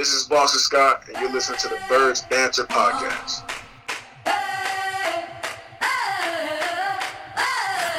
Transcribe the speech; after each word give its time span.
This 0.00 0.14
is 0.14 0.24
Boston 0.24 0.60
Scott, 0.60 1.04
and 1.08 1.20
you're 1.20 1.30
listening 1.30 1.58
to 1.58 1.68
the 1.68 1.78
Birds 1.86 2.22
Banter 2.22 2.64
Podcast. 2.64 3.44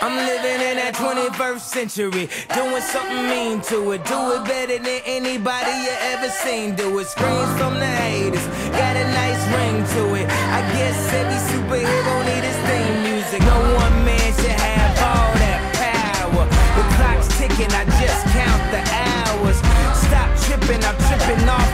I'm 0.02 0.18
living 0.18 0.66
in 0.66 0.82
that 0.82 0.98
21st 0.98 1.62
century, 1.62 2.26
doing 2.58 2.82
something 2.82 3.30
mean 3.30 3.62
to 3.70 3.92
it. 3.92 4.02
Do 4.10 4.18
it 4.34 4.44
better 4.50 4.82
than 4.82 5.02
anybody 5.06 5.70
you 5.86 5.94
ever 6.10 6.30
seen. 6.42 6.74
Do 6.74 6.98
it. 6.98 7.06
Screams 7.06 7.54
from 7.62 7.78
the 7.78 7.86
haters, 7.86 8.48
got 8.74 8.98
a 8.98 9.06
nice 9.14 9.44
ring 9.54 9.86
to 9.94 10.02
it. 10.18 10.26
I 10.26 10.66
guess 10.74 10.98
every 11.14 11.38
superhero 11.54 12.14
need 12.26 12.42
his 12.42 12.58
theme 12.66 13.14
music. 13.14 13.46
No 13.46 13.62
one 13.78 13.94
man 14.10 14.34
should 14.42 14.58
have 14.58 14.98
all 15.06 15.30
that 15.38 15.62
power. 15.78 16.50
The 16.50 16.84
clock's 16.98 17.30
ticking, 17.38 17.70
I 17.70 17.86
just 18.02 18.26
count 18.34 18.64
the 18.74 18.82
hours. 18.90 19.62
Stop 20.02 20.34
tripping, 20.50 20.82
I'm 20.82 20.98
tripping 20.98 21.46
off 21.46 21.71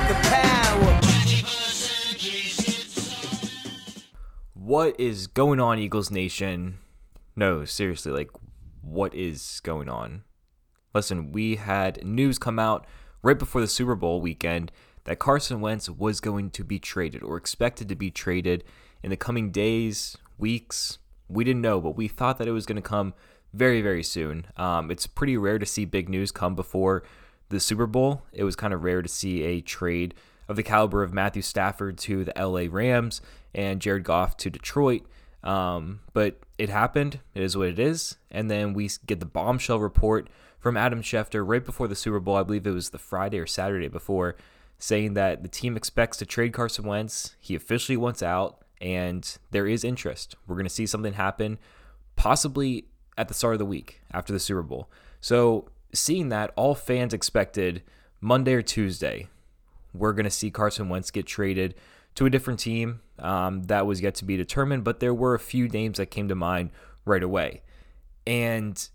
What 4.77 4.99
is 4.99 5.25
going 5.25 5.59
on, 5.59 5.79
Eagles 5.79 6.11
Nation? 6.11 6.77
No, 7.35 7.65
seriously, 7.65 8.11
like, 8.11 8.29
what 8.83 9.11
is 9.15 9.59
going 9.63 9.89
on? 9.89 10.21
Listen, 10.93 11.31
we 11.31 11.55
had 11.55 12.05
news 12.05 12.37
come 12.37 12.59
out 12.59 12.85
right 13.23 13.39
before 13.39 13.59
the 13.59 13.67
Super 13.67 13.95
Bowl 13.95 14.21
weekend 14.21 14.71
that 15.05 15.17
Carson 15.17 15.61
Wentz 15.61 15.89
was 15.89 16.19
going 16.19 16.51
to 16.51 16.63
be 16.63 16.77
traded 16.77 17.23
or 17.23 17.37
expected 17.37 17.89
to 17.89 17.95
be 17.95 18.11
traded 18.11 18.63
in 19.01 19.09
the 19.09 19.17
coming 19.17 19.49
days, 19.49 20.15
weeks. 20.37 20.99
We 21.27 21.43
didn't 21.43 21.63
know, 21.63 21.81
but 21.81 21.97
we 21.97 22.07
thought 22.07 22.37
that 22.37 22.47
it 22.47 22.51
was 22.51 22.67
going 22.67 22.75
to 22.75 22.83
come 22.83 23.15
very, 23.53 23.81
very 23.81 24.03
soon. 24.03 24.45
Um, 24.57 24.91
it's 24.91 25.07
pretty 25.07 25.37
rare 25.37 25.57
to 25.57 25.65
see 25.65 25.85
big 25.85 26.07
news 26.07 26.31
come 26.31 26.53
before 26.53 27.01
the 27.49 27.59
Super 27.59 27.87
Bowl. 27.87 28.27
It 28.31 28.43
was 28.43 28.55
kind 28.55 28.75
of 28.75 28.83
rare 28.83 29.01
to 29.01 29.09
see 29.09 29.41
a 29.41 29.59
trade 29.59 30.13
of 30.47 30.55
the 30.55 30.61
caliber 30.61 31.01
of 31.01 31.15
Matthew 31.15 31.41
Stafford 31.41 31.97
to 31.97 32.23
the 32.23 32.33
LA 32.37 32.65
Rams 32.69 33.21
and 33.53 33.81
Jared 33.81 34.03
Goff 34.03 34.37
to 34.37 34.49
Detroit. 34.49 35.03
Um, 35.43 36.01
but 36.13 36.39
it 36.57 36.69
happened. 36.69 37.19
It 37.33 37.43
is 37.43 37.55
what 37.55 37.69
it 37.69 37.79
is. 37.79 38.17
And 38.31 38.49
then 38.49 38.73
we 38.73 38.89
get 39.05 39.19
the 39.19 39.25
bombshell 39.25 39.79
report 39.79 40.29
from 40.59 40.75
Adam 40.75 41.01
Schefter 41.01 41.45
right 41.45 41.63
before 41.63 41.87
the 41.87 41.95
Super 41.95 42.19
Bowl. 42.19 42.35
I 42.35 42.43
believe 42.43 42.67
it 42.67 42.71
was 42.71 42.89
the 42.89 42.97
Friday 42.97 43.39
or 43.39 43.47
Saturday 43.47 43.87
before, 43.87 44.35
saying 44.79 45.13
that 45.13 45.43
the 45.43 45.49
team 45.49 45.77
expects 45.77 46.17
to 46.17 46.25
trade 46.25 46.53
Carson 46.53 46.85
Wentz. 46.85 47.35
He 47.39 47.55
officially 47.55 47.97
wants 47.97 48.21
out, 48.21 48.63
and 48.81 49.37
there 49.51 49.67
is 49.67 49.83
interest. 49.83 50.35
We're 50.47 50.55
going 50.55 50.65
to 50.65 50.73
see 50.73 50.85
something 50.85 51.13
happen, 51.13 51.59
possibly 52.15 52.85
at 53.17 53.27
the 53.27 53.33
start 53.33 53.53
of 53.53 53.59
the 53.59 53.65
week 53.65 54.01
after 54.11 54.33
the 54.33 54.39
Super 54.39 54.63
Bowl. 54.63 54.89
So, 55.21 55.69
seeing 55.93 56.29
that, 56.29 56.51
all 56.55 56.75
fans 56.75 57.13
expected 57.13 57.81
Monday 58.19 58.53
or 58.53 58.61
Tuesday, 58.61 59.27
we're 59.93 60.13
going 60.13 60.25
to 60.25 60.29
see 60.29 60.51
Carson 60.51 60.89
Wentz 60.89 61.11
get 61.11 61.25
traded 61.25 61.75
to 62.17 62.25
a 62.25 62.29
different 62.31 62.59
team. 62.59 62.99
Um, 63.19 63.63
that 63.63 63.85
was 63.85 64.01
yet 64.01 64.15
to 64.15 64.25
be 64.25 64.37
determined, 64.37 64.83
but 64.83 64.99
there 64.99 65.13
were 65.13 65.35
a 65.35 65.39
few 65.39 65.67
names 65.69 65.97
that 65.97 66.07
came 66.07 66.27
to 66.27 66.35
mind 66.35 66.71
right 67.05 67.21
away. 67.21 67.61
And 68.25 68.87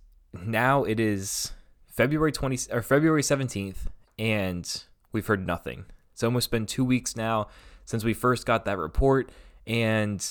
now 0.45 0.83
it 0.85 0.99
is 0.99 1.53
February 1.87 2.33
20 2.33 2.73
or 2.73 2.83
February 2.83 3.23
17th, 3.23 3.87
and 4.19 4.85
we've 5.13 5.27
heard 5.27 5.47
nothing. 5.47 5.87
It's 6.13 6.25
almost 6.25 6.51
been 6.51 6.67
two 6.67 6.85
weeks 6.85 7.17
now 7.17 7.47
since 7.85 8.03
we 8.03 8.13
first 8.13 8.45
got 8.45 8.65
that 8.65 8.77
report, 8.77 9.31
and 9.69 10.25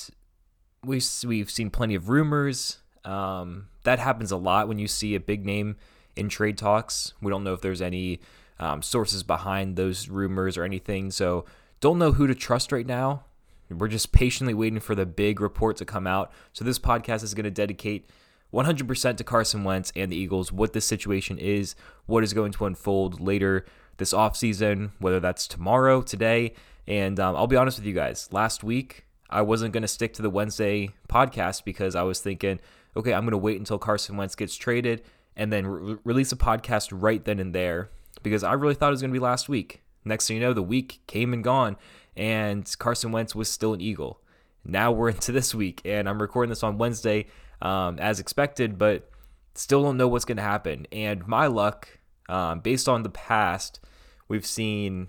we 0.85 1.01
we've 1.25 1.49
seen 1.49 1.69
plenty 1.69 1.95
of 1.95 2.09
rumors. 2.09 2.79
Um, 3.05 3.69
that 3.83 3.99
happens 3.99 4.31
a 4.31 4.37
lot 4.37 4.67
when 4.67 4.79
you 4.79 4.87
see 4.87 5.15
a 5.15 5.19
big 5.19 5.45
name 5.45 5.77
in 6.17 6.27
trade 6.27 6.57
talks. 6.57 7.13
We 7.21 7.31
don't 7.31 7.45
know 7.45 7.53
if 7.53 7.61
there's 7.61 7.81
any 7.81 8.19
um, 8.59 8.81
sources 8.81 9.23
behind 9.23 9.77
those 9.77 10.09
rumors 10.09 10.57
or 10.57 10.65
anything, 10.65 11.09
so 11.09 11.45
don't 11.81 11.97
know 11.97 12.13
who 12.13 12.27
to 12.27 12.35
trust 12.35 12.71
right 12.71 12.85
now. 12.85 13.25
We're 13.69 13.87
just 13.87 14.11
patiently 14.11 14.53
waiting 14.53 14.79
for 14.79 14.95
the 14.95 15.05
big 15.05 15.41
report 15.41 15.77
to 15.77 15.85
come 15.85 16.05
out. 16.05 16.31
So 16.53 16.63
this 16.63 16.79
podcast 16.79 17.23
is 17.23 17.33
going 17.33 17.45
to 17.45 17.51
dedicate 17.51 18.09
100% 18.53 19.17
to 19.17 19.23
Carson 19.23 19.63
Wentz 19.63 19.91
and 19.95 20.11
the 20.11 20.15
Eagles, 20.15 20.51
what 20.51 20.73
this 20.73 20.85
situation 20.85 21.37
is, 21.37 21.75
what 22.05 22.23
is 22.23 22.33
going 22.33 22.51
to 22.53 22.65
unfold 22.65 23.19
later 23.19 23.65
this 23.97 24.13
offseason, 24.13 24.91
whether 24.99 25.19
that's 25.19 25.47
tomorrow, 25.47 26.01
today. 26.01 26.53
And 26.85 27.19
um, 27.19 27.35
I'll 27.35 27.47
be 27.47 27.55
honest 27.55 27.79
with 27.79 27.87
you 27.87 27.93
guys, 27.93 28.29
last 28.31 28.63
week, 28.63 29.05
I 29.29 29.41
wasn't 29.41 29.73
going 29.73 29.83
to 29.83 29.87
stick 29.87 30.13
to 30.15 30.21
the 30.21 30.29
Wednesday 30.29 30.89
podcast 31.09 31.63
because 31.63 31.95
I 31.95 32.03
was 32.03 32.19
thinking, 32.19 32.59
okay, 32.95 33.13
I'm 33.13 33.23
going 33.23 33.31
to 33.31 33.37
wait 33.37 33.57
until 33.57 33.79
Carson 33.79 34.17
Wentz 34.17 34.35
gets 34.35 34.55
traded 34.55 35.01
and 35.35 35.51
then 35.51 35.65
re- 35.65 35.97
release 36.03 36.31
a 36.31 36.35
podcast 36.37 36.89
right 36.91 37.23
then 37.23 37.39
and 37.39 37.55
there 37.55 37.89
because 38.21 38.43
I 38.43 38.53
really 38.53 38.75
thought 38.75 38.89
it 38.89 38.91
was 38.91 39.01
going 39.01 39.11
to 39.11 39.19
be 39.19 39.23
last 39.23 39.47
week. 39.47 39.80
Next 40.03 40.27
thing 40.27 40.37
you 40.37 40.41
know, 40.41 40.53
the 40.53 40.61
week 40.63 41.01
came 41.07 41.33
and 41.33 41.43
gone, 41.43 41.77
and 42.15 42.69
Carson 42.79 43.11
Wentz 43.11 43.35
was 43.35 43.49
still 43.49 43.73
an 43.73 43.81
Eagle. 43.81 44.21
Now 44.63 44.91
we're 44.91 45.09
into 45.09 45.31
this 45.31 45.55
week, 45.55 45.81
and 45.85 46.07
I'm 46.07 46.21
recording 46.21 46.49
this 46.49 46.63
on 46.63 46.77
Wednesday 46.77 47.27
um, 47.61 47.99
as 47.99 48.19
expected, 48.19 48.77
but 48.77 49.09
still 49.55 49.83
don't 49.83 49.97
know 49.97 50.07
what's 50.07 50.25
going 50.25 50.37
to 50.37 50.43
happen. 50.43 50.87
And 50.91 51.27
my 51.27 51.47
luck, 51.47 51.99
um, 52.29 52.59
based 52.59 52.87
on 52.87 53.03
the 53.03 53.09
past, 53.09 53.79
we've 54.27 54.45
seen 54.45 55.07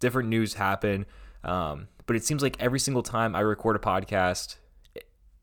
different 0.00 0.28
news 0.28 0.54
happen, 0.54 1.06
um, 1.44 1.88
but 2.06 2.16
it 2.16 2.24
seems 2.24 2.42
like 2.42 2.60
every 2.60 2.80
single 2.80 3.02
time 3.02 3.36
I 3.36 3.40
record 3.40 3.76
a 3.76 3.78
podcast, 3.78 4.56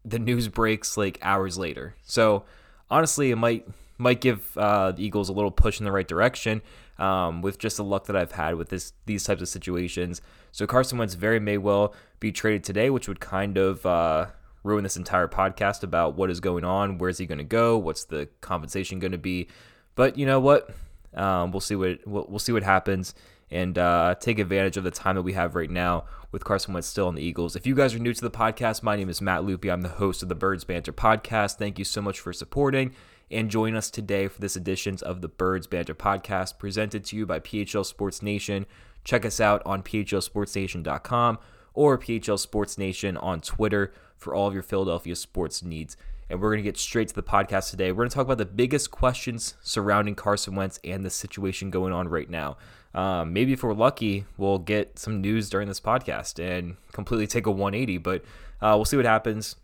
the 0.04 0.20
news 0.20 0.48
breaks 0.48 0.98
like 0.98 1.20
hours 1.22 1.58
later. 1.58 1.96
So 2.04 2.46
honestly, 2.90 3.32
it 3.32 3.36
might 3.38 3.68
might 3.98 4.22
give 4.22 4.58
uh, 4.58 4.94
the 4.94 5.04
Eagles 5.04 5.28
a 5.28 5.34
little 5.34 5.52
push 5.52 5.80
in 5.80 5.86
the 5.86 5.92
right 5.92 6.08
direction 6.08 6.62
um, 7.00 7.42
with 7.42 7.58
just 7.58 7.78
the 7.78 7.84
luck 7.84 8.06
that 8.06 8.16
I've 8.16 8.34
had 8.34 8.56
with 8.56 8.70
this 8.70 8.94
these 9.06 9.24
types 9.24 9.42
of 9.42 9.50
situations. 9.50 10.22
So 10.52 10.68
Carson 10.68 10.98
Wentz 10.98 11.14
very 11.16 11.40
may 11.40 11.58
well 11.58 11.94
be 12.20 12.32
traded 12.32 12.64
today, 12.64 12.90
which 12.90 13.08
would 13.08 13.20
kind 13.20 13.58
of 13.58 13.86
uh, 13.86 14.28
ruin 14.64 14.84
this 14.84 14.98
entire 14.98 15.28
podcast 15.28 15.84
about 15.84 16.16
what 16.16 16.30
is 16.30 16.40
going 16.40 16.64
on, 16.64 16.98
where's 16.98 17.18
he 17.18 17.26
going 17.26 17.38
to 17.38 17.44
go, 17.44 17.78
what's 17.78 18.06
the 18.06 18.28
compensation 18.42 19.00
going 19.00 19.14
to 19.14 19.18
be. 19.18 19.48
But 19.96 20.18
you 20.18 20.26
know 20.26 20.40
what? 20.40 20.70
Um, 21.14 21.52
we'll 21.52 21.62
see 21.62 21.76
what 21.76 22.00
we'll, 22.06 22.40
see 22.40 22.52
what 22.52 22.64
happens 22.64 23.16
and 23.50 23.78
uh, 23.78 24.16
take 24.20 24.38
advantage 24.38 24.78
of 24.78 24.84
the 24.84 24.92
time 24.92 25.16
that 25.16 25.24
we 25.24 25.34
have 25.34 25.56
right 25.56 25.70
now 25.70 26.06
with 26.32 26.44
Carson 26.44 26.74
Wentz 26.74 26.88
still 26.88 27.08
on 27.08 27.16
the 27.16 27.24
Eagles. 27.24 27.56
If 27.56 27.66
you 27.66 27.74
guys 27.74 27.96
are 27.96 28.00
new 28.00 28.14
to 28.14 28.22
the 28.22 28.30
podcast, 28.30 28.84
my 28.84 28.96
name 28.96 29.10
is 29.10 29.22
Matt 29.22 29.44
Loopy. 29.44 29.72
I'm 29.72 29.82
the 29.82 29.90
host 29.90 30.22
of 30.22 30.30
the 30.30 30.36
Birds 30.36 30.64
Banter 30.64 30.94
podcast. 30.94 31.58
Thank 31.58 31.80
you 31.80 31.86
so 31.86 32.02
much 32.02 32.20
for 32.20 32.32
supporting 32.32 32.94
and 33.32 33.50
join 33.50 33.76
us 33.76 33.90
today 33.90 34.28
for 34.28 34.42
this 34.42 34.56
edition 34.56 34.98
of 35.04 35.22
the 35.22 35.28
Birds 35.28 35.68
Banter 35.68 35.96
podcast 35.96 36.58
presented 36.58 37.04
to 37.06 37.16
you 37.16 37.26
by 37.26 37.40
PHL 37.40 37.86
Sports 37.86 38.22
Nation. 38.22 38.66
Check 39.04 39.26
us 39.26 39.40
out 39.40 39.62
on 39.66 39.84
phlsportsnation.com 39.84 41.40
or 41.74 41.98
PHL 41.98 42.40
Sports 42.40 42.78
Nation 42.78 43.18
on 43.18 43.42
Twitter 43.42 43.94
for 44.18 44.34
all 44.34 44.48
of 44.48 44.54
your 44.54 44.64
Philadelphia 44.64 45.16
sports 45.16 45.64
needs. 45.64 45.96
And 46.30 46.42
we're 46.42 46.52
going 46.52 46.64
to 46.64 46.70
get 46.70 46.78
straight 46.78 47.08
to 47.08 47.16
the 47.16 47.24
podcast 47.24 47.72
today. 47.72 47.92
We're 47.92 48.04
going 48.04 48.10
to 48.10 48.16
talk 48.16 48.26
about 48.26 48.38
the 48.38 48.46
biggest 48.46 48.92
questions 48.92 49.56
surrounding 49.62 50.16
Carson 50.16 50.56
Wentz 50.56 50.80
and 50.84 51.04
the 51.04 51.10
situation 51.10 51.72
going 51.72 51.94
on 51.94 52.08
right 52.08 52.30
now. 52.30 52.58
Um, 52.94 53.34
maybe 53.34 53.54
if 53.54 53.64
we're 53.64 53.74
lucky, 53.74 54.26
we'll 54.38 54.60
get 54.60 55.00
some 55.00 55.22
news 55.22 55.50
during 55.50 55.68
this 55.68 55.80
podcast 55.80 56.40
and 56.40 56.78
completely 56.92 57.28
take 57.28 57.46
a 57.46 57.52
180, 57.52 57.98
but 58.00 58.24
uh, 58.62 58.74
we'll 58.76 58.86
see 58.86 58.98
what 58.98 59.06
happens. 59.06 59.56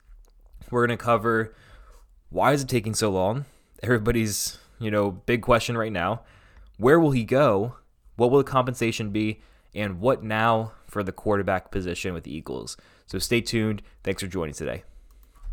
We're 0.72 0.86
going 0.88 0.98
to 0.98 1.04
cover 1.04 1.54
why 2.30 2.52
is 2.54 2.64
it 2.64 2.70
taking 2.70 2.94
so 2.94 3.10
long? 3.12 3.46
Everybody's, 3.86 4.58
you 4.80 4.92
know, 4.92 5.12
big 5.12 5.42
question 5.42 5.78
right 5.78 5.92
now. 5.92 6.22
Where 6.78 7.00
will 7.00 7.12
he 7.12 7.24
go? 7.24 7.78
What 8.16 8.32
will 8.32 8.40
the 8.40 8.44
compensation 8.44 9.12
be? 9.12 9.42
And 9.74 10.00
what 10.00 10.24
now 10.24 10.74
for 10.88 11.04
the 11.04 11.12
quarterback 11.12 11.72
position 11.72 12.14
with 12.14 12.24
the 12.24 12.36
Eagles? 12.36 12.78
So 13.06 13.20
stay 13.20 13.42
tuned. 13.42 13.82
Thanks 14.04 14.22
for 14.22 14.28
joining 14.28 14.56
today. 14.56 14.84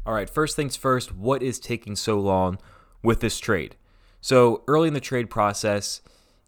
All 0.06 0.14
right, 0.14 0.28
first 0.28 0.56
things 0.56 0.76
first, 0.76 1.14
what 1.14 1.42
is 1.42 1.60
taking 1.60 1.94
so 1.94 2.18
long 2.18 2.58
with 3.02 3.20
this 3.20 3.38
trade? 3.38 3.76
So 4.20 4.64
early 4.66 4.88
in 4.88 4.94
the 4.94 5.00
trade 5.00 5.30
process, 5.30 6.00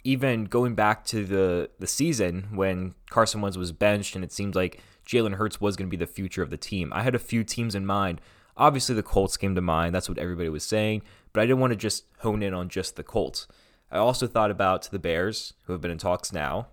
even 0.03 0.45
going 0.45 0.75
back 0.75 1.05
to 1.07 1.25
the 1.25 1.71
the 1.79 1.87
season 1.87 2.49
when 2.53 2.95
Carson 3.11 3.41
Wentz 3.41 3.57
was 3.57 3.73
benched 3.73 4.15
and 4.15 4.25
it 4.25 4.33
seemed 4.33 4.55
like 4.55 4.81
Jalen 5.07 5.35
Hurts 5.35 5.61
was 5.61 5.77
going 5.77 5.89
to 5.89 5.97
be 5.97 6.03
the 6.03 6.11
future 6.11 6.43
of 6.43 6.51
the 6.51 6.57
team, 6.57 6.93
I 6.93 7.03
had 7.03 7.15
a 7.15 7.21
few 7.21 7.45
teams 7.45 7.75
in 7.75 7.87
mind. 7.87 8.21
Obviously, 8.57 8.95
the 8.95 9.03
Colts 9.03 9.37
came 9.37 9.55
to 9.55 9.61
mind. 9.61 9.95
That's 9.95 10.09
what 10.09 10.19
everybody 10.19 10.49
was 10.49 10.65
saying 10.65 11.03
but 11.35 11.43
I 11.43 11.47
didn't 11.47 11.61
want 11.61 11.73
to 11.73 11.77
just 11.77 12.05
hone 12.21 12.43
in 12.43 12.55
on 12.55 12.71
just 12.71 12.97
the 12.97 13.03
Colts. 13.03 13.47
I 13.91 13.99
also 13.99 14.27
thought 14.27 14.51
about 14.51 14.85
the 14.85 14.99
Bears, 14.99 15.53
who 15.65 15.73
have 15.73 15.83
been 15.83 15.91
in 15.91 15.99
talks 15.99 16.33
now. 16.33 16.69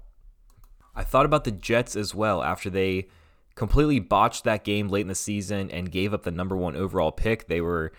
I 0.95 1.03
thought 1.03 1.25
about 1.25 1.43
the 1.43 1.51
Jets 1.51 1.95
as 1.95 2.15
well 2.15 2.41
after 2.41 2.69
they 2.69 3.07
completely 3.55 3.99
botched 3.99 4.43
that 4.45 4.63
game 4.63 4.87
late 4.87 5.01
in 5.01 5.07
the 5.07 5.15
season 5.15 5.69
and 5.71 5.91
gave 5.91 6.13
up 6.13 6.23
the 6.23 6.31
number 6.31 6.55
one 6.55 6.75
overall 6.75 7.11
pick. 7.11 7.47
They 7.47 7.59
were, 7.59 7.91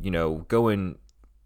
you 0.00 0.10
know, 0.10 0.46
going 0.48 0.96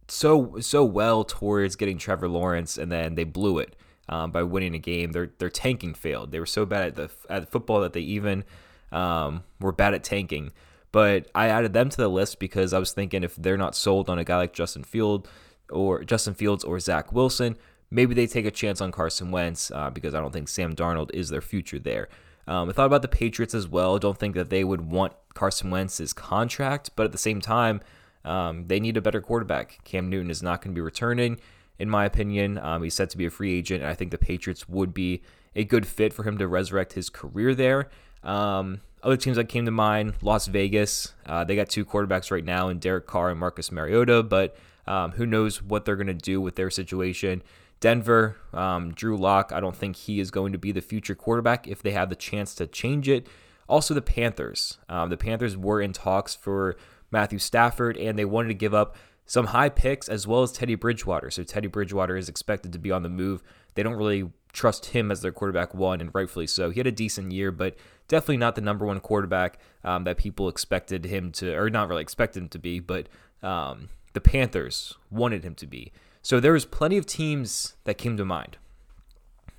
so 0.09 0.59
so 0.61 0.85
well 0.85 1.25
towards 1.25 1.75
getting 1.77 1.99
Trevor 1.99 2.29
Lawrence, 2.29 2.77
and 2.77 2.93
then 2.93 3.15
they 3.15 3.25
blew 3.25 3.59
it 3.59 3.77
um, 4.09 4.31
by 4.31 4.43
winning 4.43 4.75
a 4.75 4.79
game. 4.79 5.13
Their 5.13 5.31
their 5.39 5.51
tanking 5.51 5.95
failed. 5.95 6.33
They 6.33 6.41
were 6.41 6.47
so 6.47 6.67
bad 6.67 6.89
at 6.89 6.95
the 6.97 7.11
at 7.31 7.51
football 7.51 7.81
that 7.81 7.93
they 7.93 8.01
even 8.01 8.45
um, 8.93 9.45
were 9.61 9.73
bad 9.73 9.95
at 9.95 10.05
tanking. 10.05 10.53
But 10.95 11.29
I 11.35 11.49
added 11.49 11.73
them 11.73 11.89
to 11.89 11.97
the 11.97 12.07
list 12.07 12.39
because 12.39 12.73
I 12.73 12.79
was 12.79 12.93
thinking 12.93 13.25
if 13.25 13.35
they're 13.35 13.57
not 13.57 13.75
sold 13.75 14.09
on 14.09 14.21
a 14.21 14.23
guy 14.23 14.37
like 14.37 14.53
Justin 14.53 14.85
Field 14.85 15.27
or 15.69 16.05
Justin 16.05 16.35
Fields 16.35 16.63
or 16.63 16.79
Zach 16.79 17.13
Wilson, 17.13 17.57
maybe 17.91 18.15
they 18.15 18.29
take 18.29 18.47
a 18.47 18.51
chance 18.53 18.81
on 18.81 18.93
Carson 18.93 19.33
Wentz 19.33 19.73
uh, 19.73 19.91
because 19.91 20.15
I 20.15 20.21
don't 20.21 20.33
think 20.33 20.49
Sam 20.49 20.77
Darnold 20.77 21.11
is 21.13 21.31
their 21.31 21.41
future 21.41 21.81
there. 21.81 22.09
Um, 22.47 22.69
I 22.69 22.73
thought 22.73 22.87
about 22.87 23.03
the 23.03 23.09
Patriots 23.09 23.55
as 23.55 23.67
well. 23.67 23.99
Don't 23.99 24.17
think 24.17 24.37
that 24.37 24.51
they 24.51 24.63
would 24.63 24.83
want 24.83 25.15
Carson 25.35 25.69
Wentz's 25.69 26.13
contract, 26.13 26.91
but 26.95 27.07
at 27.07 27.11
the 27.11 27.19
same 27.19 27.41
time, 27.41 27.81
um, 28.25 28.69
they 28.69 28.79
need 28.79 28.97
a 28.97 29.03
better 29.03 29.21
quarterback. 29.21 29.81
Cam 29.83 30.09
Newton 30.09 30.31
is 30.31 30.45
not 30.45 30.63
going 30.63 30.77
to 30.77 30.79
be 30.79 30.81
returning, 30.81 31.41
in 31.77 31.91
my 31.91 32.05
opinion. 32.05 32.57
Um, 32.57 32.85
he's 32.85 32.95
set 32.95 33.11
to 33.11 33.19
be 33.19 33.27
a 33.27 33.31
free 33.31 33.53
agent, 33.53 33.83
and 33.83 33.91
I 33.91 33.95
think 33.95 34.13
the 34.13 34.19
Patriots 34.19 34.69
would 34.69 34.95
be 34.95 35.23
a 35.57 35.65
good 35.65 35.89
fit 35.89 36.13
for 36.13 36.23
him 36.23 36.39
to 36.39 36.47
resurrect 36.47 36.93
his 36.93 37.11
career 37.11 37.53
there. 37.53 37.89
Um, 38.23 38.81
other 39.05 39.17
teams 39.17 39.37
that 39.37 39.49
came 39.49 39.67
to 39.67 39.71
mind, 39.71 40.15
Las 40.23 40.47
Vegas. 40.47 41.13
Uh, 41.27 41.45
they 41.45 41.55
got 41.55 41.69
two 41.69 41.85
quarterbacks 41.85 42.31
right 42.31 42.45
now 42.45 42.69
in 42.69 42.79
Derek 42.79 43.07
Carr 43.07 43.31
and 43.31 43.39
Marcus 43.39 43.71
Mariota, 43.71 44.23
but 44.23 44.57
um, 44.87 45.13
who 45.13 45.27
knows 45.27 45.63
what 45.63 45.85
they're 45.85 45.97
going 45.97 46.07
to 46.07 46.15
do 46.15 46.41
with 46.41 46.57
their 46.57 46.71
situation. 46.71 47.43
Denver, 47.81 48.39
um, 48.55 48.93
Drew 48.95 49.17
Lock, 49.17 49.53
I 49.53 49.61
don't 49.61 49.77
think 49.77 49.97
he 49.97 50.21
is 50.21 50.31
going 50.31 50.53
to 50.53 50.59
be 50.59 50.73
the 50.73 50.81
future 50.81 51.15
quarterback 51.15 51.69
if 51.69 51.83
they 51.83 51.91
have 51.91 52.09
the 52.09 52.17
chance 52.17 52.55
to 52.55 52.67
change 52.67 53.09
it. 53.09 53.27
Also, 53.69 53.93
the 53.93 54.03
Panthers. 54.03 54.79
Um, 54.89 55.11
the 55.11 55.17
Panthers 55.19 55.57
were 55.57 55.83
in 55.83 55.93
talks 55.93 56.35
for 56.35 56.77
Matthew 57.11 57.39
Stafford, 57.39 57.97
and 57.99 58.19
they 58.19 58.25
wanted 58.25 58.49
to 58.49 58.55
give 58.55 58.73
up 58.73 58.97
some 59.27 59.47
high 59.47 59.69
picks 59.69 60.09
as 60.09 60.27
well 60.27 60.43
as 60.43 60.53
Teddy 60.53 60.75
Bridgewater. 60.75 61.31
So 61.31 61.45
Teddy 61.45 61.69
Bridgewater 61.69 62.17
is 62.17 62.29
expected 62.29 62.73
to 62.73 62.79
be 62.79 62.91
on 62.91 63.03
the 63.03 63.09
move. 63.09 63.43
They 63.75 63.83
don't 63.83 63.95
really 63.97 64.31
trust 64.55 64.87
him 64.87 65.11
as 65.11 65.21
their 65.21 65.33
quarterback 65.33 65.75
one, 65.75 66.01
and 66.01 66.15
rightfully 66.15 66.47
so. 66.47 66.71
He 66.71 66.81
had 66.81 66.87
a 66.87 66.93
decent 66.93 67.33
year, 67.33 67.53
but 67.53 67.77
definitely 68.09 68.39
not 68.39 68.55
the 68.55 68.63
number 68.63 68.87
one 68.87 69.01
quarterback 69.01 69.59
um, 69.83 70.05
that 70.05 70.17
people 70.17 70.49
expected 70.49 71.05
him 71.05 71.33
to, 71.33 71.55
or 71.55 71.69
not 71.69 71.89
really 71.89 72.03
expected 72.03 72.45
him 72.45 72.49
to 72.51 72.59
be, 72.59 72.81
but 72.81 73.09
um, 73.43 73.91
the 74.15 74.21
Panthers 74.21 74.95
wanted 75.11 75.45
him 75.45 75.55
to 75.57 75.67
be. 75.67 75.93
So 76.23 76.41
there 76.41 76.53
was 76.53 76.65
plenty 76.65 76.97
of 76.97 77.05
teams 77.05 77.75
that 77.85 77.99
came 77.99 78.17
to 78.17 78.25
mind. 78.25 78.57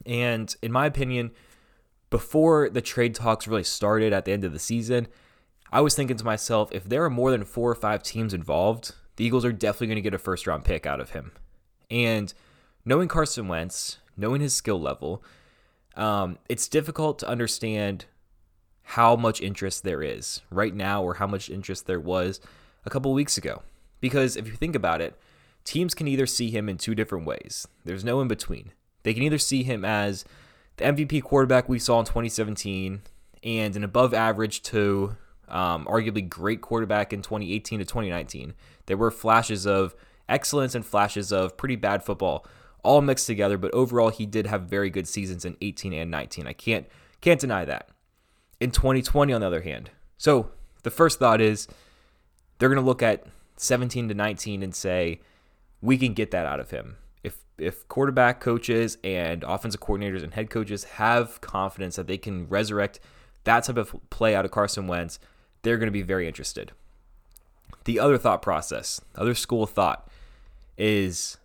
And 0.06 0.56
in 0.62 0.72
my 0.72 0.88
opinion, 0.88 1.32
before 2.10 2.70
the 2.70 2.82
trade 2.82 3.14
talks 3.14 3.48
really 3.48 3.64
started 3.64 4.14
at 4.14 4.26
the 4.26 4.32
end 4.32 4.44
of 4.44 4.54
the 4.54 4.60
season, 4.60 5.08
I 5.72 5.82
was 5.82 5.94
thinking 5.94 6.18
to 6.18 6.26
myself, 6.26 6.70
if 6.72 6.86
there 6.86 7.04
are 7.04 7.10
more 7.10 7.32
than 7.32 7.44
four 7.44 7.70
or 7.70 7.76
five 7.76 8.02
teams 8.02 8.34
involved, 8.34 8.94
the 9.18 9.26
Eagles 9.26 9.44
are 9.44 9.52
definitely 9.52 9.88
going 9.88 9.96
to 9.98 10.02
get 10.02 10.14
a 10.14 10.20
first 10.20 10.48
round 10.48 10.64
pick 10.64 10.86
out 10.86 11.02
of 11.02 11.12
him. 11.12 11.34
And 11.92 12.34
knowing 12.86 13.08
Carson 13.08 13.48
Wentz, 13.48 13.98
knowing 14.18 14.42
his 14.42 14.54
skill 14.54 14.80
level, 14.80 15.24
um, 15.96 16.38
it's 16.50 16.68
difficult 16.68 17.20
to 17.20 17.28
understand 17.28 18.06
how 18.90 19.16
much 19.16 19.42
interest 19.42 19.84
there 19.84 20.04
is 20.04 20.42
right 20.52 20.76
now 20.76 21.04
or 21.04 21.16
how 21.16 21.28
much 21.28 21.50
interest 21.50 21.88
there 21.88 22.00
was 22.00 22.40
a 22.86 22.90
couple 22.90 23.12
weeks 23.14 23.38
ago. 23.38 23.64
Because 24.00 24.38
if 24.38 24.48
you 24.48 24.54
think 24.54 24.76
about 24.76 25.02
it, 25.02 25.16
teams 25.64 25.96
can 25.96 26.08
either 26.08 26.28
see 26.28 26.52
him 26.52 26.70
in 26.70 26.78
two 26.78 26.94
different 26.94 27.26
ways. 27.26 27.68
There's 27.84 28.04
no 28.04 28.22
in 28.22 28.28
between. 28.28 28.74
They 29.04 29.14
can 29.14 29.24
either 29.24 29.38
see 29.38 29.64
him 29.64 29.84
as 29.84 30.26
the 30.78 30.86
MVP 30.86 31.24
quarterback 31.24 31.68
we 31.68 31.80
saw 31.80 32.00
in 32.00 32.06
2017 32.06 33.02
and 33.44 33.76
an 33.76 33.84
above 33.84 34.14
average 34.14 34.62
to 34.64 35.16
um, 35.48 35.86
arguably 35.86 36.28
great 36.28 36.62
quarterback 36.62 37.14
in 37.14 37.22
2018 37.22 37.80
to 37.80 37.86
2019. 37.86 38.54
There 38.86 38.98
were 38.98 39.12
flashes 39.12 39.66
of 39.66 39.96
excellence 40.28 40.76
and 40.76 40.86
flashes 40.86 41.32
of 41.32 41.58
pretty 41.58 41.76
bad 41.76 42.04
football 42.04 42.46
all 42.86 43.02
mixed 43.02 43.28
together, 43.28 43.58
but 43.58 43.74
overall 43.74 44.10
he 44.10 44.26
did 44.26 44.48
have 44.48 44.64
very 44.64 44.90
good 44.90 45.08
seasons 45.08 45.44
in 45.44 45.58
18 45.62 45.92
and 45.94 46.12
19. 46.12 46.48
I 46.48 46.54
can't 46.54 46.88
can't 47.22 47.40
deny 47.40 47.66
that. 47.66 47.90
In 48.60 48.72
2020 48.72 49.34
on 49.34 49.42
the 49.42 49.48
other 49.48 49.62
hand. 49.62 49.90
So, 50.18 50.52
the 50.84 50.92
first 50.92 51.20
thought 51.20 51.42
is 51.42 51.68
they're 52.58 52.70
going 52.70 52.82
to 52.82 52.86
look 52.86 53.04
at 53.04 53.26
17 53.58 54.08
to 54.10 54.14
19 54.14 54.64
and 54.64 54.74
say 54.74 55.20
we 55.82 55.98
can 55.98 56.14
get 56.14 56.32
that 56.32 56.46
out 56.46 56.60
of 56.60 56.72
him. 56.72 56.98
If 57.24 57.38
if 57.58 57.88
quarterback 57.88 58.40
coaches 58.40 58.98
and 59.04 59.44
offensive 59.44 59.82
coordinators 59.82 60.24
and 60.24 60.34
head 60.34 60.50
coaches 60.50 60.84
have 60.84 61.42
confidence 61.42 61.96
that 61.96 62.08
they 62.08 62.18
can 62.18 62.48
resurrect 62.48 63.00
that 63.44 63.64
type 63.64 63.78
of 63.78 63.96
play 64.10 64.36
out 64.36 64.46
of 64.46 64.52
Carson 64.52 64.88
Wentz, 64.88 65.20
they're 65.64 65.78
going 65.78 65.88
to 65.88 65.92
be 65.92 66.02
very 66.02 66.28
interested. 66.28 66.72
The 67.86 68.00
other 68.00 68.18
thought 68.18 68.42
process, 68.42 69.02
other 69.16 69.36
school 69.36 69.66
thought 69.66 70.08
is 70.78 71.38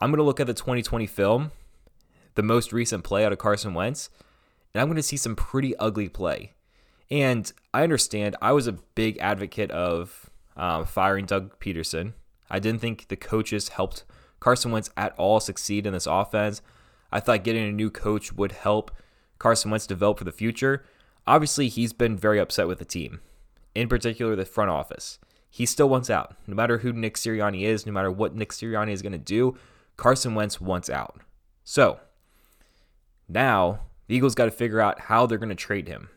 I'm 0.00 0.10
going 0.10 0.18
to 0.18 0.24
look 0.24 0.40
at 0.40 0.46
the 0.46 0.54
2020 0.54 1.06
film, 1.06 1.52
the 2.34 2.42
most 2.42 2.72
recent 2.72 3.02
play 3.02 3.24
out 3.24 3.32
of 3.32 3.38
Carson 3.38 3.72
Wentz, 3.72 4.10
and 4.74 4.80
I'm 4.80 4.88
going 4.88 4.96
to 4.96 5.02
see 5.02 5.16
some 5.16 5.34
pretty 5.34 5.76
ugly 5.78 6.08
play. 6.08 6.52
And 7.10 7.50
I 7.72 7.82
understand 7.82 8.36
I 8.42 8.52
was 8.52 8.66
a 8.66 8.72
big 8.72 9.16
advocate 9.18 9.70
of 9.70 10.28
um, 10.56 10.84
firing 10.84 11.24
Doug 11.24 11.58
Pederson. 11.60 12.12
I 12.50 12.58
didn't 12.58 12.80
think 12.80 13.08
the 13.08 13.16
coaches 13.16 13.70
helped 13.70 14.04
Carson 14.40 14.70
Wentz 14.70 14.90
at 14.96 15.14
all 15.16 15.40
succeed 15.40 15.86
in 15.86 15.92
this 15.92 16.06
offense. 16.06 16.60
I 17.10 17.20
thought 17.20 17.44
getting 17.44 17.66
a 17.66 17.72
new 17.72 17.90
coach 17.90 18.32
would 18.32 18.52
help 18.52 18.90
Carson 19.38 19.70
Wentz 19.70 19.86
develop 19.86 20.18
for 20.18 20.24
the 20.24 20.32
future. 20.32 20.84
Obviously, 21.26 21.68
he's 21.68 21.92
been 21.92 22.16
very 22.16 22.38
upset 22.38 22.68
with 22.68 22.78
the 22.78 22.84
team, 22.84 23.20
in 23.74 23.88
particular 23.88 24.36
the 24.36 24.44
front 24.44 24.70
office. 24.70 25.18
He 25.48 25.64
still 25.64 25.88
wants 25.88 26.10
out. 26.10 26.36
No 26.46 26.54
matter 26.54 26.78
who 26.78 26.92
Nick 26.92 27.14
Sirianni 27.14 27.62
is, 27.62 27.86
no 27.86 27.92
matter 27.92 28.10
what 28.10 28.34
Nick 28.34 28.50
Sirianni 28.50 28.92
is 28.92 29.02
going 29.02 29.12
to 29.12 29.18
do, 29.18 29.56
Carson 29.96 30.34
Wentz 30.34 30.60
wants 30.60 30.90
out. 30.90 31.20
So 31.64 32.00
now 33.28 33.80
the 34.06 34.14
Eagles 34.14 34.34
got 34.34 34.44
to 34.46 34.50
figure 34.50 34.80
out 34.80 35.00
how 35.00 35.26
they're 35.26 35.38
going 35.38 35.48
to 35.48 35.54
trade 35.54 35.88
him. 35.88 36.08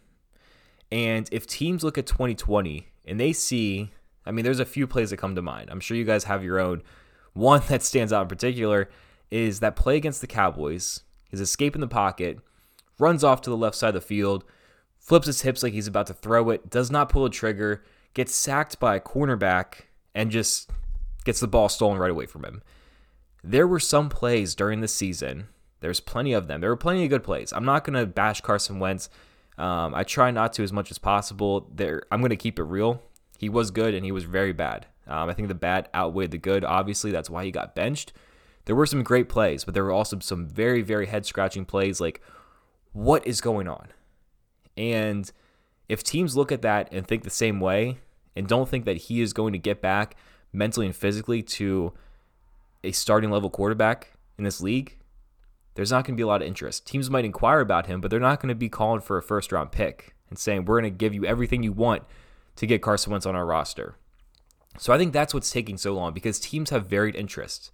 And 0.92 1.30
if 1.32 1.48
teams 1.48 1.84
look 1.84 1.98
at 1.98 2.06
2020 2.06 2.88
and 3.06 3.20
they 3.20 3.34
see, 3.34 3.92
I 4.26 4.32
mean, 4.32 4.44
there's 4.44 4.60
a 4.60 4.66
few 4.66 4.88
plays 4.88 5.12
that 5.12 5.18
come 5.18 5.36
to 5.36 5.42
mind. 5.42 5.70
I'm 5.70 5.80
sure 5.80 5.98
you 5.98 6.04
guys 6.06 6.26
have 6.26 6.44
your 6.44 6.60
own. 6.60 6.82
One 7.34 7.62
that 7.68 7.84
stands 7.84 8.12
out 8.12 8.24
in 8.24 8.28
particular 8.28 8.90
is 9.32 9.60
that 9.60 9.76
play 9.76 9.98
against 9.98 10.22
the 10.22 10.28
Cowboys. 10.28 11.02
His 11.30 11.42
escape 11.42 11.76
in 11.76 11.82
the 11.82 11.88
pocket, 11.88 12.40
runs 12.98 13.24
off 13.24 13.42
to 13.42 13.50
the 13.50 13.58
left 13.58 13.76
side 13.76 13.90
of 13.90 13.94
the 13.94 14.02
field, 14.02 14.44
flips 14.98 15.28
his 15.28 15.42
hips 15.42 15.62
like 15.62 15.74
he's 15.74 15.88
about 15.88 16.08
to 16.08 16.14
throw 16.14 16.50
it, 16.50 16.70
does 16.70 16.90
not 16.90 17.10
pull 17.10 17.24
a 17.24 17.30
trigger, 17.30 17.84
gets 18.16 18.34
sacked 18.34 18.80
by 18.80 18.96
a 18.96 19.00
cornerback, 19.00 19.82
and 20.16 20.32
just 20.32 20.72
gets 21.24 21.40
the 21.40 21.48
ball 21.48 21.70
stolen 21.70 22.00
right 22.00 22.10
away 22.10 22.26
from 22.26 22.44
him 22.44 22.64
there 23.44 23.68
were 23.68 23.80
some 23.80 24.10
plays 24.10 24.56
during 24.56 24.82
the 24.82 24.88
season. 24.88 25.48
There's 25.82 26.00
plenty 26.00 26.34
of 26.34 26.48
them. 26.48 26.62
There 26.62 26.70
were 26.70 26.78
plenty 26.78 27.04
of 27.04 27.10
good 27.10 27.24
plays. 27.24 27.54
I'm 27.54 27.66
not 27.66 27.84
gonna 27.84 28.06
bash 28.06 28.42
Carson 28.42 28.80
Wentz. 28.80 29.10
Um, 29.58 29.94
I 29.94 30.04
try 30.04 30.32
not 30.32 30.54
to 30.54 30.64
as 30.64 30.74
much 30.74 30.92
as 30.92 30.98
possible. 30.98 31.70
There, 31.74 32.04
I'm 32.12 32.22
gonna 32.22 32.36
keep 32.36 32.60
it 32.60 32.64
real. 32.64 33.02
He 33.38 33.50
was 33.50 33.72
good 33.72 33.94
and 33.94 34.04
he 34.04 34.12
was 34.12 34.26
very 34.26 34.54
bad. 34.54 34.88
Um, 35.08 35.30
I 35.30 35.34
think 35.34 35.48
the 35.48 35.56
bad 35.56 35.90
outweighed 35.96 36.32
the 36.32 36.38
good. 36.38 36.64
Obviously, 36.64 37.12
that's 37.12 37.30
why 37.30 37.44
he 37.44 37.52
got 37.52 37.76
benched. 37.76 38.14
There 38.66 38.76
were 38.76 38.86
some 38.86 39.02
great 39.02 39.30
plays, 39.30 39.64
but 39.64 39.74
there 39.74 39.84
were 39.84 39.92
also 39.92 40.20
some 40.20 40.46
very, 40.46 40.82
very 40.82 41.08
head 41.08 41.26
scratching 41.26 41.66
plays. 41.66 42.00
Like, 42.00 42.22
what 42.92 43.26
is 43.26 43.42
going 43.42 43.68
on? 43.68 43.88
And 44.78 45.32
if 45.88 46.04
teams 46.04 46.38
look 46.38 46.52
at 46.52 46.62
that 46.62 46.90
and 46.92 47.08
think 47.08 47.24
the 47.24 47.32
same 47.32 47.60
way 47.60 47.98
and 48.36 48.48
don't 48.48 48.70
think 48.70 48.86
that 48.86 48.98
he 48.98 49.22
is 49.22 49.34
going 49.34 49.54
to 49.54 49.60
get 49.60 49.82
back 49.82 50.16
mentally 50.54 50.86
and 50.86 50.96
physically 50.96 51.42
to 51.42 51.94
a 52.84 52.92
starting 52.92 53.32
level 53.32 53.50
quarterback 53.50 54.14
in 54.38 54.44
this 54.44 54.62
league, 54.62 54.98
there's 55.76 55.92
not 55.92 56.06
going 56.06 56.16
to 56.16 56.20
be 56.20 56.24
a 56.24 56.28
lot 56.28 56.42
of 56.42 56.48
interest. 56.48 56.86
Teams 56.86 57.10
might 57.10 57.26
inquire 57.26 57.60
about 57.60 57.86
him, 57.86 58.02
but 58.02 58.12
they're 58.12 58.20
not 58.20 58.42
going 58.42 58.50
to 58.50 58.56
be 58.56 58.70
calling 58.70 59.02
for 59.02 59.18
a 59.18 59.24
first 59.24 59.52
round 59.52 59.72
pick 59.72 60.16
and 60.30 60.38
saying, 60.38 60.66
we're 60.66 60.80
going 60.80 60.92
to 60.92 60.98
give 60.98 61.14
you 61.14 61.26
everything 61.26 61.64
you 61.64 61.72
want 61.72 62.04
to 62.56 62.68
get 62.68 62.82
Carson 62.82 63.12
Wentz 63.12 63.26
on 63.26 63.36
our 63.36 63.46
roster. 63.46 63.96
So 64.78 64.94
I 64.94 64.98
think 64.98 65.14
that's 65.14 65.34
what's 65.34 65.52
taking 65.52 65.78
so 65.78 65.94
long 65.94 66.14
because 66.14 66.40
teams 66.40 66.70
have 66.70 66.88
varied 66.88 67.16
interests. 67.16 67.72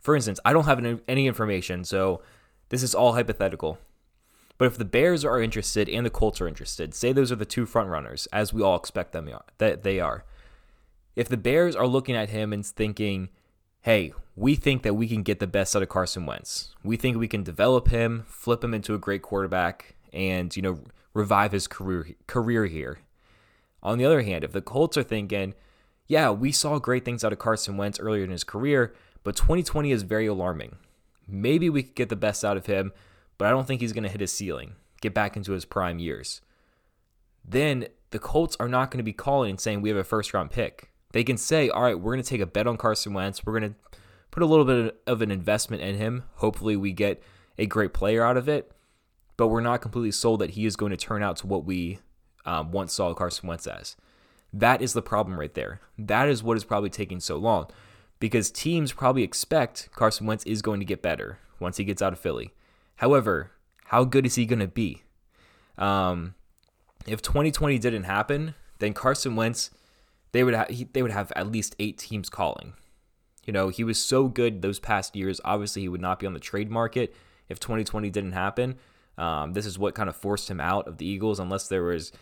For 0.00 0.16
instance, 0.16 0.40
I 0.44 0.52
don't 0.52 0.64
have 0.64 0.84
any 1.06 1.26
information, 1.26 1.84
so 1.84 2.22
this 2.70 2.82
is 2.82 2.94
all 2.94 3.12
hypothetical. 3.12 3.78
But 4.58 4.66
if 4.66 4.78
the 4.78 4.84
Bears 4.84 5.24
are 5.24 5.40
interested 5.40 5.88
and 5.88 6.06
the 6.06 6.10
Colts 6.10 6.40
are 6.40 6.48
interested, 6.48 6.94
say 6.94 7.12
those 7.12 7.32
are 7.32 7.36
the 7.36 7.44
two 7.44 7.66
front 7.66 7.88
runners, 7.88 8.26
as 8.32 8.52
we 8.52 8.62
all 8.62 8.76
expect 8.76 9.12
them 9.12 9.28
uh, 9.32 9.38
that 9.58 9.82
they 9.82 10.00
are. 10.00 10.24
If 11.16 11.28
the 11.28 11.36
Bears 11.36 11.76
are 11.76 11.86
looking 11.86 12.14
at 12.16 12.30
him 12.30 12.52
and 12.52 12.64
thinking, 12.64 13.28
hey, 13.82 14.12
we 14.34 14.54
think 14.54 14.82
that 14.82 14.94
we 14.94 15.08
can 15.08 15.22
get 15.22 15.40
the 15.40 15.46
best 15.46 15.76
out 15.76 15.82
of 15.82 15.88
Carson 15.88 16.24
Wentz. 16.24 16.74
We 16.82 16.96
think 16.96 17.16
we 17.16 17.28
can 17.28 17.42
develop 17.42 17.88
him, 17.88 18.24
flip 18.26 18.64
him 18.64 18.74
into 18.74 18.94
a 18.94 18.98
great 18.98 19.22
quarterback, 19.22 19.94
and 20.12 20.54
you 20.56 20.62
know 20.62 20.80
revive 21.14 21.52
his 21.52 21.66
career 21.66 22.14
career 22.26 22.66
here. 22.66 23.00
On 23.82 23.98
the 23.98 24.04
other 24.04 24.22
hand, 24.22 24.44
if 24.44 24.52
the 24.52 24.62
Colts 24.62 24.96
are 24.96 25.02
thinking, 25.02 25.54
yeah, 26.06 26.30
we 26.30 26.52
saw 26.52 26.78
great 26.78 27.04
things 27.04 27.24
out 27.24 27.32
of 27.32 27.38
Carson 27.38 27.76
Wentz 27.76 27.98
earlier 27.98 28.24
in 28.24 28.30
his 28.30 28.44
career, 28.44 28.94
but 29.24 29.36
2020 29.36 29.90
is 29.90 30.02
very 30.02 30.26
alarming. 30.26 30.76
Maybe 31.26 31.68
we 31.68 31.82
could 31.82 31.94
get 31.94 32.08
the 32.08 32.16
best 32.16 32.44
out 32.44 32.56
of 32.56 32.66
him, 32.66 32.92
but 33.38 33.48
I 33.48 33.50
don't 33.50 33.66
think 33.66 33.80
he's 33.80 33.92
going 33.92 34.04
to 34.04 34.08
hit 34.08 34.20
his 34.20 34.32
ceiling, 34.32 34.74
get 35.00 35.14
back 35.14 35.36
into 35.36 35.52
his 35.52 35.64
prime 35.64 35.98
years. 35.98 36.40
Then 37.44 37.88
the 38.10 38.20
Colts 38.20 38.56
are 38.60 38.68
not 38.68 38.90
going 38.90 38.98
to 38.98 39.04
be 39.04 39.12
calling 39.12 39.50
and 39.50 39.60
saying 39.60 39.80
we 39.80 39.88
have 39.88 39.98
a 39.98 40.04
first 40.04 40.32
round 40.32 40.50
pick. 40.50 40.91
They 41.12 41.24
can 41.24 41.36
say, 41.36 41.68
all 41.68 41.82
right, 41.82 41.98
we're 41.98 42.12
going 42.12 42.22
to 42.22 42.28
take 42.28 42.40
a 42.40 42.46
bet 42.46 42.66
on 42.66 42.76
Carson 42.76 43.12
Wentz. 43.12 43.44
We're 43.44 43.58
going 43.58 43.74
to 43.74 43.98
put 44.30 44.42
a 44.42 44.46
little 44.46 44.64
bit 44.64 45.00
of 45.06 45.22
an 45.22 45.30
investment 45.30 45.82
in 45.82 45.96
him. 45.96 46.24
Hopefully, 46.36 46.76
we 46.76 46.92
get 46.92 47.22
a 47.58 47.66
great 47.66 47.92
player 47.92 48.24
out 48.24 48.36
of 48.36 48.48
it, 48.48 48.72
but 49.36 49.48
we're 49.48 49.60
not 49.60 49.82
completely 49.82 50.12
sold 50.12 50.40
that 50.40 50.50
he 50.50 50.66
is 50.66 50.76
going 50.76 50.90
to 50.90 50.96
turn 50.96 51.22
out 51.22 51.36
to 51.38 51.46
what 51.46 51.64
we 51.64 51.98
um, 52.44 52.72
once 52.72 52.92
saw 52.92 53.12
Carson 53.14 53.48
Wentz 53.48 53.66
as. 53.66 53.96
That 54.52 54.82
is 54.82 54.92
the 54.92 55.02
problem 55.02 55.38
right 55.38 55.54
there. 55.54 55.80
That 55.98 56.28
is 56.28 56.42
what 56.42 56.56
is 56.56 56.64
probably 56.64 56.90
taking 56.90 57.20
so 57.20 57.36
long 57.36 57.68
because 58.22 58.52
teams 58.52 58.92
probably 58.92 59.24
expect 59.24 59.88
Carson 59.92 60.26
Wentz 60.26 60.44
is 60.44 60.62
going 60.62 60.78
to 60.78 60.86
get 60.86 61.02
better. 61.02 61.38
once 61.58 61.76
he 61.76 61.84
gets 61.84 62.00
out 62.02 62.12
of 62.12 62.18
Philly. 62.18 62.52
However, 62.96 63.50
how 63.86 64.04
good 64.04 64.26
is 64.26 64.34
he 64.36 64.46
going 64.46 64.60
to 64.60 64.68
be? 64.68 65.02
Um, 65.78 66.34
if 67.06 67.20
2020 67.20 67.78
didn't 67.78 68.04
happen, 68.04 68.54
then 68.78 68.94
Carson 68.94 69.36
Wentz, 69.36 69.70
they 70.32 70.44
would 70.44 70.54
ha- 70.54 70.66
he, 70.68 70.84
they 70.92 71.02
would 71.02 71.10
have 71.10 71.32
at 71.36 71.50
least 71.50 71.76
eight 71.78 71.98
teams 71.98 72.28
calling. 72.28 72.74
You 73.44 73.52
know, 73.52 73.68
he 73.68 73.84
was 73.84 73.98
so 73.98 74.28
good 74.28 74.62
those 74.62 74.78
past 74.78 75.16
years. 75.16 75.40
Obviously, 75.44 75.82
he 75.82 75.88
would 75.88 76.00
not 76.00 76.18
be 76.18 76.26
on 76.26 76.34
the 76.34 76.40
trade 76.40 76.70
market 76.70 77.14
if 77.48 77.58
2020 77.58 78.10
didn't 78.10 78.32
happen. 78.32 78.76
Um, 79.18 79.52
this 79.52 79.66
is 79.66 79.78
what 79.78 79.94
kind 79.94 80.08
of 80.08 80.16
forced 80.16 80.50
him 80.50 80.60
out 80.60 80.88
of 80.88 80.98
the 80.98 81.06
Eagles, 81.06 81.38
unless 81.38 81.68
there 81.68 81.82
was 81.82 82.12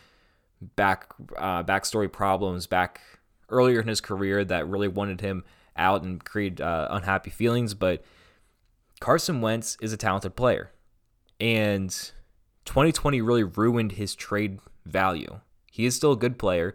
back 0.76 1.06
uh, 1.36 1.62
backstory 1.62 2.10
problems 2.10 2.66
back 2.66 3.00
earlier 3.48 3.80
in 3.80 3.88
his 3.88 4.00
career 4.00 4.44
that 4.44 4.68
really 4.68 4.88
wanted 4.88 5.20
him 5.20 5.44
out 5.76 6.02
and 6.02 6.24
create 6.24 6.60
uh, 6.60 6.88
unhappy 6.90 7.30
feelings. 7.30 7.74
But 7.74 8.02
Carson 8.98 9.40
Wentz 9.40 9.76
is 9.80 9.92
a 9.92 9.96
talented 9.96 10.36
player, 10.36 10.72
and 11.38 11.90
2020 12.64 13.20
really 13.20 13.44
ruined 13.44 13.92
his 13.92 14.14
trade 14.14 14.58
value. 14.84 15.40
He 15.70 15.86
is 15.86 15.94
still 15.94 16.12
a 16.12 16.16
good 16.16 16.38
player, 16.38 16.74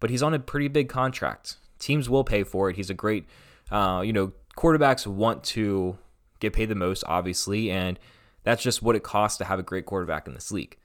but 0.00 0.10
he's 0.10 0.22
on 0.22 0.34
a 0.34 0.38
pretty 0.38 0.68
big 0.68 0.88
contract. 0.88 1.56
Teams 1.78 2.08
will 2.08 2.24
pay 2.24 2.42
for 2.42 2.70
it. 2.70 2.76
He's 2.76 2.90
a 2.90 2.94
great, 2.94 3.26
uh, 3.70 4.02
you 4.04 4.12
know, 4.12 4.32
quarterbacks 4.56 5.06
want 5.06 5.44
to 5.44 5.98
get 6.40 6.52
paid 6.52 6.66
the 6.66 6.74
most, 6.74 7.04
obviously, 7.06 7.70
and 7.70 7.98
that's 8.42 8.62
just 8.62 8.82
what 8.82 8.96
it 8.96 9.02
costs 9.02 9.38
to 9.38 9.44
have 9.44 9.58
a 9.58 9.62
great 9.62 9.86
quarterback 9.86 10.26
in 10.26 10.34
this 10.34 10.50
league. 10.50 10.76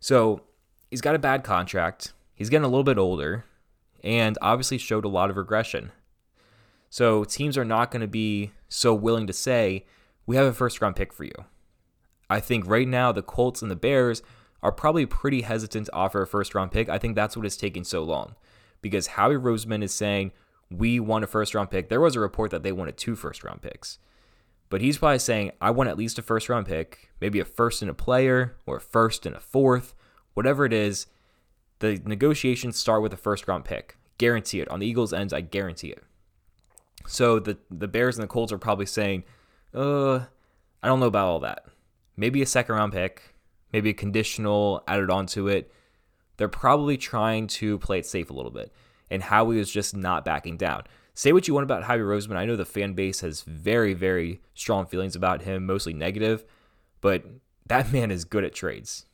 So 0.00 0.42
he's 0.90 1.00
got 1.00 1.14
a 1.14 1.18
bad 1.18 1.44
contract. 1.44 2.12
He's 2.34 2.50
getting 2.50 2.64
a 2.64 2.68
little 2.68 2.84
bit 2.84 2.98
older, 2.98 3.44
and 4.02 4.36
obviously 4.42 4.78
showed 4.78 5.04
a 5.04 5.08
lot 5.08 5.30
of 5.30 5.36
regression. 5.36 5.92
So 6.90 7.24
teams 7.24 7.58
are 7.58 7.64
not 7.64 7.90
going 7.90 8.00
to 8.00 8.08
be 8.08 8.52
so 8.68 8.94
willing 8.94 9.26
to 9.26 9.32
say, 9.32 9.84
we 10.26 10.36
have 10.36 10.46
a 10.46 10.52
first 10.52 10.80
round 10.80 10.96
pick 10.96 11.12
for 11.12 11.24
you. 11.24 11.34
I 12.28 12.40
think 12.40 12.66
right 12.66 12.88
now 12.88 13.12
the 13.12 13.22
Colts 13.22 13.62
and 13.62 13.70
the 13.70 13.76
Bears 13.76 14.22
are 14.62 14.72
probably 14.72 15.06
pretty 15.06 15.42
hesitant 15.42 15.86
to 15.86 15.94
offer 15.94 16.22
a 16.22 16.26
first 16.26 16.54
round 16.54 16.72
pick. 16.72 16.88
I 16.88 16.98
think 16.98 17.14
that's 17.14 17.36
what 17.36 17.46
is 17.46 17.56
taking 17.56 17.84
so 17.84 18.02
long 18.02 18.34
because 18.82 19.08
Howie 19.08 19.34
Roseman 19.34 19.82
is 19.82 19.92
saying, 19.92 20.32
we 20.70 20.98
want 21.00 21.24
a 21.24 21.26
first 21.26 21.54
round 21.54 21.70
pick. 21.70 21.88
There 21.88 22.00
was 22.00 22.16
a 22.16 22.20
report 22.20 22.50
that 22.50 22.62
they 22.62 22.72
wanted 22.72 22.96
two 22.96 23.16
first 23.16 23.44
round 23.44 23.62
picks. 23.62 23.98
But 24.68 24.80
he's 24.80 24.98
probably 24.98 25.20
saying, 25.20 25.52
I 25.60 25.70
want 25.70 25.88
at 25.88 25.96
least 25.96 26.18
a 26.18 26.22
first 26.22 26.48
round 26.48 26.66
pick, 26.66 27.10
maybe 27.20 27.38
a 27.38 27.44
first 27.44 27.82
and 27.82 27.90
a 27.90 27.94
player, 27.94 28.56
or 28.66 28.76
a 28.76 28.80
first 28.80 29.24
and 29.26 29.36
a 29.36 29.40
fourth, 29.40 29.94
whatever 30.34 30.64
it 30.64 30.72
is. 30.72 31.06
The 31.78 32.00
negotiations 32.04 32.76
start 32.76 33.02
with 33.02 33.12
a 33.12 33.16
first 33.18 33.46
round 33.46 33.64
pick. 33.64 33.96
Guarantee 34.18 34.60
it. 34.60 34.68
On 34.68 34.80
the 34.80 34.86
Eagles' 34.86 35.12
ends, 35.12 35.32
I 35.32 35.42
guarantee 35.42 35.90
it. 35.90 36.02
So 37.06 37.38
the 37.38 37.58
the 37.70 37.86
Bears 37.86 38.16
and 38.16 38.24
the 38.24 38.28
Colts 38.28 38.52
are 38.52 38.58
probably 38.58 38.86
saying, 38.86 39.24
uh, 39.74 40.20
I 40.82 40.88
don't 40.88 41.00
know 41.00 41.06
about 41.06 41.28
all 41.28 41.40
that. 41.40 41.66
Maybe 42.16 42.42
a 42.42 42.46
second 42.46 42.74
round 42.74 42.92
pick, 42.92 43.35
maybe 43.76 43.90
a 43.90 43.94
conditional 43.94 44.82
added 44.88 45.10
onto 45.10 45.48
it. 45.48 45.70
They're 46.38 46.48
probably 46.48 46.96
trying 46.96 47.46
to 47.48 47.76
play 47.76 47.98
it 47.98 48.06
safe 48.06 48.30
a 48.30 48.32
little 48.32 48.50
bit. 48.50 48.72
And 49.10 49.22
Howie 49.22 49.58
is 49.58 49.70
just 49.70 49.94
not 49.94 50.24
backing 50.24 50.56
down. 50.56 50.84
Say 51.12 51.30
what 51.34 51.46
you 51.46 51.52
want 51.52 51.64
about 51.64 51.82
Howie 51.82 51.98
Roseman. 51.98 52.36
I 52.36 52.46
know 52.46 52.56
the 52.56 52.64
fan 52.64 52.94
base 52.94 53.20
has 53.20 53.42
very, 53.42 53.92
very 53.92 54.40
strong 54.54 54.86
feelings 54.86 55.14
about 55.14 55.42
him, 55.42 55.66
mostly 55.66 55.92
negative, 55.92 56.42
but 57.02 57.26
that 57.66 57.92
man 57.92 58.10
is 58.10 58.24
good 58.24 58.44
at 58.44 58.54
trades. 58.54 59.04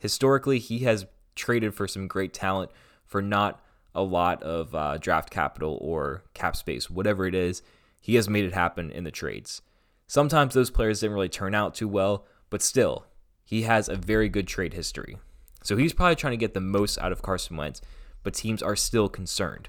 Historically, 0.00 0.60
he 0.60 0.80
has 0.80 1.06
traded 1.34 1.74
for 1.74 1.88
some 1.88 2.06
great 2.06 2.32
talent 2.32 2.70
for 3.04 3.20
not 3.20 3.60
a 3.96 4.02
lot 4.02 4.40
of 4.44 4.76
uh, 4.76 4.96
draft 4.98 5.30
capital 5.30 5.76
or 5.82 6.22
cap 6.34 6.54
space, 6.54 6.88
whatever 6.88 7.26
it 7.26 7.34
is. 7.34 7.62
He 8.00 8.14
has 8.14 8.28
made 8.28 8.44
it 8.44 8.54
happen 8.54 8.92
in 8.92 9.02
the 9.02 9.10
trades. 9.10 9.60
Sometimes 10.06 10.54
those 10.54 10.70
players 10.70 11.00
didn't 11.00 11.14
really 11.14 11.28
turn 11.28 11.52
out 11.52 11.74
too 11.74 11.88
well, 11.88 12.26
but 12.48 12.62
still, 12.62 13.06
he 13.44 13.62
has 13.62 13.88
a 13.88 13.96
very 13.96 14.28
good 14.28 14.48
trade 14.48 14.74
history. 14.74 15.18
So 15.62 15.76
he's 15.76 15.92
probably 15.92 16.16
trying 16.16 16.32
to 16.32 16.38
get 16.38 16.54
the 16.54 16.60
most 16.60 16.98
out 16.98 17.12
of 17.12 17.22
Carson 17.22 17.56
Wentz, 17.56 17.80
but 18.22 18.34
teams 18.34 18.62
are 18.62 18.76
still 18.76 19.08
concerned. 19.08 19.68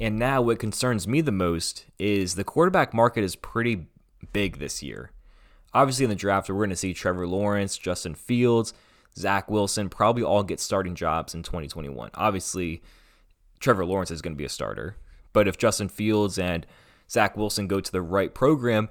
And 0.00 0.18
now, 0.18 0.42
what 0.42 0.58
concerns 0.58 1.06
me 1.06 1.20
the 1.20 1.30
most 1.32 1.86
is 1.98 2.34
the 2.34 2.44
quarterback 2.44 2.92
market 2.92 3.22
is 3.22 3.36
pretty 3.36 3.86
big 4.32 4.58
this 4.58 4.82
year. 4.82 5.12
Obviously, 5.72 6.04
in 6.04 6.10
the 6.10 6.16
draft, 6.16 6.48
we're 6.48 6.56
going 6.56 6.70
to 6.70 6.76
see 6.76 6.94
Trevor 6.94 7.26
Lawrence, 7.26 7.78
Justin 7.78 8.14
Fields, 8.14 8.74
Zach 9.16 9.50
Wilson 9.50 9.88
probably 9.88 10.22
all 10.22 10.42
get 10.42 10.60
starting 10.60 10.94
jobs 10.94 11.34
in 11.34 11.42
2021. 11.42 12.10
Obviously, 12.14 12.82
Trevor 13.60 13.86
Lawrence 13.86 14.10
is 14.10 14.20
going 14.20 14.34
to 14.34 14.38
be 14.38 14.44
a 14.44 14.48
starter, 14.48 14.96
but 15.32 15.46
if 15.46 15.56
Justin 15.56 15.88
Fields 15.88 16.38
and 16.38 16.66
Zach 17.08 17.36
Wilson 17.36 17.68
go 17.68 17.80
to 17.80 17.92
the 17.92 18.02
right 18.02 18.34
program, 18.34 18.88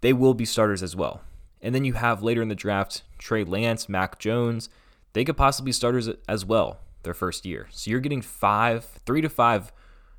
they 0.00 0.12
will 0.12 0.34
be 0.34 0.44
starters 0.44 0.82
as 0.82 0.96
well. 0.96 1.20
And 1.62 1.74
then 1.74 1.84
you 1.84 1.94
have 1.94 2.22
later 2.22 2.42
in 2.42 2.48
the 2.48 2.54
draft 2.54 3.02
Trey 3.18 3.44
Lance, 3.44 3.88
Mac 3.88 4.18
Jones. 4.18 4.68
They 5.12 5.24
could 5.24 5.36
possibly 5.36 5.70
be 5.70 5.72
starters 5.72 6.08
as 6.28 6.44
well 6.44 6.78
their 7.02 7.14
first 7.14 7.46
year. 7.46 7.68
So 7.70 7.90
you're 7.90 8.00
getting 8.00 8.22
five, 8.22 8.84
three 9.06 9.20
to 9.20 9.28
five 9.28 9.72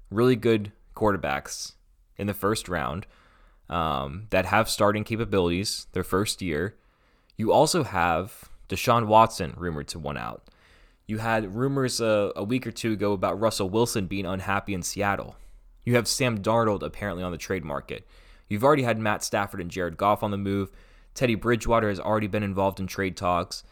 really 0.09 0.35
good 0.35 0.71
quarterbacks 0.95 1.73
in 2.17 2.27
the 2.27 2.33
first 2.33 2.67
round 2.67 3.05
um, 3.69 4.27
that 4.31 4.45
have 4.45 4.69
starting 4.69 5.03
capabilities 5.03 5.87
their 5.91 6.03
first 6.03 6.41
year. 6.41 6.75
You 7.35 7.51
also 7.51 7.83
have 7.83 8.49
Deshaun 8.69 9.05
Watson 9.05 9.53
rumored 9.57 9.87
to 9.89 9.99
one 9.99 10.17
out. 10.17 10.49
You 11.05 11.19
had 11.19 11.55
rumors 11.55 12.01
uh, 12.01 12.31
a 12.35 12.43
week 12.43 12.67
or 12.67 12.71
two 12.71 12.93
ago 12.93 13.13
about 13.13 13.39
Russell 13.39 13.69
Wilson 13.69 14.07
being 14.07 14.25
unhappy 14.25 14.73
in 14.73 14.81
Seattle. 14.81 15.35
You 15.85 15.95
have 15.95 16.07
Sam 16.07 16.39
Darnold 16.39 16.83
apparently 16.83 17.23
on 17.23 17.31
the 17.31 17.37
trade 17.37 17.63
market. 17.63 18.05
You've 18.49 18.63
already 18.63 18.83
had 18.83 18.97
Matt 18.97 19.23
Stafford 19.23 19.61
and 19.61 19.71
Jared 19.71 19.97
Goff 19.97 20.23
on 20.23 20.31
the 20.31 20.37
move. 20.37 20.71
Teddy 21.17 21.33
Bridgewater 21.33 21.89
has 21.89 21.99
already 21.99 22.27
been 22.27 22.43
involved 22.43 22.79
in 22.79 22.85
trade 22.85 23.17
talks. 23.17 23.63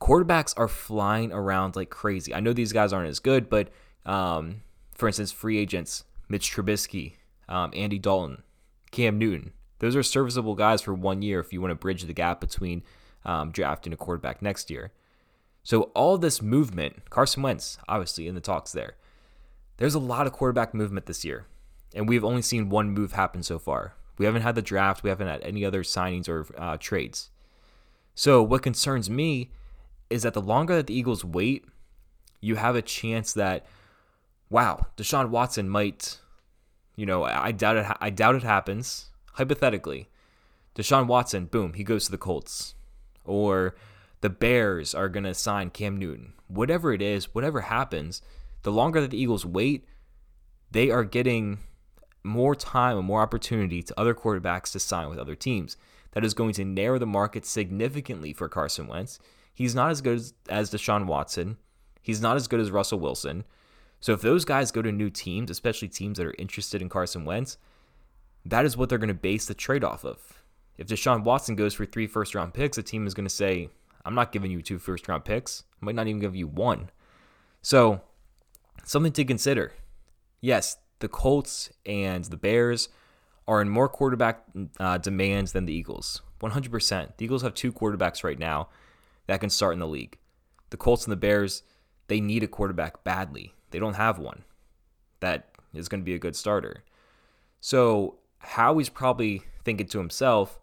Quarterbacks 0.00 0.52
are 0.56 0.66
flying 0.66 1.32
around 1.32 1.76
like 1.76 1.88
crazy. 1.88 2.34
I 2.34 2.40
know 2.40 2.52
these 2.52 2.72
guys 2.72 2.92
aren't 2.92 3.08
as 3.08 3.20
good, 3.20 3.48
but 3.48 3.68
um, 4.04 4.62
for 4.92 5.06
instance, 5.06 5.30
free 5.30 5.56
agents, 5.56 6.02
Mitch 6.28 6.52
Trubisky, 6.52 7.12
um, 7.48 7.70
Andy 7.76 8.00
Dalton, 8.00 8.42
Cam 8.90 9.18
Newton. 9.18 9.52
Those 9.78 9.94
are 9.94 10.02
serviceable 10.02 10.56
guys 10.56 10.82
for 10.82 10.92
one 10.92 11.22
year 11.22 11.38
if 11.38 11.52
you 11.52 11.60
want 11.60 11.70
to 11.70 11.76
bridge 11.76 12.02
the 12.02 12.12
gap 12.12 12.40
between 12.40 12.82
um, 13.24 13.52
drafting 13.52 13.92
a 13.92 13.96
quarterback 13.96 14.42
next 14.42 14.68
year. 14.68 14.90
So 15.62 15.82
all 15.94 16.18
this 16.18 16.42
movement, 16.42 17.08
Carson 17.08 17.44
Wentz, 17.44 17.78
obviously 17.88 18.26
in 18.26 18.34
the 18.34 18.40
talks 18.40 18.72
there. 18.72 18.96
There's 19.76 19.94
a 19.94 20.00
lot 20.00 20.26
of 20.26 20.32
quarterback 20.32 20.74
movement 20.74 21.06
this 21.06 21.24
year, 21.24 21.46
and 21.94 22.08
we've 22.08 22.24
only 22.24 22.42
seen 22.42 22.68
one 22.68 22.90
move 22.90 23.12
happen 23.12 23.44
so 23.44 23.60
far. 23.60 23.94
We 24.20 24.26
haven't 24.26 24.42
had 24.42 24.54
the 24.54 24.60
draft. 24.60 25.02
We 25.02 25.08
haven't 25.08 25.28
had 25.28 25.40
any 25.44 25.64
other 25.64 25.82
signings 25.82 26.28
or 26.28 26.46
uh, 26.58 26.76
trades. 26.76 27.30
So 28.14 28.42
what 28.42 28.62
concerns 28.62 29.08
me 29.08 29.50
is 30.10 30.24
that 30.24 30.34
the 30.34 30.42
longer 30.42 30.76
that 30.76 30.88
the 30.88 30.94
Eagles 30.94 31.24
wait, 31.24 31.64
you 32.38 32.56
have 32.56 32.76
a 32.76 32.82
chance 32.82 33.32
that 33.32 33.64
wow, 34.50 34.88
Deshaun 34.98 35.30
Watson 35.30 35.70
might, 35.70 36.18
you 36.96 37.06
know, 37.06 37.24
I 37.24 37.50
doubt 37.50 37.78
it. 37.78 37.86
I 37.98 38.10
doubt 38.10 38.34
it 38.34 38.42
happens. 38.42 39.06
Hypothetically, 39.32 40.10
Deshaun 40.74 41.06
Watson, 41.06 41.46
boom, 41.46 41.72
he 41.72 41.82
goes 41.82 42.04
to 42.04 42.10
the 42.10 42.18
Colts, 42.18 42.74
or 43.24 43.74
the 44.20 44.28
Bears 44.28 44.94
are 44.94 45.08
gonna 45.08 45.32
sign 45.32 45.70
Cam 45.70 45.96
Newton. 45.96 46.34
Whatever 46.46 46.92
it 46.92 47.00
is, 47.00 47.34
whatever 47.34 47.62
happens, 47.62 48.20
the 48.64 48.72
longer 48.72 49.00
that 49.00 49.12
the 49.12 49.22
Eagles 49.22 49.46
wait, 49.46 49.86
they 50.70 50.90
are 50.90 51.04
getting 51.04 51.60
more 52.22 52.54
time 52.54 52.98
and 52.98 53.06
more 53.06 53.22
opportunity 53.22 53.82
to 53.82 53.98
other 53.98 54.14
quarterbacks 54.14 54.72
to 54.72 54.78
sign 54.80 55.08
with 55.08 55.18
other 55.18 55.34
teams. 55.34 55.76
That 56.12 56.24
is 56.24 56.34
going 56.34 56.54
to 56.54 56.64
narrow 56.64 56.98
the 56.98 57.06
market 57.06 57.46
significantly 57.46 58.32
for 58.32 58.48
Carson 58.48 58.88
Wentz. 58.88 59.18
He's 59.54 59.74
not 59.74 59.90
as 59.90 60.00
good 60.00 60.16
as, 60.16 60.34
as 60.48 60.70
Deshaun 60.70 61.06
Watson. 61.06 61.56
He's 62.02 62.20
not 62.20 62.36
as 62.36 62.48
good 62.48 62.60
as 62.60 62.70
Russell 62.70 62.98
Wilson. 62.98 63.44
So 64.00 64.12
if 64.12 64.22
those 64.22 64.44
guys 64.44 64.72
go 64.72 64.82
to 64.82 64.90
new 64.90 65.10
teams, 65.10 65.50
especially 65.50 65.88
teams 65.88 66.18
that 66.18 66.26
are 66.26 66.34
interested 66.38 66.80
in 66.80 66.88
Carson 66.88 67.24
Wentz, 67.24 67.58
that 68.44 68.64
is 68.64 68.76
what 68.76 68.88
they're 68.88 68.98
going 68.98 69.08
to 69.08 69.14
base 69.14 69.46
the 69.46 69.54
trade 69.54 69.84
off 69.84 70.04
of. 70.04 70.42
If 70.78 70.86
Deshaun 70.86 71.24
Watson 71.24 71.56
goes 71.56 71.74
for 71.74 71.84
three 71.84 72.06
first 72.06 72.34
round 72.34 72.54
picks, 72.54 72.78
a 72.78 72.82
team 72.82 73.06
is 73.06 73.14
going 73.14 73.26
to 73.26 73.34
say, 73.34 73.68
I'm 74.04 74.14
not 74.14 74.32
giving 74.32 74.50
you 74.50 74.62
two 74.62 74.78
first 74.78 75.06
round 75.08 75.24
picks. 75.26 75.64
I 75.80 75.84
might 75.84 75.94
not 75.94 76.06
even 76.06 76.20
give 76.20 76.34
you 76.34 76.46
one. 76.46 76.90
So, 77.60 78.00
something 78.84 79.12
to 79.12 79.24
consider. 79.24 79.72
Yes, 80.40 80.78
the 81.00 81.08
Colts 81.08 81.70
and 81.84 82.24
the 82.24 82.36
Bears 82.36 82.88
are 83.48 83.60
in 83.60 83.68
more 83.68 83.88
quarterback 83.88 84.44
uh, 84.78 84.98
demands 84.98 85.52
than 85.52 85.66
the 85.66 85.72
Eagles. 85.72 86.22
100%. 86.40 87.16
The 87.16 87.24
Eagles 87.24 87.42
have 87.42 87.54
two 87.54 87.72
quarterbacks 87.72 88.22
right 88.22 88.38
now 88.38 88.68
that 89.26 89.40
can 89.40 89.50
start 89.50 89.74
in 89.74 89.80
the 89.80 89.86
league. 89.86 90.18
The 90.70 90.76
Colts 90.76 91.04
and 91.04 91.12
the 91.12 91.16
Bears, 91.16 91.62
they 92.06 92.20
need 92.20 92.42
a 92.42 92.48
quarterback 92.48 93.02
badly. 93.02 93.54
They 93.70 93.78
don't 93.78 93.94
have 93.94 94.18
one 94.18 94.44
that 95.20 95.50
is 95.74 95.88
going 95.88 96.00
to 96.00 96.04
be 96.04 96.14
a 96.14 96.18
good 96.18 96.36
starter. 96.36 96.84
So 97.60 98.18
Howie's 98.38 98.88
probably 98.88 99.42
thinking 99.64 99.86
to 99.88 99.98
himself, 99.98 100.58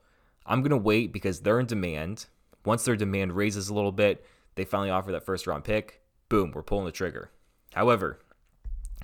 I'm 0.45 0.61
going 0.61 0.71
to 0.71 0.77
wait 0.77 1.11
because 1.11 1.41
they're 1.41 1.59
in 1.59 1.65
demand. 1.65 2.25
Once 2.65 2.85
their 2.85 2.95
demand 2.95 3.35
raises 3.35 3.69
a 3.69 3.73
little 3.73 3.91
bit, 3.91 4.25
they 4.55 4.65
finally 4.65 4.89
offer 4.89 5.11
that 5.11 5.25
first 5.25 5.45
round 5.45 5.63
pick. 5.63 6.01
Boom, 6.29 6.51
we're 6.51 6.63
pulling 6.63 6.85
the 6.85 6.91
trigger. 6.91 7.31
However, 7.73 8.19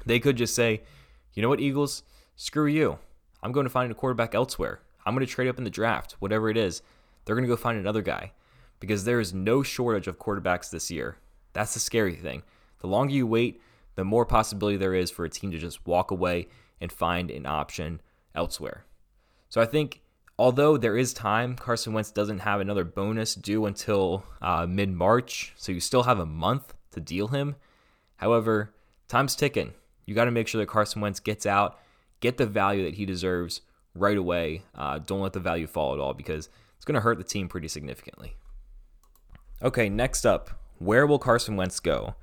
they 0.05 0.19
could 0.19 0.37
just 0.37 0.55
say, 0.55 0.81
you 1.33 1.41
know 1.41 1.49
what, 1.49 1.59
Eagles? 1.59 2.03
Screw 2.35 2.67
you. 2.67 2.99
I'm 3.41 3.51
going 3.51 3.65
to 3.65 3.69
find 3.69 3.91
a 3.91 3.95
quarterback 3.95 4.33
elsewhere. 4.35 4.79
I'm 5.05 5.13
going 5.13 5.25
to 5.25 5.31
trade 5.31 5.49
up 5.49 5.57
in 5.57 5.63
the 5.63 5.69
draft, 5.69 6.13
whatever 6.19 6.49
it 6.49 6.57
is. 6.57 6.81
They're 7.25 7.35
going 7.35 7.45
to 7.45 7.53
go 7.53 7.55
find 7.55 7.77
another 7.77 8.01
guy 8.01 8.31
because 8.79 9.03
there 9.03 9.19
is 9.19 9.33
no 9.33 9.63
shortage 9.63 10.07
of 10.07 10.19
quarterbacks 10.19 10.69
this 10.69 10.91
year. 10.91 11.17
That's 11.53 11.73
the 11.73 11.79
scary 11.79 12.15
thing. 12.15 12.43
The 12.79 12.87
longer 12.87 13.13
you 13.13 13.27
wait, 13.27 13.61
the 13.95 14.03
more 14.03 14.25
possibility 14.25 14.77
there 14.77 14.93
is 14.93 15.11
for 15.11 15.25
a 15.25 15.29
team 15.29 15.51
to 15.51 15.57
just 15.57 15.85
walk 15.85 16.11
away 16.11 16.47
and 16.81 16.91
find 16.91 17.31
an 17.31 17.45
option 17.45 18.01
elsewhere. 18.35 18.85
So 19.49 19.61
I 19.61 19.65
think 19.65 20.01
although 20.37 20.77
there 20.77 20.97
is 20.97 21.13
time, 21.13 21.55
Carson 21.55 21.93
Wentz 21.93 22.11
doesn't 22.11 22.39
have 22.39 22.59
another 22.59 22.83
bonus 22.83 23.35
due 23.35 23.65
until 23.65 24.25
uh, 24.41 24.65
mid 24.67 24.91
March, 24.91 25.53
so 25.55 25.71
you 25.71 25.79
still 25.79 26.03
have 26.03 26.19
a 26.19 26.25
month 26.25 26.73
to 26.91 26.99
deal 26.99 27.27
him. 27.29 27.55
However, 28.17 28.73
time's 29.07 29.35
ticking. 29.35 29.73
You 30.05 30.15
got 30.15 30.25
to 30.25 30.31
make 30.31 30.47
sure 30.47 30.59
that 30.59 30.67
Carson 30.67 31.01
Wentz 31.01 31.19
gets 31.19 31.45
out, 31.45 31.79
get 32.19 32.37
the 32.37 32.45
value 32.45 32.83
that 32.83 32.95
he 32.95 33.05
deserves 33.05 33.61
right 33.95 34.17
away. 34.17 34.63
Uh, 34.75 34.99
don't 34.99 35.21
let 35.21 35.33
the 35.33 35.39
value 35.39 35.67
fall 35.67 35.93
at 35.93 35.99
all 35.99 36.13
because 36.13 36.49
it's 36.75 36.85
going 36.85 36.95
to 36.95 37.01
hurt 37.01 37.17
the 37.17 37.23
team 37.23 37.47
pretty 37.47 37.67
significantly. 37.67 38.35
Okay, 39.61 39.87
next 39.89 40.25
up, 40.25 40.51
where 40.79 41.07
will 41.07 41.19
Carson 41.19 41.55
Wentz 41.55 41.79
go? 41.79 42.15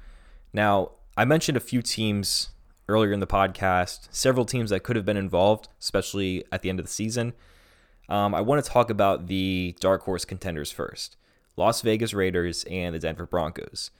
Now, 0.52 0.92
I 1.16 1.24
mentioned 1.24 1.56
a 1.56 1.60
few 1.60 1.80
teams 1.80 2.50
earlier 2.88 3.12
in 3.12 3.20
the 3.20 3.26
podcast, 3.26 4.08
several 4.10 4.44
teams 4.44 4.70
that 4.70 4.82
could 4.82 4.96
have 4.96 5.04
been 5.04 5.16
involved, 5.16 5.68
especially 5.80 6.44
at 6.52 6.62
the 6.62 6.68
end 6.68 6.80
of 6.80 6.86
the 6.86 6.92
season. 6.92 7.32
Um, 8.08 8.34
I 8.34 8.40
want 8.40 8.62
to 8.62 8.70
talk 8.70 8.90
about 8.90 9.28
the 9.28 9.76
dark 9.80 10.02
horse 10.02 10.24
contenders 10.24 10.72
first 10.72 11.16
Las 11.56 11.80
Vegas 11.82 12.12
Raiders 12.12 12.64
and 12.64 12.94
the 12.94 12.98
Denver 12.98 13.26
Broncos. 13.26 13.90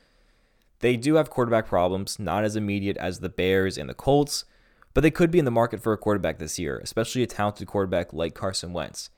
They 0.81 0.97
do 0.97 1.15
have 1.15 1.31
quarterback 1.31 1.67
problems, 1.67 2.19
not 2.19 2.45
as 2.45 2.57
immediate 2.57 2.97
as 2.97 3.21
the 3.21 3.29
Bears 3.29 3.79
and 3.79 3.89
the 3.89 3.95
Colts, 3.95 4.45
but 4.93 5.03
they 5.03 5.11
could 5.11 5.31
be 5.31 5.39
in 5.39 5.45
the 5.45 5.51
market 5.51 5.83
for 5.83 5.93
a 5.93 5.99
quarterback 5.99 6.39
this 6.39 6.59
year, 6.59 6.79
especially 6.79 7.23
a 7.23 7.27
talented 7.27 7.69
quarterback 7.69 8.13
like 8.13 8.35
Carson 8.35 8.73
Wentz. 8.73 9.11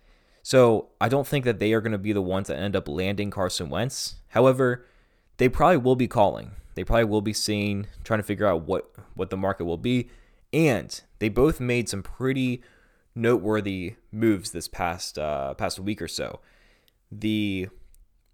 So 0.43 0.89
I 1.01 1.09
don't 1.09 1.27
think 1.27 1.45
that 1.45 1.61
they 1.61 1.73
are 1.73 1.81
going 1.81 1.93
to 1.93 1.99
be 1.99 2.13
the 2.13 2.21
ones 2.21 2.49
that 2.49 2.59
end 2.59 2.75
up 2.75 2.89
landing 2.89 3.31
Carson 3.31 3.71
Wentz. 3.71 4.17
However, 4.29 4.85
they 5.37 5.49
probably 5.49 5.77
will 5.77 5.97
be 5.97 6.09
calling. 6.09 6.53
They 6.75 6.85
probably 6.85 7.05
will 7.05 7.23
be 7.23 7.33
seeing, 7.33 7.87
trying 8.03 8.19
to 8.19 8.25
figure 8.25 8.47
out 8.47 8.63
what 8.63 8.91
what 9.15 9.31
the 9.31 9.37
market 9.37 9.65
will 9.65 9.77
be, 9.77 10.09
and 10.53 11.01
they 11.19 11.29
both 11.29 11.61
made 11.61 11.89
some 11.89 12.03
pretty 12.03 12.63
noteworthy 13.15 13.97
moves 14.11 14.51
this 14.53 14.69
past 14.69 15.19
uh, 15.19 15.55
past 15.55 15.79
week 15.79 16.01
or 16.01 16.09
so. 16.09 16.41
The 17.11 17.69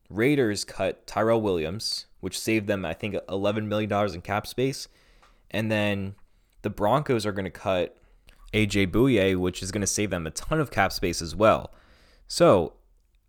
Raiders 0.09 0.65
cut 0.65 1.07
Tyrell 1.07 1.41
Williams, 1.41 2.07
which 2.21 2.39
saved 2.39 2.67
them, 2.67 2.85
I 2.85 2.95
think, 2.95 3.15
$11 3.15 3.67
million 3.67 3.93
in 4.15 4.21
cap 4.21 4.47
space. 4.47 4.89
And 5.51 5.71
then 5.71 6.15
the 6.63 6.71
Broncos 6.71 7.25
are 7.25 7.33
going 7.33 7.45
to 7.45 7.51
cut 7.51 7.97
AJ 8.53 8.91
Bouye, 8.91 9.37
which 9.37 9.63
is 9.63 9.71
going 9.71 9.81
to 9.81 9.87
save 9.87 10.11
them 10.11 10.27
a 10.27 10.31
ton 10.31 10.61
of 10.61 10.71
cap 10.71 10.93
space 10.93 11.23
as 11.23 11.35
well. 11.35 11.73
So, 12.27 12.75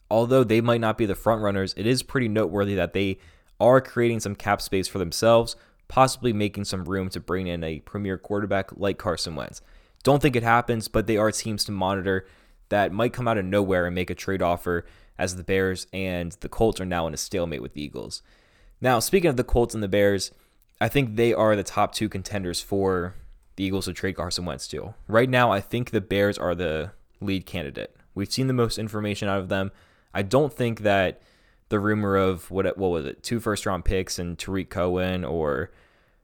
although 0.09 0.43
they 0.43 0.61
might 0.61 0.81
not 0.81 0.97
be 0.97 1.05
the 1.05 1.15
front 1.15 1.41
runners, 1.41 1.73
it 1.77 1.85
is 1.85 2.03
pretty 2.03 2.27
noteworthy 2.27 2.75
that 2.75 2.93
they 2.93 3.19
are 3.59 3.81
creating 3.81 4.21
some 4.21 4.35
cap 4.35 4.61
space 4.61 4.87
for 4.87 4.99
themselves, 4.99 5.55
possibly 5.87 6.33
making 6.33 6.65
some 6.65 6.85
room 6.85 7.09
to 7.09 7.19
bring 7.19 7.47
in 7.47 7.63
a 7.63 7.79
premier 7.81 8.17
quarterback 8.17 8.71
like 8.77 8.97
Carson 8.97 9.35
Wentz. 9.35 9.61
Don't 10.03 10.21
think 10.21 10.35
it 10.35 10.43
happens, 10.43 10.87
but 10.87 11.07
they 11.07 11.17
are 11.17 11.31
teams 11.31 11.65
to 11.65 11.71
monitor 11.71 12.25
that 12.69 12.93
might 12.93 13.13
come 13.13 13.27
out 13.27 13.37
of 13.37 13.45
nowhere 13.45 13.85
and 13.85 13.95
make 13.95 14.09
a 14.09 14.15
trade 14.15 14.41
offer 14.41 14.85
as 15.17 15.35
the 15.35 15.43
Bears 15.43 15.87
and 15.91 16.31
the 16.39 16.47
Colts 16.47 16.79
are 16.79 16.85
now 16.85 17.05
in 17.07 17.13
a 17.13 17.17
stalemate 17.17 17.61
with 17.61 17.73
the 17.73 17.83
Eagles. 17.83 18.21
Now, 18.81 18.99
speaking 18.99 19.29
of 19.29 19.37
the 19.37 19.43
Colts 19.43 19.73
and 19.73 19.83
the 19.83 19.87
Bears, 19.87 20.31
I 20.79 20.87
think 20.87 21.15
they 21.15 21.33
are 21.33 21.55
the 21.55 21.63
top 21.63 21.93
two 21.93 22.07
contenders 22.07 22.61
for 22.61 23.15
the 23.57 23.65
Eagles 23.65 23.85
to 23.85 23.93
trade 23.93 24.15
Carson 24.15 24.45
Wentz 24.45 24.67
to. 24.69 24.93
Right 25.07 25.29
now, 25.29 25.51
I 25.51 25.59
think 25.59 25.91
the 25.91 26.01
Bears 26.01 26.37
are 26.37 26.55
the 26.55 26.91
lead 27.19 27.45
candidate. 27.45 27.95
We've 28.15 28.31
seen 28.31 28.47
the 28.47 28.53
most 28.53 28.77
information 28.77 29.27
out 29.27 29.39
of 29.39 29.49
them. 29.49 29.71
I 30.13 30.21
don't 30.21 30.53
think 30.53 30.81
that 30.81 31.21
the 31.67 31.79
rumor 31.79 32.15
of 32.15 32.49
what 32.49 32.65
what 32.77 32.89
was 32.89 33.05
it, 33.05 33.21
two 33.21 33.39
first 33.39 33.65
round 33.65 33.85
picks 33.85 34.17
and 34.17 34.37
Tarik 34.37 34.69
Cohen 34.69 35.23
or 35.23 35.71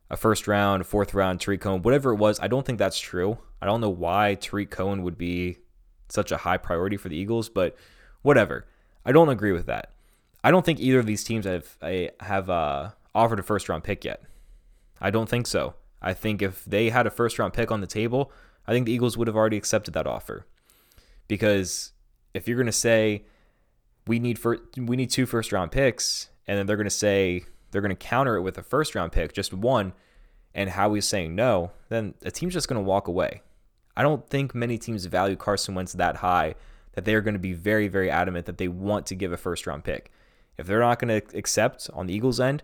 a 0.10 0.18
first 0.18 0.48
round, 0.48 0.86
fourth 0.86 1.14
round 1.14 1.42
Tarik 1.42 1.62
Cohen, 1.62 1.82
whatever 1.82 2.12
it 2.12 2.18
was, 2.18 2.40
I 2.40 2.48
don't 2.48 2.66
think 2.66 2.80
that's 2.80 3.00
true. 3.00 3.38
I 3.62 3.66
don't 3.66 3.82
know 3.82 3.90
why 3.90 4.36
Tarik 4.36 4.72
Cohen 4.72 5.04
would 5.04 5.18
be 5.18 5.58
such 6.10 6.32
a 6.32 6.38
high 6.38 6.58
priority 6.58 6.98
for 6.98 7.10
the 7.10 7.18
Eagles, 7.18 7.50
but 7.50 7.76
whatever. 8.22 8.66
I 9.06 9.12
don't 9.12 9.30
agree 9.30 9.52
with 9.52 9.66
that. 9.66 9.92
I 10.46 10.52
don't 10.52 10.64
think 10.64 10.80
either 10.80 11.00
of 11.00 11.08
these 11.08 11.24
teams 11.24 11.48
have 11.48 11.76
have 12.20 12.52
uh, 12.52 12.92
offered 13.16 13.40
a 13.40 13.44
first 13.44 13.68
round 13.68 13.84
pick 13.84 14.06
yet. 14.06 14.22
I 15.02 15.10
don't 15.10 15.28
think 15.28 15.48
so. 15.48 15.74
I 16.04 16.14
think 16.14 16.44
if 16.44 16.64
they 16.66 16.92
had 16.92 17.08
a 17.08 17.10
first 17.10 17.40
round 17.40 17.54
pick 17.54 17.72
on 17.72 17.82
the 17.82 17.88
table, 17.88 18.32
I 18.68 18.72
think 18.72 18.86
the 18.86 18.92
Eagles 18.92 19.18
would 19.18 19.26
have 19.26 19.36
already 19.36 19.58
accepted 19.58 19.96
that 19.96 20.06
offer. 20.06 20.46
Because 21.28 21.94
if 22.36 22.48
you're 22.48 22.58
going 22.58 22.68
to 22.68 22.72
say 22.72 23.26
we 24.06 24.20
need 24.20 24.38
for 24.38 24.60
we 24.78 24.96
need 24.96 25.10
two 25.10 25.26
first 25.26 25.52
round 25.52 25.72
picks, 25.72 26.30
and 26.48 26.60
then 26.60 26.68
they're 26.68 26.78
going 26.78 26.86
to 26.86 26.92
say 26.92 27.46
they're 27.72 27.82
going 27.82 27.90
to 27.90 27.96
counter 27.96 28.36
it 28.36 28.44
with 28.44 28.60
a 28.60 28.64
first 28.64 28.94
round 28.94 29.14
pick, 29.14 29.34
just 29.34 29.52
one, 29.52 29.94
and 30.54 30.70
Howie's 30.70 31.08
saying 31.08 31.34
no, 31.34 31.72
then 31.90 32.14
a 32.22 32.30
team's 32.30 32.54
just 32.54 32.68
going 32.68 32.80
to 32.80 32.88
walk 32.88 33.08
away. 33.08 33.42
I 33.98 34.04
don't 34.04 34.30
think 34.30 34.54
many 34.54 34.78
teams 34.78 35.06
value 35.06 35.38
Carson 35.38 35.74
Wentz 35.74 35.94
that 35.94 36.18
high 36.18 36.54
that 36.94 37.04
they 37.04 37.16
are 37.16 37.22
going 37.22 37.34
to 37.34 37.40
be 37.40 37.54
very, 37.54 37.88
very 37.88 38.12
adamant 38.12 38.46
that 38.46 38.60
they 38.60 38.68
want 38.68 39.08
to 39.08 39.16
give 39.16 39.34
a 39.34 39.38
first 39.38 39.66
round 39.66 39.84
pick. 39.84 40.12
If 40.58 40.68
they're 40.68 40.80
not 40.80 41.00
going 41.00 41.22
to 41.22 41.38
accept 41.38 41.90
on 41.94 42.08
the 42.08 42.14
Eagles' 42.14 42.40
end, 42.40 42.64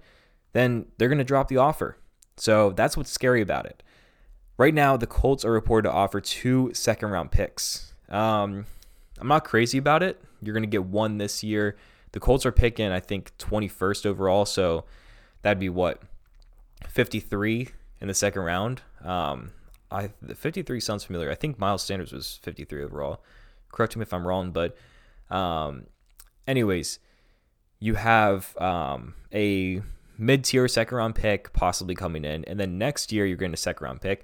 then 0.54 0.86
they're 0.98 1.10
going 1.10 1.18
to 1.18 1.24
drop 1.24 1.48
the 1.48 1.58
offer. 1.58 1.98
So 2.38 2.72
that's 2.72 2.96
what's 2.96 3.12
scary 3.12 3.42
about 3.42 3.66
it. 3.66 3.84
Right 4.58 4.74
now, 4.74 4.98
the 4.98 5.08
Colts 5.08 5.44
are 5.44 5.52
reported 5.52 5.90
to 5.90 5.94
offer 5.94 6.22
two 6.22 6.72
second 6.74 7.10
round 7.10 7.32
picks. 7.32 7.94
Um, 8.10 8.66
I'm 9.20 9.28
not 9.28 9.44
crazy 9.44 9.78
about 9.78 10.04
it. 10.04 10.22
You're 10.42 10.54
going 10.54 10.64
to 10.64 10.68
get 10.68 10.86
one 10.86 11.18
this 11.18 11.44
year. 11.44 11.78
The 12.12 12.20
Colts 12.20 12.46
are 12.46 12.52
picking, 12.52 12.92
I 12.92 13.00
think, 13.00 13.36
21st 13.38 14.06
overall. 14.06 14.46
So 14.46 14.86
that'd 15.42 15.60
be 15.60 15.70
what? 15.70 16.02
53 16.88 17.70
in 18.02 18.08
the 18.08 18.14
second 18.14 18.42
round. 18.42 18.82
Um, 19.04 19.52
I 19.92 20.10
the 20.22 20.36
53 20.36 20.80
sounds 20.80 21.04
familiar. 21.04 21.30
I 21.30 21.36
think 21.36 21.60
Miles 21.60 21.84
Sanders 21.84 22.12
was 22.12 22.40
53 22.44 22.84
overall. 22.84 23.24
Correct 23.72 23.96
me 23.96 24.02
if 24.02 24.14
I'm 24.14 24.28
wrong, 24.28 24.52
but 24.52 24.76
um, 25.30 25.86
anyways, 26.48 27.00
you 27.82 27.96
have 27.96 28.56
um, 28.58 29.16
a 29.34 29.82
mid-tier 30.18 30.68
second 30.68 30.96
round 30.96 31.16
pick 31.16 31.52
possibly 31.52 31.96
coming 31.96 32.24
in, 32.24 32.46
and 32.46 32.58
then 32.58 32.78
next 32.78 33.12
year 33.12 33.26
you're 33.26 33.36
getting 33.36 33.54
a 33.54 33.58
second 33.58 33.84
round 33.84 34.00
pick. 34.00 34.24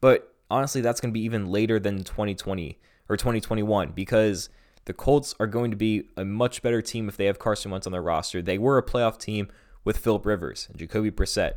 But 0.00 0.32
honestly, 0.50 0.80
that's 0.80 1.00
going 1.00 1.10
to 1.10 1.18
be 1.18 1.24
even 1.24 1.46
later 1.46 1.78
than 1.78 2.04
2020 2.04 2.78
or 3.08 3.16
2021 3.16 3.90
because 3.90 4.48
the 4.84 4.92
Colts 4.92 5.34
are 5.40 5.48
going 5.48 5.72
to 5.72 5.76
be 5.76 6.04
a 6.16 6.24
much 6.24 6.62
better 6.62 6.80
team 6.80 7.08
if 7.08 7.16
they 7.16 7.26
have 7.26 7.40
Carson 7.40 7.72
Wentz 7.72 7.86
on 7.86 7.92
their 7.92 8.02
roster. 8.02 8.40
They 8.40 8.56
were 8.56 8.78
a 8.78 8.82
playoff 8.82 9.18
team 9.18 9.48
with 9.84 9.98
Philip 9.98 10.24
Rivers 10.24 10.68
and 10.70 10.78
Jacoby 10.78 11.10
Brissett. 11.10 11.54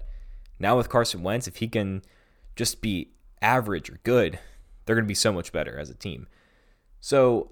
Now 0.60 0.76
with 0.76 0.90
Carson 0.90 1.22
Wentz, 1.22 1.48
if 1.48 1.58
he 1.58 1.68
can 1.68 2.02
just 2.56 2.82
be 2.82 3.12
average 3.42 3.90
or 3.90 4.00
good, 4.04 4.40
they're 4.86 4.96
going 4.96 5.06
to 5.06 5.08
be 5.08 5.14
so 5.14 5.32
much 5.32 5.52
better 5.52 5.78
as 5.78 5.92
a 5.92 5.96
team. 5.96 6.28
So, 7.02 7.52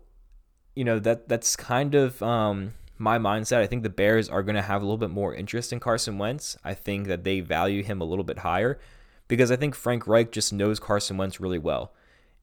you 0.75 0.83
know 0.83 0.97
that 0.97 1.29
that's 1.29 1.55
kind 1.55 1.93
of 1.93 2.23
um, 2.23 2.73
my 2.97 3.17
mindset. 3.17 3.57
I 3.57 3.67
think 3.67 3.83
the 3.83 3.89
Bears 3.89 4.29
are 4.29 4.43
going 4.43 4.55
to 4.55 4.61
have 4.61 4.81
a 4.81 4.85
little 4.85 4.97
bit 4.97 5.09
more 5.09 5.33
interest 5.33 5.73
in 5.73 5.79
Carson 5.79 6.17
Wentz. 6.17 6.57
I 6.63 6.73
think 6.73 7.07
that 7.07 7.23
they 7.23 7.39
value 7.39 7.83
him 7.83 8.01
a 8.01 8.05
little 8.05 8.23
bit 8.23 8.39
higher 8.39 8.79
because 9.27 9.51
I 9.51 9.55
think 9.55 9.75
Frank 9.75 10.07
Reich 10.07 10.31
just 10.31 10.53
knows 10.53 10.79
Carson 10.79 11.17
Wentz 11.17 11.39
really 11.39 11.57
well, 11.57 11.93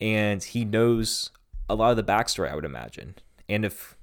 and 0.00 0.42
he 0.42 0.64
knows 0.64 1.30
a 1.68 1.74
lot 1.74 1.90
of 1.90 1.96
the 1.96 2.02
backstory. 2.02 2.50
I 2.50 2.54
would 2.54 2.64
imagine, 2.64 3.14
and 3.48 3.64
if 3.64 3.96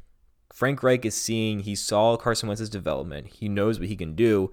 Frank 0.54 0.82
Reich 0.82 1.06
is 1.06 1.20
seeing, 1.20 1.62
he 1.62 1.76
saw 1.76 2.18
Carson 2.18 2.48
Wentz's 2.48 2.70
development, 2.70 3.28
he 3.28 3.50
knows 3.50 3.80
what 3.80 3.90
he 3.90 3.96
can 3.96 4.16
do, 4.16 4.52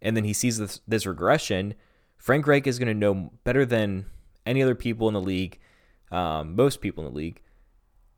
and 0.00 0.16
then 0.16 0.24
he 0.24 0.32
sees 0.32 0.58
this, 0.58 0.80
this 0.86 1.06
regression. 1.06 1.74
Frank 2.16 2.46
Reich 2.46 2.66
is 2.66 2.78
going 2.78 2.88
to 2.88 2.94
know 2.94 3.32
better 3.44 3.64
than 3.66 4.06
any 4.46 4.62
other 4.62 4.74
people 4.74 5.08
in 5.08 5.14
the 5.14 5.20
league, 5.20 5.58
um, 6.10 6.56
most 6.56 6.80
people 6.80 7.06
in 7.06 7.12
the 7.12 7.16
league, 7.16 7.40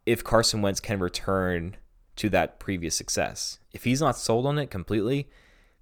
if 0.06 0.22
Carson 0.22 0.62
Wentz 0.62 0.80
can 0.80 1.00
return 1.00 1.76
to 2.20 2.28
that 2.28 2.59
previous 2.59 2.94
success. 2.94 3.59
If 3.72 3.85
he's 3.85 4.02
not 4.02 4.16
sold 4.16 4.44
on 4.44 4.59
it 4.59 4.70
completely, 4.70 5.26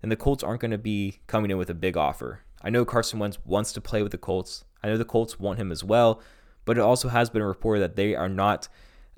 then 0.00 0.08
the 0.08 0.16
Colts 0.16 0.44
aren't 0.44 0.60
going 0.60 0.70
to 0.70 0.78
be 0.78 1.18
coming 1.26 1.50
in 1.50 1.58
with 1.58 1.68
a 1.68 1.74
big 1.74 1.96
offer. 1.96 2.42
I 2.62 2.70
know 2.70 2.84
Carson 2.84 3.18
Wentz 3.18 3.38
wants 3.44 3.72
to 3.72 3.80
play 3.80 4.04
with 4.04 4.12
the 4.12 4.18
Colts. 4.18 4.64
I 4.80 4.86
know 4.86 4.96
the 4.96 5.04
Colts 5.04 5.40
want 5.40 5.58
him 5.58 5.72
as 5.72 5.82
well, 5.82 6.20
but 6.64 6.78
it 6.78 6.80
also 6.80 7.08
has 7.08 7.28
been 7.28 7.42
reported 7.42 7.80
that 7.80 7.96
they 7.96 8.14
are 8.14 8.28
not 8.28 8.68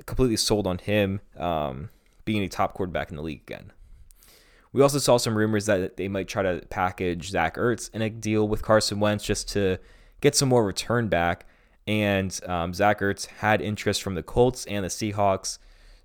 completely 0.07 0.39
sold 0.39 0.67
on 0.67 0.79
him 0.79 1.21
um, 1.37 1.91
being 2.25 2.43
a 2.43 2.49
top 2.49 2.73
quarterback 2.73 3.11
in 3.11 3.17
the 3.17 3.23
league 3.23 3.43
again. 3.43 3.73
We 4.73 4.81
also 4.81 4.99
saw 4.99 5.19
some 5.19 5.37
rumors 5.37 5.67
that 5.67 5.99
they 5.99 6.09
might 6.09 6.27
try 6.27 6.43
to 6.43 6.65
package 6.71 7.29
Zach 7.29 7.57
Ertz 7.57 7.91
in 7.93 8.01
a 8.01 8.09
deal 8.09 8.49
with 8.49 8.63
Carson 8.63 8.99
Wentz 8.99 9.25
just 9.25 9.47
to 9.51 9.79
get 10.23 10.35
some 10.35 10.49
more 10.49 10.65
return 10.65 11.09
back. 11.09 11.45
And 11.87 12.39
um, 12.47 12.73
Zach 12.73 13.01
Ertz 13.01 13.27
had 13.27 13.61
interest 13.61 14.03
from 14.03 14.15
the 14.15 14.23
Colts 14.23 14.65
and 14.67 14.85
the 14.85 14.89
Seahawks. 14.89 15.59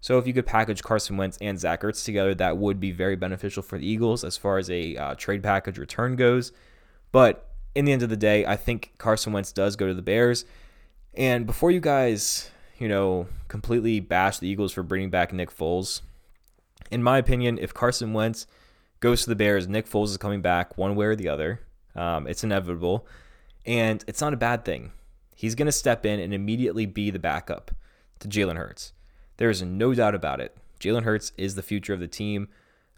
So 0.05 0.19
if 0.19 0.27
you 0.27 0.33
could 0.33 0.45
package 0.45 0.83
Carson 0.83 1.17
Wentz 1.17 1.35
and 1.41 1.59
Zach 1.59 1.81
Ertz 1.81 2.05
together, 2.05 2.35
that 2.35 2.57
would 2.57 2.79
be 2.79 2.91
very 2.91 3.15
beneficial 3.15 3.63
for 3.63 3.79
the 3.79 3.87
Eagles 3.87 4.23
as 4.23 4.37
far 4.37 4.59
as 4.59 4.69
a 4.69 4.95
uh, 4.95 5.15
trade 5.15 5.41
package 5.41 5.79
return 5.79 6.15
goes. 6.15 6.51
But 7.11 7.49
in 7.73 7.85
the 7.85 7.91
end 7.91 8.03
of 8.03 8.09
the 8.09 8.15
day, 8.15 8.45
I 8.45 8.55
think 8.55 8.93
Carson 8.99 9.33
Wentz 9.33 9.51
does 9.51 9.75
go 9.75 9.87
to 9.87 9.95
the 9.95 10.03
Bears. 10.03 10.45
And 11.15 11.47
before 11.47 11.71
you 11.71 11.79
guys, 11.79 12.51
you 12.77 12.87
know, 12.87 13.25
completely 13.47 13.99
bash 13.99 14.37
the 14.37 14.47
Eagles 14.47 14.73
for 14.73 14.83
bringing 14.83 15.09
back 15.09 15.33
Nick 15.33 15.49
Foles. 15.49 16.01
In 16.91 17.01
my 17.01 17.17
opinion, 17.17 17.57
if 17.57 17.73
Carson 17.73 18.13
Wentz 18.13 18.45
goes 18.99 19.23
to 19.23 19.29
the 19.29 19.35
Bears, 19.35 19.67
Nick 19.67 19.89
Foles 19.89 20.09
is 20.09 20.17
coming 20.17 20.43
back 20.43 20.77
one 20.77 20.95
way 20.95 21.07
or 21.07 21.15
the 21.15 21.29
other. 21.29 21.61
Um, 21.95 22.27
it's 22.27 22.43
inevitable. 22.43 23.07
And 23.65 24.05
it's 24.05 24.21
not 24.21 24.33
a 24.33 24.37
bad 24.37 24.65
thing. 24.65 24.91
He's 25.33 25.55
going 25.55 25.65
to 25.65 25.71
step 25.71 26.05
in 26.05 26.19
and 26.19 26.31
immediately 26.31 26.85
be 26.85 27.09
the 27.09 27.17
backup 27.17 27.71
to 28.19 28.27
Jalen 28.27 28.57
Hurts. 28.57 28.93
There 29.37 29.49
is 29.49 29.61
no 29.61 29.93
doubt 29.93 30.15
about 30.15 30.39
it. 30.39 30.55
Jalen 30.79 31.03
Hurts 31.03 31.31
is 31.37 31.55
the 31.55 31.63
future 31.63 31.93
of 31.93 31.99
the 31.99 32.07
team, 32.07 32.47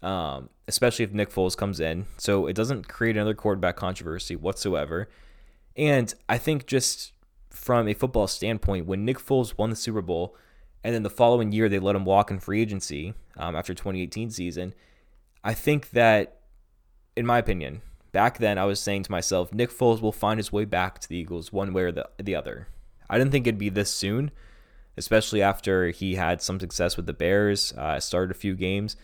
um, 0.02 0.50
especially 0.68 1.04
if 1.04 1.14
Nick 1.14 1.30
Foles 1.32 1.58
comes 1.58 1.80
in. 1.80 2.06
So 2.18 2.48
it 2.48 2.56
doesn't 2.56 2.88
create 2.88 3.16
another 3.16 3.34
quarterback 3.34 3.76
controversy 3.76 4.36
whatsoever. 4.36 5.10
And 5.76 6.14
I 6.28 6.38
think 6.38 6.66
just 6.66 7.14
from 7.50 7.88
a 7.88 7.94
football 7.94 8.28
standpoint, 8.28 8.88
when 8.88 9.06
Nick 9.06 9.20
Foles 9.20 9.58
won 9.58 9.70
the 9.70 9.76
Super 9.76 10.02
Bowl, 10.02 10.36
and 10.84 10.94
then 10.94 11.04
the 11.04 11.10
following 11.10 11.52
year 11.52 11.70
they 11.70 11.80
let 11.80 11.96
him 11.96 12.06
walk 12.06 12.32
in 12.32 12.40
free 12.40 12.62
agency 12.62 13.14
um, 13.36 13.56
after 13.56 13.74
2018 13.74 14.32
season, 14.32 14.74
I 15.44 15.54
think 15.54 15.92
that, 15.92 16.40
in 17.16 17.26
my 17.26 17.38
opinion, 17.38 17.82
back 18.12 18.38
then 18.38 18.58
I 18.58 18.66
was 18.66 18.80
saying 18.80 19.04
to 19.04 19.12
myself, 19.12 19.54
Nick 19.54 19.72
Foles 19.72 20.02
will 20.02 20.12
find 20.12 20.40
his 20.40 20.52
way 20.52 20.66
back 20.66 21.00
to 21.00 21.10
the 21.10 21.18
Eagles 21.18 21.52
one 21.52 21.74
way 21.74 21.84
or 21.84 21.92
the, 21.92 22.10
the 22.18 22.36
other. 22.36 22.68
I 23.10 23.18
didn't 23.18 23.32
think 23.32 23.48
it'd 23.48 23.60
be 23.60 23.70
this 23.70 23.90
soon, 23.90 24.32
especially 24.98 25.42
after 25.42 25.90
he 25.90 26.16
had 26.16 26.42
some 26.42 26.60
success 26.60 26.98
with 26.98 27.06
the 27.06 27.14
Bears, 27.14 27.74
uh, 27.78 28.00
started 28.00 28.32
a 28.32 28.40
few 28.40 28.56
games, 28.56 28.96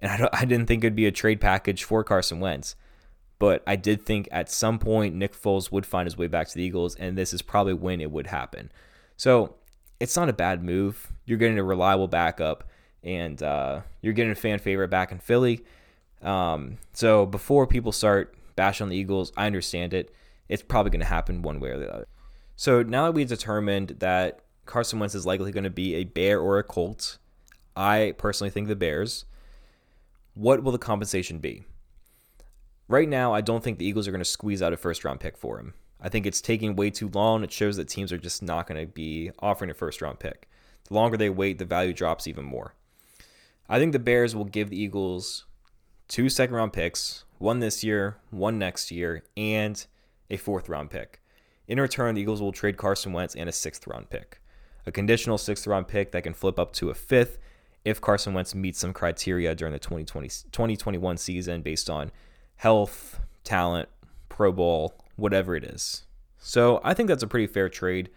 and 0.00 0.10
I, 0.10 0.28
I 0.40 0.44
didn't 0.44 0.66
think 0.66 0.82
it'd 0.82 0.96
be 0.96 1.06
a 1.06 1.12
trade 1.12 1.40
package 1.40 1.84
for 1.84 2.02
Carson 2.02 2.40
Wentz. 2.40 2.74
But 3.38 3.64
I 3.66 3.74
did 3.74 4.06
think 4.06 4.28
at 4.30 4.48
some 4.48 4.78
point 4.78 5.16
Nick 5.16 5.34
Foles 5.34 5.72
would 5.72 5.84
find 5.84 6.06
his 6.06 6.16
way 6.16 6.28
back 6.28 6.46
to 6.48 6.54
the 6.54 6.62
Eagles, 6.62 6.94
and 6.94 7.18
this 7.18 7.34
is 7.34 7.42
probably 7.42 7.74
when 7.74 8.00
it 8.00 8.10
would 8.10 8.28
happen. 8.28 8.70
So 9.16 9.56
it's 9.98 10.16
not 10.16 10.28
a 10.28 10.32
bad 10.32 10.62
move. 10.62 11.12
You're 11.24 11.38
getting 11.38 11.58
a 11.58 11.64
reliable 11.64 12.06
backup, 12.06 12.68
and 13.02 13.42
uh, 13.42 13.80
you're 14.00 14.12
getting 14.12 14.30
a 14.30 14.36
fan 14.36 14.60
favorite 14.60 14.90
back 14.90 15.10
in 15.10 15.18
Philly. 15.18 15.64
Um, 16.22 16.78
so 16.92 17.26
before 17.26 17.66
people 17.66 17.90
start 17.90 18.32
bashing 18.54 18.84
on 18.84 18.90
the 18.90 18.96
Eagles, 18.96 19.32
I 19.36 19.46
understand 19.46 19.92
it. 19.92 20.14
It's 20.48 20.62
probably 20.62 20.90
going 20.90 21.00
to 21.00 21.06
happen 21.06 21.42
one 21.42 21.58
way 21.58 21.70
or 21.70 21.78
the 21.78 21.92
other. 21.92 22.06
So 22.54 22.84
now 22.84 23.06
that 23.06 23.12
we've 23.12 23.28
determined 23.28 23.96
that 23.98 24.41
Carson 24.66 24.98
Wentz 24.98 25.14
is 25.14 25.26
likely 25.26 25.52
going 25.52 25.64
to 25.64 25.70
be 25.70 25.94
a 25.94 26.04
Bear 26.04 26.40
or 26.40 26.58
a 26.58 26.62
Colt, 26.62 27.18
I 27.76 28.14
personally 28.18 28.50
think 28.50 28.68
the 28.68 28.76
Bears. 28.76 29.24
What 30.34 30.62
will 30.62 30.72
the 30.72 30.78
compensation 30.78 31.38
be? 31.38 31.64
Right 32.88 33.08
now, 33.08 33.32
I 33.32 33.40
don't 33.40 33.62
think 33.62 33.78
the 33.78 33.86
Eagles 33.86 34.06
are 34.06 34.12
going 34.12 34.20
to 34.20 34.24
squeeze 34.24 34.62
out 34.62 34.72
a 34.72 34.76
first 34.76 35.04
round 35.04 35.20
pick 35.20 35.36
for 35.36 35.58
him. 35.58 35.74
I 36.00 36.08
think 36.08 36.26
it's 36.26 36.40
taking 36.40 36.76
way 36.76 36.90
too 36.90 37.08
long. 37.08 37.44
It 37.44 37.52
shows 37.52 37.76
that 37.76 37.88
teams 37.88 38.12
are 38.12 38.18
just 38.18 38.42
not 38.42 38.66
going 38.66 38.80
to 38.80 38.92
be 38.92 39.30
offering 39.38 39.70
a 39.70 39.74
first 39.74 40.02
round 40.02 40.18
pick. 40.18 40.48
The 40.88 40.94
longer 40.94 41.16
they 41.16 41.30
wait, 41.30 41.58
the 41.58 41.64
value 41.64 41.92
drops 41.92 42.26
even 42.26 42.44
more. 42.44 42.74
I 43.68 43.78
think 43.78 43.92
the 43.92 43.98
Bears 43.98 44.34
will 44.34 44.44
give 44.44 44.68
the 44.68 44.80
Eagles 44.80 45.46
two 46.08 46.28
second 46.28 46.54
round 46.54 46.72
picks, 46.72 47.24
one 47.38 47.60
this 47.60 47.82
year, 47.82 48.18
one 48.30 48.58
next 48.58 48.90
year, 48.90 49.22
and 49.36 49.86
a 50.28 50.36
fourth 50.36 50.68
round 50.68 50.90
pick. 50.90 51.22
In 51.68 51.80
return, 51.80 52.14
the 52.14 52.20
Eagles 52.20 52.42
will 52.42 52.52
trade 52.52 52.76
Carson 52.76 53.12
Wentz 53.14 53.34
and 53.34 53.48
a 53.48 53.52
sixth 53.52 53.86
round 53.86 54.10
pick. 54.10 54.41
A 54.86 54.92
conditional 54.92 55.38
sixth 55.38 55.66
round 55.66 55.88
pick 55.88 56.12
that 56.12 56.22
can 56.22 56.34
flip 56.34 56.58
up 56.58 56.72
to 56.74 56.90
a 56.90 56.94
fifth 56.94 57.38
if 57.84 58.00
Carson 58.00 58.34
Wentz 58.34 58.54
meets 58.54 58.78
some 58.78 58.92
criteria 58.92 59.54
during 59.54 59.72
the 59.72 59.78
2020, 59.78 60.28
2021 60.28 61.16
season 61.16 61.62
based 61.62 61.90
on 61.90 62.10
health, 62.56 63.20
talent, 63.44 63.88
Pro 64.28 64.52
Bowl, 64.52 64.94
whatever 65.16 65.56
it 65.56 65.64
is. 65.64 66.04
So 66.38 66.80
I 66.84 66.94
think 66.94 67.08
that's 67.08 67.22
a 67.22 67.26
pretty 67.26 67.46
fair 67.46 67.68
trade, 67.68 68.10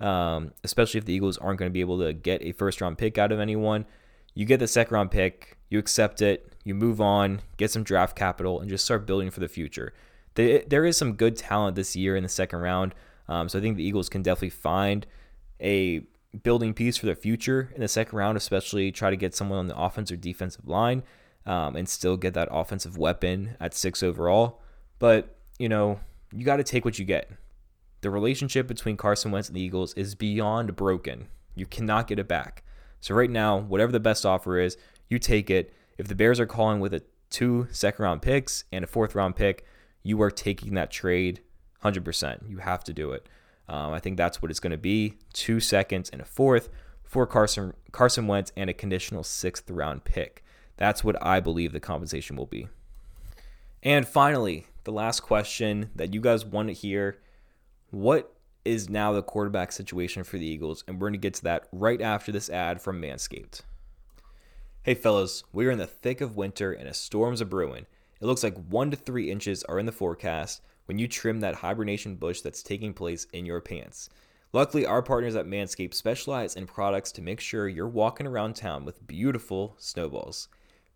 um, 0.00 0.52
especially 0.64 0.98
if 0.98 1.04
the 1.04 1.12
Eagles 1.12 1.38
aren't 1.38 1.58
going 1.58 1.70
to 1.70 1.72
be 1.72 1.80
able 1.80 1.98
to 2.00 2.12
get 2.12 2.42
a 2.42 2.52
first 2.52 2.80
round 2.80 2.98
pick 2.98 3.18
out 3.18 3.32
of 3.32 3.40
anyone. 3.40 3.86
You 4.34 4.44
get 4.44 4.60
the 4.60 4.68
second 4.68 4.94
round 4.94 5.10
pick, 5.10 5.56
you 5.68 5.78
accept 5.78 6.22
it, 6.22 6.52
you 6.64 6.74
move 6.74 7.00
on, 7.00 7.42
get 7.56 7.70
some 7.70 7.82
draft 7.82 8.16
capital, 8.16 8.60
and 8.60 8.68
just 8.68 8.84
start 8.84 9.06
building 9.06 9.30
for 9.30 9.40
the 9.40 9.48
future. 9.48 9.92
There 10.34 10.86
is 10.86 10.96
some 10.96 11.14
good 11.14 11.36
talent 11.36 11.76
this 11.76 11.94
year 11.94 12.16
in 12.16 12.22
the 12.22 12.28
second 12.28 12.60
round, 12.60 12.94
um, 13.28 13.48
so 13.48 13.58
I 13.58 13.62
think 13.62 13.76
the 13.76 13.84
Eagles 13.84 14.08
can 14.08 14.22
definitely 14.22 14.50
find 14.50 15.06
a 15.60 16.02
building 16.42 16.74
piece 16.74 16.96
for 16.96 17.06
their 17.06 17.16
future 17.16 17.70
in 17.74 17.80
the 17.80 17.88
second 17.88 18.16
round, 18.16 18.36
especially 18.36 18.90
try 18.90 19.10
to 19.10 19.16
get 19.16 19.34
someone 19.34 19.58
on 19.58 19.68
the 19.68 19.76
offensive 19.76 20.18
or 20.18 20.20
defensive 20.20 20.66
line 20.66 21.02
um, 21.46 21.76
and 21.76 21.88
still 21.88 22.16
get 22.16 22.34
that 22.34 22.48
offensive 22.50 22.96
weapon 22.96 23.56
at 23.60 23.74
six 23.74 24.02
overall. 24.02 24.60
But, 24.98 25.36
you 25.58 25.68
know, 25.68 26.00
you 26.32 26.44
got 26.44 26.56
to 26.56 26.64
take 26.64 26.84
what 26.84 26.98
you 26.98 27.04
get. 27.04 27.30
The 28.00 28.10
relationship 28.10 28.66
between 28.66 28.96
Carson 28.96 29.30
Wentz 29.30 29.48
and 29.48 29.56
the 29.56 29.60
Eagles 29.60 29.94
is 29.94 30.14
beyond 30.14 30.74
broken. 30.74 31.28
You 31.54 31.66
cannot 31.66 32.06
get 32.06 32.18
it 32.18 32.28
back. 32.28 32.64
So, 33.00 33.14
right 33.14 33.30
now, 33.30 33.58
whatever 33.58 33.92
the 33.92 34.00
best 34.00 34.24
offer 34.24 34.58
is, 34.58 34.76
you 35.08 35.18
take 35.18 35.50
it. 35.50 35.72
If 35.98 36.08
the 36.08 36.14
Bears 36.14 36.40
are 36.40 36.46
calling 36.46 36.80
with 36.80 36.94
a 36.94 37.02
two 37.30 37.68
second 37.70 38.02
round 38.02 38.22
picks 38.22 38.64
and 38.72 38.84
a 38.84 38.88
fourth 38.88 39.14
round 39.14 39.36
pick, 39.36 39.66
you 40.02 40.20
are 40.22 40.30
taking 40.30 40.74
that 40.74 40.90
trade 40.90 41.40
100%. 41.84 42.48
You 42.48 42.58
have 42.58 42.84
to 42.84 42.92
do 42.92 43.12
it. 43.12 43.28
Um, 43.72 43.94
I 43.94 44.00
think 44.00 44.18
that's 44.18 44.42
what 44.42 44.50
it's 44.50 44.60
going 44.60 44.72
to 44.72 44.76
be 44.76 45.14
two 45.32 45.58
seconds 45.58 46.10
and 46.10 46.20
a 46.20 46.26
fourth 46.26 46.68
for 47.02 47.26
Carson, 47.26 47.72
Carson 47.90 48.26
Wentz 48.26 48.52
and 48.54 48.68
a 48.68 48.74
conditional 48.74 49.24
sixth 49.24 49.70
round 49.70 50.04
pick. 50.04 50.44
That's 50.76 51.02
what 51.02 51.16
I 51.24 51.40
believe 51.40 51.72
the 51.72 51.80
compensation 51.80 52.36
will 52.36 52.46
be. 52.46 52.68
And 53.82 54.06
finally, 54.06 54.66
the 54.84 54.92
last 54.92 55.20
question 55.20 55.88
that 55.96 56.12
you 56.12 56.20
guys 56.20 56.44
want 56.44 56.68
to 56.68 56.74
hear 56.74 57.18
what 57.90 58.34
is 58.62 58.90
now 58.90 59.12
the 59.12 59.22
quarterback 59.22 59.72
situation 59.72 60.22
for 60.22 60.36
the 60.36 60.46
Eagles? 60.46 60.84
And 60.86 61.00
we're 61.00 61.08
going 61.08 61.14
to 61.14 61.18
get 61.18 61.34
to 61.34 61.44
that 61.44 61.66
right 61.72 62.00
after 62.02 62.30
this 62.30 62.50
ad 62.50 62.82
from 62.82 63.00
Manscaped. 63.00 63.62
Hey, 64.82 64.94
fellas, 64.94 65.44
we 65.50 65.66
are 65.66 65.70
in 65.70 65.78
the 65.78 65.86
thick 65.86 66.20
of 66.20 66.36
winter 66.36 66.72
and 66.72 66.88
a 66.88 66.94
storm's 66.94 67.40
a 67.40 67.46
brewing. 67.46 67.86
It 68.20 68.26
looks 68.26 68.42
like 68.42 68.66
one 68.68 68.90
to 68.90 68.98
three 68.98 69.30
inches 69.30 69.64
are 69.64 69.78
in 69.78 69.86
the 69.86 69.92
forecast 69.92 70.60
when 70.86 70.98
you 70.98 71.08
trim 71.08 71.40
that 71.40 71.56
hibernation 71.56 72.16
bush 72.16 72.40
that's 72.40 72.62
taking 72.62 72.92
place 72.92 73.26
in 73.32 73.46
your 73.46 73.60
pants. 73.60 74.08
Luckily, 74.52 74.84
our 74.84 75.02
partners 75.02 75.34
at 75.34 75.46
Manscaped 75.46 75.94
specialize 75.94 76.56
in 76.56 76.66
products 76.66 77.10
to 77.12 77.22
make 77.22 77.40
sure 77.40 77.68
you're 77.68 77.88
walking 77.88 78.26
around 78.26 78.54
town 78.54 78.84
with 78.84 79.06
beautiful 79.06 79.74
snowballs. 79.78 80.48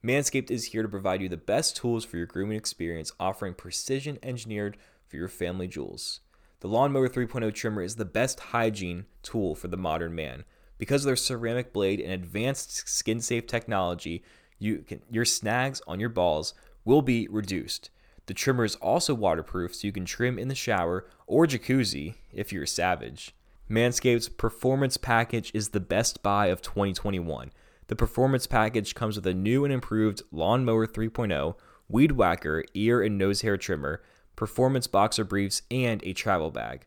Manscaped 0.04 0.50
is 0.50 0.66
here 0.66 0.82
to 0.82 0.88
provide 0.88 1.22
you 1.22 1.28
the 1.28 1.36
best 1.36 1.74
tools 1.76 2.04
for 2.04 2.18
your 2.18 2.26
grooming 2.26 2.58
experience, 2.58 3.12
offering 3.18 3.54
precision 3.54 4.18
engineered 4.22 4.76
for 5.08 5.16
your 5.16 5.28
family 5.28 5.66
jewels. 5.66 6.20
The 6.60 6.68
Lawnmower 6.68 7.08
3.0 7.08 7.54
trimmer 7.54 7.82
is 7.82 7.96
the 7.96 8.04
best 8.04 8.40
hygiene 8.40 9.06
tool 9.22 9.54
for 9.54 9.68
the 9.68 9.76
modern 9.76 10.14
man. 10.14 10.44
Because 10.78 11.02
of 11.02 11.06
their 11.06 11.16
ceramic 11.16 11.72
blade 11.72 12.00
and 12.00 12.12
advanced 12.12 12.88
skin 12.88 13.20
safe 13.20 13.46
technology, 13.46 14.22
you 14.58 14.78
can, 14.78 15.02
your 15.10 15.24
snags 15.24 15.80
on 15.86 16.00
your 16.00 16.08
balls 16.08 16.54
will 16.84 17.02
be 17.02 17.26
reduced. 17.28 17.90
The 18.26 18.34
trimmer 18.34 18.64
is 18.64 18.74
also 18.76 19.14
waterproof 19.14 19.74
so 19.74 19.86
you 19.86 19.92
can 19.92 20.04
trim 20.04 20.38
in 20.38 20.48
the 20.48 20.54
shower 20.54 21.06
or 21.26 21.46
jacuzzi 21.46 22.14
if 22.32 22.52
you're 22.52 22.64
a 22.64 22.68
savage. 22.68 23.34
Manscaped's 23.70 24.28
Performance 24.28 24.96
Package 24.96 25.50
is 25.54 25.70
the 25.70 25.80
best 25.80 26.22
buy 26.22 26.46
of 26.46 26.62
2021. 26.62 27.52
The 27.88 27.96
Performance 27.96 28.46
Package 28.46 28.94
comes 28.94 29.16
with 29.16 29.26
a 29.26 29.34
new 29.34 29.64
and 29.64 29.72
improved 29.72 30.22
Lawnmower 30.32 30.86
3.0, 30.86 31.54
Weed 31.88 32.12
Whacker 32.12 32.64
ear 32.74 33.00
and 33.00 33.16
nose 33.16 33.42
hair 33.42 33.56
trimmer, 33.56 34.02
performance 34.34 34.86
boxer 34.86 35.24
briefs, 35.24 35.62
and 35.70 36.02
a 36.04 36.12
travel 36.12 36.50
bag. 36.50 36.86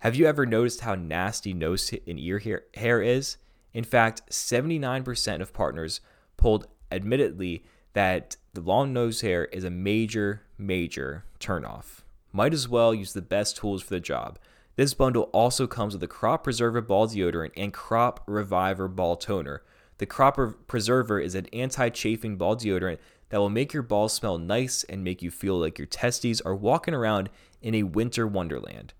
Have 0.00 0.16
you 0.16 0.26
ever 0.26 0.44
noticed 0.44 0.82
how 0.82 0.94
nasty 0.94 1.54
nose 1.54 1.92
and 2.06 2.20
ear 2.20 2.62
hair 2.74 3.02
is? 3.02 3.38
In 3.72 3.84
fact, 3.84 4.22
79% 4.30 5.40
of 5.40 5.52
partners 5.54 6.00
polled 6.36 6.66
admittedly 6.92 7.64
that 7.94 8.36
the 8.52 8.60
long 8.60 8.92
nose 8.92 9.22
hair 9.22 9.46
is 9.46 9.64
a 9.64 9.70
major, 9.70 10.43
major 10.58 11.24
turnoff. 11.40 12.02
Might 12.32 12.52
as 12.52 12.68
well 12.68 12.94
use 12.94 13.12
the 13.12 13.22
best 13.22 13.56
tools 13.56 13.82
for 13.82 13.94
the 13.94 14.00
job. 14.00 14.38
This 14.76 14.94
bundle 14.94 15.30
also 15.32 15.66
comes 15.66 15.94
with 15.94 16.02
a 16.02 16.08
Crop 16.08 16.44
Preserver 16.44 16.80
Ball 16.80 17.06
Deodorant 17.06 17.52
and 17.56 17.72
Crop 17.72 18.24
Reviver 18.26 18.88
Ball 18.88 19.16
Toner. 19.16 19.62
The 19.98 20.06
Crop 20.06 20.38
Preserver 20.66 21.20
is 21.20 21.36
an 21.36 21.46
anti 21.52 21.88
chafing 21.90 22.36
ball 22.36 22.56
deodorant 22.56 22.98
that 23.28 23.38
will 23.38 23.50
make 23.50 23.72
your 23.72 23.84
balls 23.84 24.12
smell 24.12 24.38
nice 24.38 24.82
and 24.84 25.04
make 25.04 25.22
you 25.22 25.30
feel 25.30 25.58
like 25.58 25.78
your 25.78 25.86
testes 25.86 26.40
are 26.40 26.54
walking 26.54 26.94
around 26.94 27.30
in 27.62 27.74
a 27.74 27.84
winter 27.84 28.26
wonderland. 28.26 28.94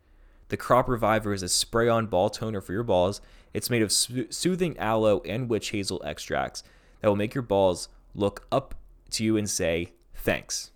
The 0.48 0.56
Crop 0.56 0.88
Reviver 0.88 1.32
is 1.32 1.42
a 1.42 1.48
spray 1.48 1.88
on 1.88 2.06
ball 2.06 2.30
toner 2.30 2.60
for 2.60 2.72
your 2.72 2.84
balls. 2.84 3.20
It's 3.52 3.70
made 3.70 3.82
of 3.82 3.92
soothing 3.92 4.78
aloe 4.78 5.22
and 5.24 5.48
witch 5.48 5.70
hazel 5.70 6.02
extracts 6.04 6.62
that 7.00 7.08
will 7.08 7.16
make 7.16 7.34
your 7.34 7.42
balls 7.42 7.88
look 8.14 8.46
up 8.52 8.76
to 9.10 9.24
you 9.24 9.36
and 9.36 9.50
say, 9.50 9.92
thanks. 10.14 10.70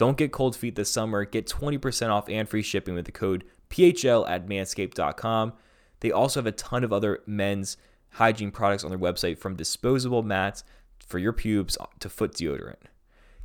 Don't 0.00 0.16
get 0.16 0.32
cold 0.32 0.56
feet 0.56 0.76
this 0.76 0.90
summer. 0.90 1.26
Get 1.26 1.46
20% 1.46 2.08
off 2.08 2.26
and 2.30 2.48
free 2.48 2.62
shipping 2.62 2.94
with 2.94 3.04
the 3.04 3.12
code 3.12 3.44
PHL 3.68 4.26
at 4.30 4.46
manscaped.com. 4.46 5.52
They 6.00 6.10
also 6.10 6.40
have 6.40 6.46
a 6.46 6.52
ton 6.52 6.84
of 6.84 6.90
other 6.90 7.20
men's 7.26 7.76
hygiene 8.12 8.50
products 8.50 8.82
on 8.82 8.88
their 8.88 8.98
website 8.98 9.36
from 9.36 9.56
disposable 9.56 10.22
mats 10.22 10.64
for 11.06 11.18
your 11.18 11.34
pubes 11.34 11.76
to 11.98 12.08
foot 12.08 12.32
deodorant. 12.32 12.86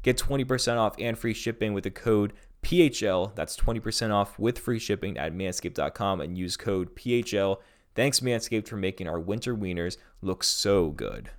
Get 0.02 0.18
20% 0.18 0.78
off 0.78 0.96
and 0.98 1.20
free 1.20 1.34
shipping 1.34 1.74
with 1.74 1.84
the 1.84 1.92
code 1.92 2.32
PHL. 2.64 3.36
That's 3.36 3.58
20% 3.58 4.14
off 4.14 4.40
with 4.40 4.58
free 4.58 4.80
shipping 4.80 5.18
at 5.18 5.34
manscaped.com 5.34 6.22
and 6.22 6.38
use 6.38 6.56
code 6.56 6.96
PHL 6.96 7.58
Thanks, 7.96 8.22
Manscaped, 8.22 8.70
for 8.70 8.78
making 8.78 9.10
our 9.10 9.20
winter 9.20 9.54
wieners 9.58 9.98
look 10.22 10.42
so 10.42 10.92
good. 10.92 11.32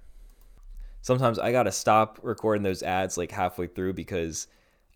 Sometimes 1.01 1.39
I 1.39 1.53
gotta 1.53 1.73
stop 1.73 2.19
recording 2.23 2.65
those 2.65 2.83
ads 2.83 3.17
like 3.17 3.31
halfway 3.31 3.67
through 3.67 3.95
because 3.95 4.47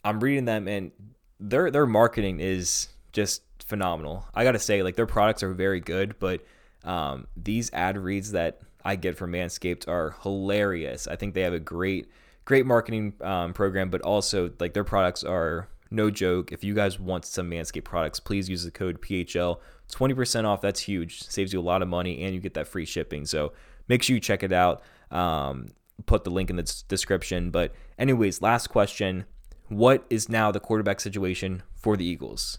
I'm 0.05 0.21
reading 0.21 0.45
them 0.45 0.69
and 0.69 0.93
their 1.39 1.71
their 1.71 1.87
marketing 1.87 2.41
is 2.41 2.89
just 3.13 3.43
phenomenal. 3.65 4.27
I 4.35 4.45
gotta 4.45 4.59
say, 4.59 4.83
like 4.83 4.97
their 4.97 5.07
products 5.07 5.43
are 5.43 5.53
very 5.53 5.81
good, 5.81 6.19
but 6.19 6.45
um, 6.85 7.27
these 7.37 7.71
ad 7.73 7.97
reads 7.99 8.33
that 8.33 8.61
I 8.85 8.97
get 8.97 9.17
from 9.17 9.33
Manscaped 9.33 9.89
are 9.89 10.17
hilarious. 10.23 11.07
I 11.07 11.17
think 11.17 11.35
they 11.35 11.43
have 11.43 11.53
a 11.53 11.61
great 11.61 12.09
great 12.45 12.67
marketing 12.67 13.15
um, 13.21 13.53
program, 13.53 13.91
but 13.91 14.01
also 14.03 14.51
like 14.59 14.75
their 14.75 14.85
products 14.85 15.23
are 15.23 15.69
no 15.91 16.11
joke. 16.11 16.53
If 16.53 16.65
you 16.65 16.75
guys 16.75 16.99
want 16.99 17.25
some 17.25 17.51
Manscaped 17.51 17.85
products, 17.85 18.21
please 18.21 18.49
use 18.49 18.65
the 18.65 18.71
code 18.71 19.01
PHL. 19.01 19.59
20% 19.93 20.45
off. 20.45 20.61
That's 20.61 20.81
huge. 20.81 21.23
Saves 21.23 21.53
you 21.53 21.61
a 21.61 21.63
lot 21.63 21.83
of 21.83 21.89
money 21.89 22.23
and 22.23 22.35
you 22.35 22.41
get 22.41 22.55
that 22.55 22.69
free 22.69 22.85
shipping. 22.85 23.27
So 23.27 23.53
make 23.89 24.03
sure 24.03 24.15
you 24.15 24.21
check 24.21 24.43
it 24.43 24.53
out. 24.53 24.83
Um, 25.11 25.69
put 26.07 26.25
the 26.25 26.31
link 26.31 26.49
in 26.49 26.57
the 26.57 26.83
description. 26.89 27.51
But, 27.51 27.75
anyways, 27.99 28.41
last 28.41 28.69
question 28.69 29.25
What 29.71 30.05
is 30.11 30.29
now 30.29 30.51
the 30.51 30.59
quarterback 30.59 30.99
situation 30.99 31.63
for 31.77 31.97
the 31.97 32.05
Eagles? 32.05 32.59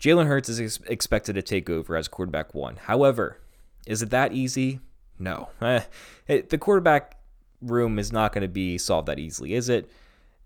Jalen 0.00 0.26
Hurts 0.26 0.48
is 0.48 0.60
ex- 0.60 0.80
expected 0.88 1.34
to 1.36 1.42
take 1.42 1.70
over 1.70 1.94
as 1.94 2.08
quarterback 2.08 2.52
one. 2.52 2.74
However, 2.74 3.38
is 3.86 4.02
it 4.02 4.10
that 4.10 4.32
easy? 4.32 4.80
No. 5.20 5.50
Eh, 5.62 5.82
it, 6.26 6.50
the 6.50 6.58
quarterback 6.58 7.16
room 7.60 7.96
is 7.96 8.10
not 8.10 8.32
going 8.32 8.42
to 8.42 8.48
be 8.48 8.76
solved 8.76 9.06
that 9.06 9.20
easily, 9.20 9.54
is 9.54 9.68
it? 9.68 9.88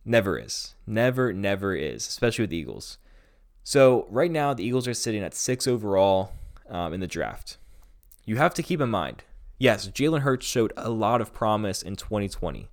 Never 0.04 0.38
is. 0.38 0.74
Never, 0.86 1.32
never 1.32 1.74
is, 1.74 2.06
especially 2.06 2.42
with 2.42 2.50
the 2.50 2.58
Eagles. 2.58 2.98
So, 3.64 4.06
right 4.10 4.30
now, 4.30 4.52
the 4.52 4.64
Eagles 4.64 4.86
are 4.86 4.92
sitting 4.92 5.22
at 5.22 5.34
six 5.34 5.66
overall 5.66 6.32
um, 6.68 6.92
in 6.92 7.00
the 7.00 7.06
draft. 7.06 7.56
You 8.26 8.36
have 8.36 8.52
to 8.52 8.62
keep 8.62 8.82
in 8.82 8.90
mind, 8.90 9.24
yes, 9.58 9.88
Jalen 9.88 10.20
Hurts 10.20 10.44
showed 10.44 10.74
a 10.76 10.90
lot 10.90 11.22
of 11.22 11.32
promise 11.32 11.80
in 11.80 11.96
2020. 11.96 12.68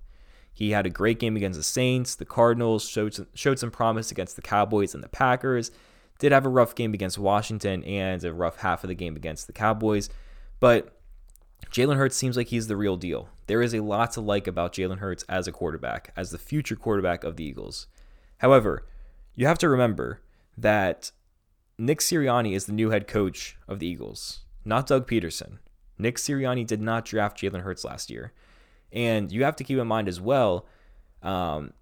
He 0.54 0.70
had 0.70 0.86
a 0.86 0.90
great 0.90 1.18
game 1.18 1.36
against 1.36 1.58
the 1.58 1.64
Saints, 1.64 2.14
the 2.14 2.24
Cardinals, 2.24 2.88
showed 2.88 3.12
some, 3.14 3.26
showed 3.34 3.58
some 3.58 3.72
promise 3.72 4.12
against 4.12 4.36
the 4.36 4.42
Cowboys 4.42 4.94
and 4.94 5.02
the 5.02 5.08
Packers, 5.08 5.72
did 6.20 6.30
have 6.30 6.46
a 6.46 6.48
rough 6.48 6.76
game 6.76 6.94
against 6.94 7.18
Washington 7.18 7.82
and 7.84 8.22
a 8.22 8.32
rough 8.32 8.58
half 8.58 8.84
of 8.84 8.88
the 8.88 8.94
game 8.94 9.16
against 9.16 9.48
the 9.48 9.52
Cowboys. 9.52 10.08
But 10.60 10.96
Jalen 11.72 11.96
Hurts 11.96 12.16
seems 12.16 12.36
like 12.36 12.48
he's 12.48 12.68
the 12.68 12.76
real 12.76 12.96
deal. 12.96 13.28
There 13.48 13.62
is 13.62 13.74
a 13.74 13.80
lot 13.80 14.12
to 14.12 14.20
like 14.20 14.46
about 14.46 14.72
Jalen 14.72 14.98
Hurts 14.98 15.24
as 15.28 15.48
a 15.48 15.52
quarterback, 15.52 16.12
as 16.16 16.30
the 16.30 16.38
future 16.38 16.76
quarterback 16.76 17.24
of 17.24 17.36
the 17.36 17.44
Eagles. 17.44 17.88
However, 18.38 18.86
you 19.34 19.48
have 19.48 19.58
to 19.58 19.68
remember 19.68 20.20
that 20.56 21.10
Nick 21.76 21.98
Sirianni 21.98 22.54
is 22.54 22.66
the 22.66 22.72
new 22.72 22.90
head 22.90 23.08
coach 23.08 23.56
of 23.66 23.80
the 23.80 23.88
Eagles, 23.88 24.40
not 24.64 24.86
Doug 24.86 25.08
Pederson. 25.08 25.58
Nick 25.98 26.16
Sirianni 26.16 26.64
did 26.64 26.80
not 26.80 27.04
draft 27.04 27.38
Jalen 27.40 27.62
Hurts 27.62 27.84
last 27.84 28.10
year. 28.10 28.32
And 28.94 29.30
you 29.30 29.44
have 29.44 29.56
to 29.56 29.64
keep 29.64 29.78
in 29.78 29.86
mind 29.86 30.08
as 30.08 30.20
well, 30.20 30.66
um, 31.22 31.72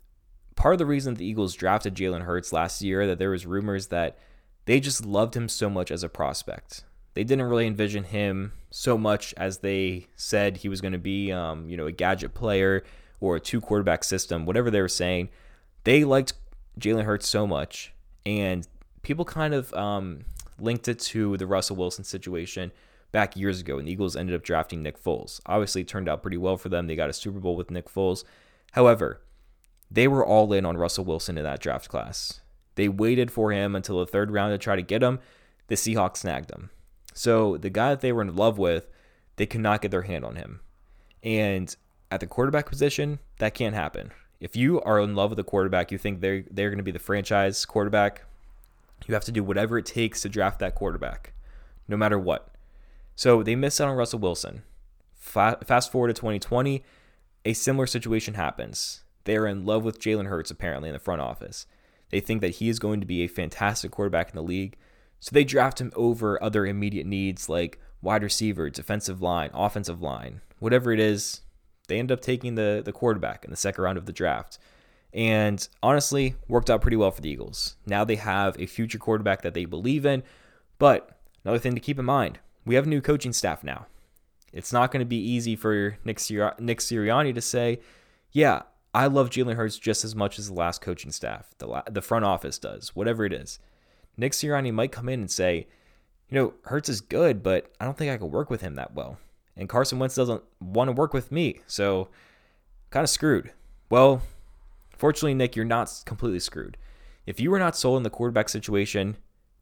part 0.56 0.74
of 0.74 0.78
the 0.78 0.86
reason 0.86 1.14
the 1.14 1.26
Eagles 1.26 1.54
drafted 1.54 1.94
Jalen 1.94 2.22
Hurts 2.22 2.52
last 2.52 2.80
year 2.80 3.06
that 3.06 3.18
there 3.18 3.30
was 3.30 3.44
rumors 3.46 3.88
that 3.88 4.18
they 4.64 4.80
just 4.80 5.04
loved 5.04 5.36
him 5.36 5.48
so 5.48 5.68
much 5.68 5.90
as 5.90 6.02
a 6.02 6.08
prospect. 6.08 6.84
They 7.14 7.24
didn't 7.24 7.44
really 7.44 7.66
envision 7.66 8.04
him 8.04 8.52
so 8.70 8.96
much 8.96 9.34
as 9.36 9.58
they 9.58 10.06
said 10.16 10.58
he 10.58 10.70
was 10.70 10.80
going 10.80 10.92
to 10.92 10.98
be, 10.98 11.30
um, 11.30 11.68
you 11.68 11.76
know, 11.76 11.86
a 11.86 11.92
gadget 11.92 12.32
player 12.32 12.82
or 13.20 13.36
a 13.36 13.40
two 13.40 13.60
quarterback 13.60 14.02
system, 14.04 14.46
whatever 14.46 14.70
they 14.70 14.80
were 14.80 14.88
saying. 14.88 15.28
They 15.84 16.04
liked 16.04 16.32
Jalen 16.80 17.04
Hurts 17.04 17.28
so 17.28 17.46
much, 17.46 17.92
and 18.24 18.66
people 19.02 19.26
kind 19.26 19.52
of 19.52 19.74
um, 19.74 20.20
linked 20.58 20.88
it 20.88 20.98
to 21.00 21.36
the 21.36 21.46
Russell 21.46 21.76
Wilson 21.76 22.04
situation 22.04 22.72
back 23.12 23.36
years 23.36 23.60
ago, 23.60 23.78
and 23.78 23.86
the 23.86 23.92
Eagles 23.92 24.16
ended 24.16 24.34
up 24.34 24.42
drafting 24.42 24.82
Nick 24.82 25.02
Foles. 25.02 25.40
Obviously, 25.46 25.82
it 25.82 25.88
turned 25.88 26.08
out 26.08 26.22
pretty 26.22 26.36
well 26.38 26.56
for 26.56 26.68
them. 26.68 26.86
They 26.86 26.96
got 26.96 27.10
a 27.10 27.14
Super 27.14 27.38
Bowl 27.38 27.56
with 27.56 27.70
Nick 27.70 27.88
Foles. 27.88 28.24
However, 28.72 29.20
they 29.90 30.08
were 30.08 30.24
all 30.24 30.52
in 30.52 30.64
on 30.64 30.78
Russell 30.78 31.04
Wilson 31.04 31.36
in 31.36 31.44
that 31.44 31.60
draft 31.60 31.88
class. 31.88 32.40
They 32.74 32.88
waited 32.88 33.30
for 33.30 33.52
him 33.52 33.76
until 33.76 33.98
the 33.98 34.06
third 34.06 34.30
round 34.30 34.52
to 34.52 34.58
try 34.58 34.76
to 34.76 34.82
get 34.82 35.02
him. 35.02 35.20
The 35.68 35.74
Seahawks 35.74 36.18
snagged 36.18 36.50
him. 36.50 36.70
So 37.12 37.58
the 37.58 37.70
guy 37.70 37.90
that 37.90 38.00
they 38.00 38.12
were 38.12 38.22
in 38.22 38.34
love 38.34 38.56
with, 38.58 38.88
they 39.36 39.46
could 39.46 39.60
not 39.60 39.82
get 39.82 39.90
their 39.90 40.02
hand 40.02 40.24
on 40.24 40.36
him. 40.36 40.60
And 41.22 41.74
at 42.10 42.20
the 42.20 42.26
quarterback 42.26 42.68
position, 42.68 43.18
that 43.38 43.54
can't 43.54 43.74
happen. 43.74 44.12
If 44.40 44.56
you 44.56 44.80
are 44.80 44.98
in 45.00 45.14
love 45.14 45.30
with 45.30 45.38
a 45.38 45.44
quarterback, 45.44 45.92
you 45.92 45.98
think 45.98 46.20
they're 46.20 46.44
they're 46.50 46.70
going 46.70 46.78
to 46.78 46.82
be 46.82 46.90
the 46.90 46.98
franchise 46.98 47.64
quarterback, 47.64 48.22
you 49.06 49.14
have 49.14 49.24
to 49.24 49.32
do 49.32 49.44
whatever 49.44 49.78
it 49.78 49.86
takes 49.86 50.22
to 50.22 50.28
draft 50.28 50.58
that 50.60 50.74
quarterback, 50.74 51.32
no 51.88 51.96
matter 51.96 52.18
what. 52.18 52.51
So 53.22 53.44
they 53.44 53.54
missed 53.54 53.80
out 53.80 53.86
on 53.86 53.94
Russell 53.94 54.18
Wilson. 54.18 54.64
Fast 55.14 55.92
forward 55.92 56.08
to 56.08 56.12
2020, 56.12 56.82
a 57.44 57.52
similar 57.52 57.86
situation 57.86 58.34
happens. 58.34 59.04
They're 59.22 59.46
in 59.46 59.64
love 59.64 59.84
with 59.84 60.00
Jalen 60.00 60.26
Hurts 60.26 60.50
apparently 60.50 60.88
in 60.88 60.92
the 60.92 60.98
front 60.98 61.20
office. 61.20 61.66
They 62.10 62.18
think 62.18 62.40
that 62.40 62.56
he 62.56 62.68
is 62.68 62.80
going 62.80 62.98
to 62.98 63.06
be 63.06 63.22
a 63.22 63.28
fantastic 63.28 63.92
quarterback 63.92 64.30
in 64.30 64.34
the 64.34 64.42
league. 64.42 64.76
So 65.20 65.30
they 65.32 65.44
draft 65.44 65.80
him 65.80 65.92
over 65.94 66.42
other 66.42 66.66
immediate 66.66 67.06
needs 67.06 67.48
like 67.48 67.78
wide 68.00 68.24
receiver, 68.24 68.68
defensive 68.70 69.22
line, 69.22 69.50
offensive 69.54 70.02
line, 70.02 70.40
whatever 70.58 70.90
it 70.90 70.98
is. 70.98 71.42
They 71.86 72.00
end 72.00 72.10
up 72.10 72.22
taking 72.22 72.56
the 72.56 72.82
the 72.84 72.90
quarterback 72.90 73.44
in 73.44 73.52
the 73.52 73.56
second 73.56 73.84
round 73.84 73.98
of 73.98 74.06
the 74.06 74.12
draft. 74.12 74.58
And 75.14 75.68
honestly, 75.80 76.34
worked 76.48 76.70
out 76.70 76.82
pretty 76.82 76.96
well 76.96 77.12
for 77.12 77.20
the 77.20 77.30
Eagles. 77.30 77.76
Now 77.86 78.04
they 78.04 78.16
have 78.16 78.58
a 78.58 78.66
future 78.66 78.98
quarterback 78.98 79.42
that 79.42 79.54
they 79.54 79.64
believe 79.64 80.04
in. 80.04 80.24
But 80.80 81.20
another 81.44 81.60
thing 81.60 81.76
to 81.76 81.80
keep 81.80 82.00
in 82.00 82.04
mind, 82.04 82.40
we 82.64 82.74
have 82.74 82.86
a 82.86 82.90
new 82.90 83.00
coaching 83.00 83.32
staff 83.32 83.64
now. 83.64 83.86
It's 84.52 84.72
not 84.72 84.90
going 84.90 85.00
to 85.00 85.06
be 85.06 85.16
easy 85.16 85.56
for 85.56 85.96
Nick, 86.04 86.20
Sir- 86.20 86.54
Nick 86.58 86.80
Sirianni 86.80 87.34
to 87.34 87.40
say, 87.40 87.80
yeah, 88.32 88.62
I 88.94 89.06
love 89.06 89.30
Jalen 89.30 89.54
Hurts 89.54 89.78
just 89.78 90.04
as 90.04 90.14
much 90.14 90.38
as 90.38 90.48
the 90.48 90.54
last 90.54 90.82
coaching 90.82 91.10
staff, 91.10 91.54
the, 91.58 91.66
la- 91.66 91.82
the 91.90 92.02
front 92.02 92.24
office 92.24 92.58
does, 92.58 92.94
whatever 92.94 93.24
it 93.24 93.32
is. 93.32 93.58
Nick 94.16 94.32
Sirianni 94.32 94.72
might 94.72 94.92
come 94.92 95.08
in 95.08 95.20
and 95.20 95.30
say, 95.30 95.66
you 96.28 96.34
know, 96.38 96.54
Hurts 96.64 96.88
is 96.88 97.00
good, 97.00 97.42
but 97.42 97.72
I 97.80 97.84
don't 97.84 97.96
think 97.96 98.12
I 98.12 98.18
can 98.18 98.30
work 98.30 98.50
with 98.50 98.60
him 98.60 98.74
that 98.74 98.94
well. 98.94 99.18
And 99.56 99.68
Carson 99.68 99.98
Wentz 99.98 100.14
doesn't 100.14 100.42
want 100.60 100.88
to 100.88 100.92
work 100.92 101.12
with 101.14 101.32
me, 101.32 101.60
so 101.66 102.08
kind 102.90 103.04
of 103.04 103.10
screwed. 103.10 103.52
Well, 103.90 104.22
fortunately, 104.96 105.34
Nick, 105.34 105.56
you're 105.56 105.64
not 105.64 105.90
completely 106.06 106.40
screwed. 106.40 106.76
If 107.26 107.38
you 107.38 107.52
are 107.54 107.58
not 107.58 107.76
sold 107.76 107.98
in 107.98 108.02
the 108.02 108.10
quarterback 108.10 108.48
situation, 108.48 109.16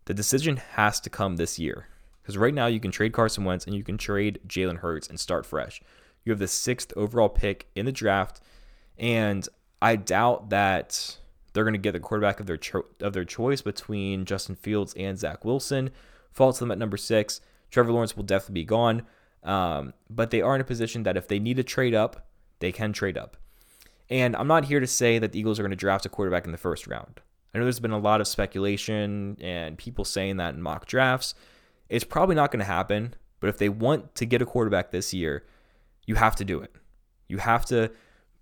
the 0.07 0.15
decision 0.15 0.57
has 0.57 1.01
to 1.01 1.11
come 1.11 1.37
this 1.37 1.59
year. 1.59 1.89
Because 2.23 2.37
right 2.37 2.55
now 2.55 2.67
you 2.67 2.81
can 2.81 2.91
trade 2.91 3.13
Carson 3.13 3.45
Wentz 3.45 3.67
and 3.67 3.75
you 3.75 3.83
can 3.83 3.99
trade 3.99 4.41
Jalen 4.47 4.79
Hurts 4.79 5.09
and 5.09 5.19
start 5.19 5.47
fresh. 5.47 5.81
You 6.25 6.33
have 6.33 6.39
the 6.39 6.49
sixth 6.49 6.93
overall 6.97 7.29
pick 7.29 7.69
in 7.75 7.87
the 7.87 7.93
draft, 7.93 8.41
and 8.99 9.49
I 9.81 9.97
doubt 9.97 10.51
that 10.51 11.17
they're 11.53 11.65
going 11.65 11.75
to 11.75 11.79
get 11.79 11.93
the 11.93 12.01
quarterback 12.01 12.41
of 12.41 12.47
their 12.47 12.57
cho- 12.57 12.87
of 13.01 13.13
their 13.13 13.25
choice 13.25 13.63
between 13.63 14.25
Justin 14.25 14.55
Fields 14.55 14.95
and 14.97 15.19
Zach 15.19 15.45
Wilson. 15.45 15.91
Falls 16.31 16.59
to 16.59 16.65
them 16.65 16.71
at 16.71 16.79
number 16.79 16.97
six. 16.97 17.41
Trevor 17.71 17.93
Lawrence 17.93 18.17
will 18.17 18.25
definitely 18.25 18.63
be 18.63 18.65
gone, 18.65 19.03
um, 19.43 19.95
but 20.09 20.31
they 20.31 20.43
are 20.43 20.55
in 20.55 20.61
a 20.61 20.65
position 20.65 21.05
that 21.05 21.17
if 21.17 21.29
they 21.29 21.39
need 21.39 21.57
to 21.57 21.63
trade 21.63 21.95
up, 21.95 22.29
they 22.59 22.73
can 22.73 22.93
trade 22.93 23.17
up. 23.17 23.37
And 24.09 24.35
I'm 24.37 24.49
not 24.49 24.65
here 24.65 24.81
to 24.81 24.87
say 24.87 25.19
that 25.19 25.33
the 25.33 25.39
Eagles 25.39 25.59
are 25.59 25.63
going 25.63 25.71
to 25.71 25.77
draft 25.77 26.05
a 26.05 26.09
quarterback 26.09 26.45
in 26.45 26.53
the 26.53 26.59
first 26.59 26.87
round. 26.87 27.21
I 27.55 27.59
know 27.59 27.65
there's 27.65 27.81
been 27.81 27.91
a 27.93 27.99
lot 27.99 28.21
of 28.21 28.29
speculation 28.29 29.37
and 29.41 29.79
people 29.79 30.05
saying 30.05 30.37
that 30.39 30.55
in 30.55 30.63
mock 30.63 30.87
drafts. 30.87 31.35
It's 31.91 32.05
probably 32.05 32.37
not 32.37 32.53
going 32.53 32.61
to 32.61 32.65
happen, 32.65 33.15
but 33.41 33.51
if 33.51 33.59
they 33.59 33.69
want 33.69 34.15
to 34.15 34.25
get 34.25 34.41
a 34.41 34.47
quarterback 34.47 34.93
this 34.93 35.13
year, 35.13 35.45
you 36.07 36.15
have 36.15 36.37
to 36.37 36.45
do 36.45 36.61
it. 36.61 36.73
You 37.29 37.39
have 37.39 37.67
to 37.67 37.91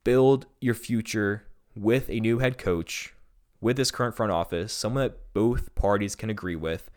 build 0.04 0.46
your 0.60 0.74
future 0.74 1.44
with 1.74 2.10
a 2.10 2.20
new 2.20 2.38
head 2.38 2.58
coach, 2.58 3.14
with 3.60 3.76
this 3.76 3.90
current 3.90 4.14
front 4.14 4.32
office, 4.32 4.72
someone 4.72 5.04
that 5.04 5.32
both 5.32 5.74
parties 5.74 6.14
can 6.14 6.28
agree 6.28 6.56
with, 6.56 6.90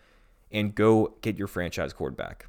and 0.51 0.75
go 0.75 1.15
get 1.21 1.37
your 1.37 1.47
franchise 1.47 1.93
quarterback. 1.93 2.47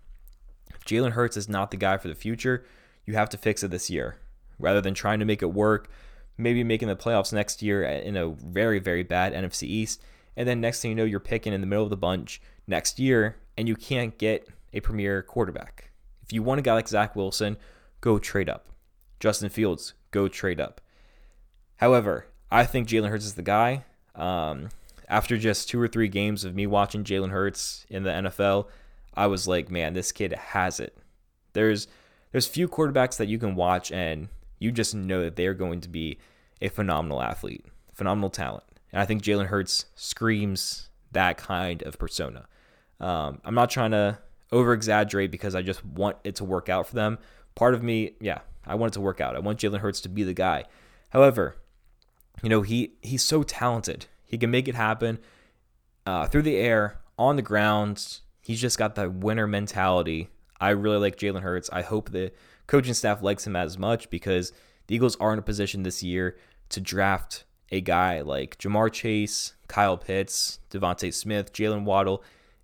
If 0.74 0.84
Jalen 0.84 1.12
Hurts 1.12 1.36
is 1.36 1.48
not 1.48 1.70
the 1.70 1.76
guy 1.76 1.96
for 1.96 2.08
the 2.08 2.14
future, 2.14 2.64
you 3.06 3.14
have 3.14 3.28
to 3.30 3.38
fix 3.38 3.62
it 3.62 3.70
this 3.70 3.88
year 3.88 4.16
rather 4.58 4.80
than 4.80 4.94
trying 4.94 5.20
to 5.20 5.24
make 5.24 5.42
it 5.42 5.52
work, 5.52 5.88
maybe 6.36 6.64
making 6.64 6.88
the 6.88 6.96
playoffs 6.96 7.32
next 7.32 7.62
year 7.62 7.84
in 7.84 8.16
a 8.16 8.30
very, 8.30 8.80
very 8.80 9.04
bad 9.04 9.32
NFC 9.32 9.64
East. 9.64 10.02
And 10.36 10.48
then 10.48 10.60
next 10.60 10.80
thing 10.80 10.90
you 10.90 10.94
know, 10.96 11.04
you're 11.04 11.20
picking 11.20 11.52
in 11.52 11.60
the 11.60 11.66
middle 11.66 11.84
of 11.84 11.90
the 11.90 11.96
bunch 11.96 12.40
next 12.66 12.98
year 12.98 13.36
and 13.56 13.68
you 13.68 13.76
can't 13.76 14.16
get 14.18 14.48
a 14.72 14.80
premier 14.80 15.22
quarterback. 15.22 15.90
If 16.22 16.32
you 16.32 16.42
want 16.42 16.60
a 16.60 16.62
guy 16.62 16.74
like 16.74 16.88
Zach 16.88 17.14
Wilson, 17.14 17.56
go 18.00 18.18
trade 18.18 18.48
up. 18.48 18.66
Justin 19.20 19.50
Fields, 19.50 19.94
go 20.10 20.28
trade 20.28 20.60
up. 20.60 20.80
However, 21.76 22.26
I 22.50 22.64
think 22.64 22.88
Jalen 22.88 23.08
Hurts 23.08 23.24
is 23.24 23.34
the 23.34 23.42
guy. 23.42 23.84
Um, 24.14 24.68
after 25.08 25.36
just 25.36 25.68
two 25.68 25.80
or 25.80 25.88
three 25.88 26.08
games 26.08 26.44
of 26.44 26.54
me 26.54 26.66
watching 26.66 27.04
Jalen 27.04 27.30
Hurts 27.30 27.86
in 27.88 28.02
the 28.02 28.10
NFL, 28.10 28.66
I 29.14 29.26
was 29.26 29.46
like, 29.46 29.70
man, 29.70 29.94
this 29.94 30.12
kid 30.12 30.32
has 30.32 30.80
it. 30.80 30.96
There's 31.52 31.86
there's 32.30 32.46
few 32.46 32.66
quarterbacks 32.66 33.18
that 33.18 33.28
you 33.28 33.38
can 33.38 33.54
watch 33.54 33.92
and 33.92 34.28
you 34.58 34.72
just 34.72 34.94
know 34.94 35.22
that 35.22 35.36
they're 35.36 35.54
going 35.54 35.80
to 35.82 35.88
be 35.88 36.18
a 36.62 36.68
phenomenal 36.68 37.20
athlete, 37.20 37.66
phenomenal 37.92 38.30
talent. 38.30 38.64
And 38.90 39.02
I 39.02 39.04
think 39.04 39.22
Jalen 39.22 39.46
Hurts 39.46 39.86
screams 39.94 40.88
that 41.12 41.36
kind 41.36 41.82
of 41.82 41.98
persona. 41.98 42.46
Um, 43.02 43.40
I'm 43.44 43.54
not 43.54 43.70
trying 43.70 43.90
to 43.90 44.18
over 44.50 44.72
exaggerate 44.72 45.30
because 45.30 45.54
I 45.54 45.62
just 45.62 45.84
want 45.84 46.16
it 46.24 46.36
to 46.36 46.44
work 46.44 46.68
out 46.68 46.86
for 46.86 46.94
them. 46.94 47.18
Part 47.54 47.74
of 47.74 47.82
me, 47.82 48.12
yeah, 48.20 48.40
I 48.66 48.76
want 48.76 48.92
it 48.92 48.94
to 48.94 49.00
work 49.00 49.20
out. 49.20 49.36
I 49.36 49.40
want 49.40 49.58
Jalen 49.58 49.80
Hurts 49.80 50.00
to 50.02 50.08
be 50.08 50.22
the 50.22 50.34
guy. 50.34 50.64
However, 51.10 51.56
you 52.42 52.48
know, 52.48 52.62
he 52.62 52.94
he's 53.02 53.22
so 53.22 53.42
talented. 53.42 54.06
He 54.24 54.38
can 54.38 54.50
make 54.50 54.68
it 54.68 54.74
happen 54.74 55.18
uh, 56.06 56.26
through 56.26 56.42
the 56.42 56.56
air, 56.56 57.02
on 57.18 57.36
the 57.36 57.42
ground. 57.42 58.20
He's 58.40 58.60
just 58.60 58.78
got 58.78 58.94
that 58.96 59.12
winner 59.12 59.46
mentality. 59.46 60.28
I 60.60 60.70
really 60.70 60.98
like 60.98 61.16
Jalen 61.16 61.42
Hurts. 61.42 61.70
I 61.72 61.82
hope 61.82 62.10
the 62.10 62.32
coaching 62.66 62.94
staff 62.94 63.22
likes 63.22 63.46
him 63.46 63.56
as 63.56 63.78
much 63.78 64.10
because 64.10 64.52
the 64.86 64.94
Eagles 64.94 65.16
are 65.16 65.32
in 65.32 65.38
a 65.38 65.42
position 65.42 65.82
this 65.82 66.02
year 66.02 66.36
to 66.70 66.80
draft 66.80 67.44
a 67.70 67.80
guy 67.80 68.20
like 68.20 68.58
Ja'Marr 68.58 68.92
Chase, 68.92 69.54
Kyle 69.68 69.96
Pitts, 69.96 70.58
DeVonta 70.70 71.12
Smith, 71.12 71.52
Jaylen 71.52 71.84
Waddle, 71.84 72.22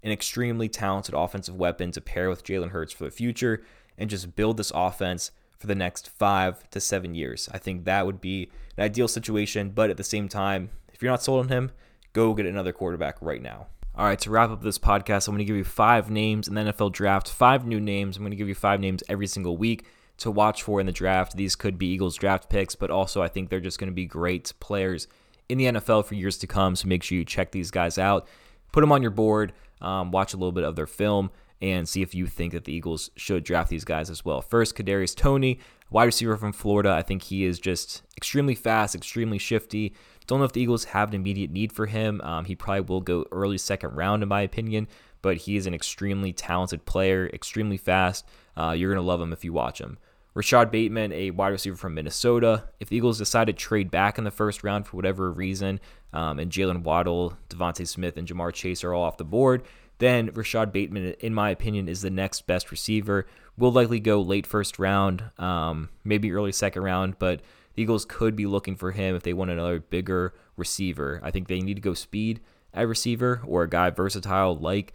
an 0.08 0.12
extremely 0.12 0.68
talented 0.68 1.14
offensive 1.14 1.54
weapon 1.54 1.92
to 1.92 2.00
pair 2.00 2.30
with 2.30 2.44
Jalen 2.44 2.70
Hurts 2.70 2.92
for 2.92 3.04
the 3.04 3.10
future 3.10 3.62
and 3.98 4.08
just 4.08 4.34
build 4.34 4.56
this 4.56 4.72
offense 4.74 5.30
for 5.58 5.66
the 5.66 5.74
next 5.74 6.08
five 6.08 6.68
to 6.70 6.80
seven 6.80 7.14
years. 7.14 7.48
I 7.52 7.58
think 7.58 7.84
that 7.84 8.06
would 8.06 8.20
be 8.20 8.50
an 8.76 8.84
ideal 8.84 9.08
situation, 9.08 9.70
but 9.70 9.90
at 9.90 9.96
the 9.96 10.04
same 10.04 10.28
time, 10.28 10.70
if 10.92 11.02
you're 11.02 11.10
not 11.10 11.22
sold 11.22 11.44
on 11.44 11.48
him, 11.48 11.72
go 12.12 12.32
get 12.32 12.46
another 12.46 12.72
quarterback 12.72 13.16
right 13.20 13.42
now. 13.42 13.66
All 13.94 14.04
right, 14.04 14.18
to 14.20 14.30
wrap 14.30 14.50
up 14.50 14.62
this 14.62 14.78
podcast, 14.78 15.26
I'm 15.26 15.34
going 15.34 15.38
to 15.38 15.44
give 15.44 15.56
you 15.56 15.64
five 15.64 16.10
names 16.10 16.46
in 16.46 16.54
the 16.54 16.60
NFL 16.60 16.92
draft, 16.92 17.28
five 17.28 17.66
new 17.66 17.80
names. 17.80 18.16
I'm 18.16 18.22
going 18.22 18.30
to 18.30 18.36
give 18.36 18.48
you 18.48 18.54
five 18.54 18.80
names 18.80 19.02
every 19.08 19.26
single 19.26 19.56
week 19.56 19.84
to 20.18 20.30
watch 20.30 20.62
for 20.62 20.78
in 20.78 20.86
the 20.86 20.92
draft. 20.92 21.36
These 21.36 21.56
could 21.56 21.78
be 21.78 21.88
Eagles 21.88 22.16
draft 22.16 22.48
picks, 22.48 22.76
but 22.76 22.90
also 22.90 23.22
I 23.22 23.28
think 23.28 23.50
they're 23.50 23.60
just 23.60 23.78
going 23.78 23.90
to 23.90 23.94
be 23.94 24.06
great 24.06 24.52
players 24.60 25.08
in 25.48 25.58
the 25.58 25.64
NFL 25.64 26.04
for 26.04 26.14
years 26.14 26.38
to 26.38 26.46
come. 26.46 26.76
So 26.76 26.86
make 26.86 27.02
sure 27.02 27.18
you 27.18 27.24
check 27.24 27.50
these 27.50 27.72
guys 27.72 27.98
out, 27.98 28.28
put 28.70 28.82
them 28.82 28.92
on 28.92 29.02
your 29.02 29.10
board, 29.10 29.52
um, 29.80 30.10
watch 30.10 30.34
a 30.34 30.36
little 30.36 30.52
bit 30.52 30.64
of 30.64 30.76
their 30.76 30.86
film, 30.86 31.30
and 31.60 31.88
see 31.88 32.02
if 32.02 32.14
you 32.14 32.26
think 32.26 32.52
that 32.52 32.64
the 32.64 32.72
Eagles 32.72 33.10
should 33.16 33.44
draft 33.44 33.70
these 33.70 33.84
guys 33.84 34.10
as 34.10 34.24
well. 34.24 34.40
First, 34.40 34.76
Kadarius 34.76 35.16
Toney, 35.16 35.58
wide 35.90 36.04
receiver 36.04 36.36
from 36.36 36.52
Florida. 36.52 36.90
I 36.90 37.02
think 37.02 37.22
he 37.22 37.44
is 37.44 37.58
just 37.58 38.02
extremely 38.16 38.54
fast, 38.54 38.94
extremely 38.94 39.38
shifty. 39.38 39.94
Don't 40.26 40.38
know 40.38 40.44
if 40.44 40.52
the 40.52 40.60
Eagles 40.60 40.84
have 40.84 41.08
an 41.08 41.14
immediate 41.14 41.50
need 41.50 41.72
for 41.72 41.86
him. 41.86 42.20
Um, 42.20 42.44
he 42.44 42.54
probably 42.54 42.82
will 42.82 43.00
go 43.00 43.24
early 43.32 43.58
second 43.58 43.96
round, 43.96 44.22
in 44.22 44.28
my 44.28 44.42
opinion, 44.42 44.86
but 45.22 45.38
he 45.38 45.56
is 45.56 45.66
an 45.66 45.74
extremely 45.74 46.32
talented 46.32 46.84
player, 46.84 47.28
extremely 47.32 47.76
fast. 47.76 48.26
Uh, 48.56 48.72
you're 48.76 48.92
going 48.92 49.02
to 49.02 49.08
love 49.08 49.20
him 49.20 49.32
if 49.32 49.44
you 49.44 49.52
watch 49.52 49.80
him. 49.80 49.98
Rashod 50.38 50.70
Bateman, 50.70 51.12
a 51.12 51.32
wide 51.32 51.48
receiver 51.48 51.74
from 51.74 51.94
Minnesota. 51.94 52.68
If 52.78 52.90
the 52.90 52.96
Eagles 52.96 53.18
decide 53.18 53.48
to 53.48 53.52
trade 53.52 53.90
back 53.90 54.18
in 54.18 54.24
the 54.24 54.30
first 54.30 54.62
round 54.62 54.86
for 54.86 54.94
whatever 54.94 55.32
reason, 55.32 55.80
um, 56.12 56.38
and 56.38 56.48
Jaylen 56.48 56.84
Waddle, 56.84 57.36
DeVonta 57.48 57.84
Smith, 57.88 58.16
and 58.16 58.28
Ja'Marr 58.28 58.52
Chase 58.52 58.84
are 58.84 58.94
all 58.94 59.02
off 59.02 59.16
the 59.16 59.24
board, 59.24 59.64
then 59.98 60.30
Rashod 60.32 60.72
Bateman, 60.72 61.14
in 61.18 61.34
my 61.34 61.50
opinion, 61.50 61.88
is 61.88 62.02
the 62.02 62.10
next 62.10 62.46
best 62.46 62.70
receiver. 62.70 63.26
Will 63.56 63.72
likely 63.72 63.98
go 63.98 64.20
late 64.20 64.46
first 64.46 64.78
round, 64.78 65.24
um, 65.38 65.88
maybe 66.04 66.30
early 66.30 66.52
second 66.52 66.84
round, 66.84 67.18
but 67.18 67.40
the 67.74 67.82
Eagles 67.82 68.04
could 68.04 68.36
be 68.36 68.46
looking 68.46 68.76
for 68.76 68.92
him 68.92 69.16
if 69.16 69.24
they 69.24 69.32
want 69.32 69.50
another 69.50 69.80
bigger 69.80 70.34
receiver. 70.56 71.20
I 71.24 71.32
think 71.32 71.48
they 71.48 71.58
need 71.58 71.74
to 71.74 71.80
go 71.80 71.94
speed 71.94 72.38
at 72.72 72.86
receiver 72.86 73.42
or 73.44 73.64
a 73.64 73.68
guy 73.68 73.90
versatile 73.90 74.56
like 74.56 74.92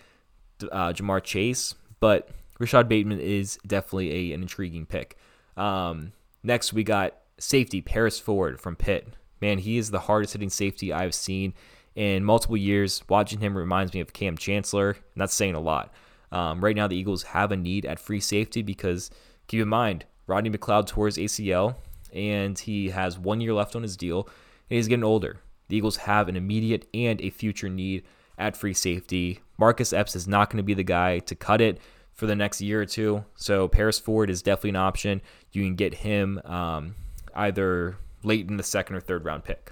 uh, 0.71 0.93
Ja'Marr 0.93 1.21
Chase, 1.21 1.75
but 1.99 2.29
Rashod 2.59 2.87
Bateman 2.87 3.19
is 3.19 3.59
definitely 3.67 4.31
a, 4.31 4.33
an 4.35 4.41
intriguing 4.41 4.85
pick. 4.85 5.17
Um, 5.57 6.13
next, 6.43 6.73
we 6.73 6.83
got 6.83 7.17
safety 7.37 7.81
Paris 7.81 8.19
Ford 8.19 8.59
from 8.59 8.75
Pitt. 8.75 9.07
Man, 9.41 9.59
he 9.59 9.77
is 9.77 9.91
the 9.91 9.99
hardest 10.01 10.33
hitting 10.33 10.49
safety 10.49 10.93
I've 10.93 11.13
seen 11.13 11.53
in 11.95 12.23
multiple 12.23 12.57
years. 12.57 13.03
Watching 13.09 13.39
him 13.39 13.57
reminds 13.57 13.93
me 13.93 13.99
of 13.99 14.13
Kam 14.13 14.37
Chancellor, 14.37 14.91
and 14.91 15.21
that's 15.21 15.33
saying 15.33 15.55
a 15.55 15.59
lot. 15.59 15.93
Um, 16.31 16.63
right 16.63 16.75
now, 16.75 16.87
the 16.87 16.95
Eagles 16.95 17.23
have 17.23 17.51
a 17.51 17.57
need 17.57 17.85
at 17.85 17.99
free 17.99 18.19
safety 18.19 18.61
because 18.61 19.11
keep 19.47 19.61
in 19.61 19.67
mind, 19.67 20.05
Rodney 20.25 20.49
McLeod 20.49 20.87
tore 20.87 21.07
his 21.07 21.17
ACL, 21.17 21.75
and 22.11 22.57
he 22.57 22.89
has 22.89 23.19
one 23.19 23.41
year 23.41 23.53
left 23.53 23.75
on 23.75 23.83
his 23.83 23.97
deal, 23.97 24.27
and 24.69 24.77
he's 24.77 24.87
getting 24.87 25.03
older. 25.03 25.39
The 25.67 25.77
Eagles 25.77 25.97
have 25.97 26.29
an 26.29 26.35
immediate 26.35 26.87
and 26.93 27.21
a 27.21 27.29
future 27.29 27.69
need 27.69 28.03
at 28.37 28.57
free 28.57 28.73
safety. 28.73 29.41
Marcus 29.57 29.93
Epps 29.93 30.15
is 30.15 30.27
not 30.27 30.49
going 30.49 30.57
to 30.57 30.63
be 30.63 30.73
the 30.73 30.83
guy 30.83 31.19
to 31.19 31.35
cut 31.35 31.61
it 31.61 31.79
for 32.13 32.27
the 32.27 32.35
next 32.35 32.61
year 32.61 32.81
or 32.81 32.85
two. 32.85 33.23
So 33.35 33.67
Paris 33.67 33.99
Ford 33.99 34.29
is 34.29 34.41
definitely 34.41 34.71
an 34.71 34.75
option. 34.77 35.21
You 35.51 35.63
can 35.63 35.75
get 35.75 35.93
him 35.93 36.41
um, 36.45 36.95
either 37.35 37.97
late 38.23 38.49
in 38.49 38.57
the 38.57 38.63
second 38.63 38.95
or 38.95 39.01
third 39.01 39.25
round 39.25 39.43
pick. 39.43 39.71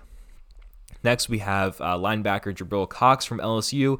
Next, 1.04 1.30
we 1.30 1.40
have 1.40 1.80
uh, 1.82 1.98
linebacker 1.98 2.56
Jabril 2.56 2.88
Cox 2.88 3.26
from 3.26 3.40
LSU. 3.40 4.00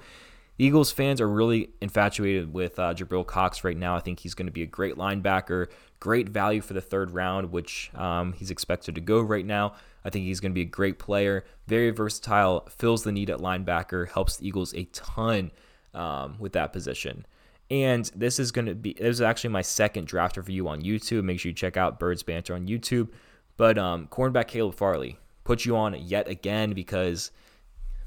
Eagles 0.58 0.92
fans 0.92 1.20
are 1.20 1.28
really 1.28 1.70
infatuated 1.82 2.54
with 2.54 2.78
uh, 2.78 2.94
Jabril 2.94 3.26
Cox 3.26 3.64
right 3.64 3.78
now. 3.78 3.96
I 3.96 4.00
think 4.00 4.20
he's 4.20 4.36
going 4.36 4.46
to 4.46 4.52
be 4.52 4.62
a 4.62 4.68
great 4.68 4.96
linebacker, 4.96 5.68
great 6.00 6.30
value 6.30 6.62
for 6.62 6.74
the 6.74 6.82
third 6.82 7.12
round, 7.12 7.52
which 7.52 7.90
um, 7.96 8.34
he's 8.34 8.52
expected 8.52 8.94
to 8.96 9.02
go 9.02 9.22
right 9.22 9.46
now. 9.46 9.74
I 10.06 10.12
think 10.12 10.26
he's 10.26 10.40
going 10.40 10.52
to 10.52 10.56
be 10.56 10.62
a 10.62 10.66
great 10.66 11.00
player, 11.00 11.46
very 11.68 11.90
versatile, 11.90 12.68
fills 12.70 13.04
the 13.04 13.12
need 13.12 13.32
at 13.32 13.40
linebacker, 13.40 14.10
helps 14.10 14.38
the 14.38 14.48
Eagles 14.48 14.74
a 14.76 14.84
ton 14.86 15.52
um, 15.96 16.36
with 16.38 16.54
that 16.54 16.74
position. 16.74 17.26
And 17.72 18.12
this 18.14 18.38
is 18.38 18.52
going 18.52 18.66
to 18.66 18.76
be, 18.76 18.94
this 18.94 19.08
is 19.08 19.22
actually 19.22 19.52
my 19.52 19.62
second 19.62 20.06
draft 20.06 20.36
review 20.36 20.68
on 20.68 20.82
YouTube. 20.82 21.24
Make 21.24 21.40
sure 21.40 21.52
you 21.52 21.56
check 21.56 21.78
out 21.78 22.00
Birds 22.00 22.22
Banter 22.22 22.54
on 22.54 22.68
YouTube. 22.68 23.08
But 23.56 23.78
um, 23.78 24.08
cornerback 24.12 24.50
Caleb 24.50 24.76
Farley, 24.76 25.18
put 25.46 25.64
you 25.64 25.78
on 25.78 25.96
yet 25.96 26.28
again 26.28 26.74
because, 26.74 27.32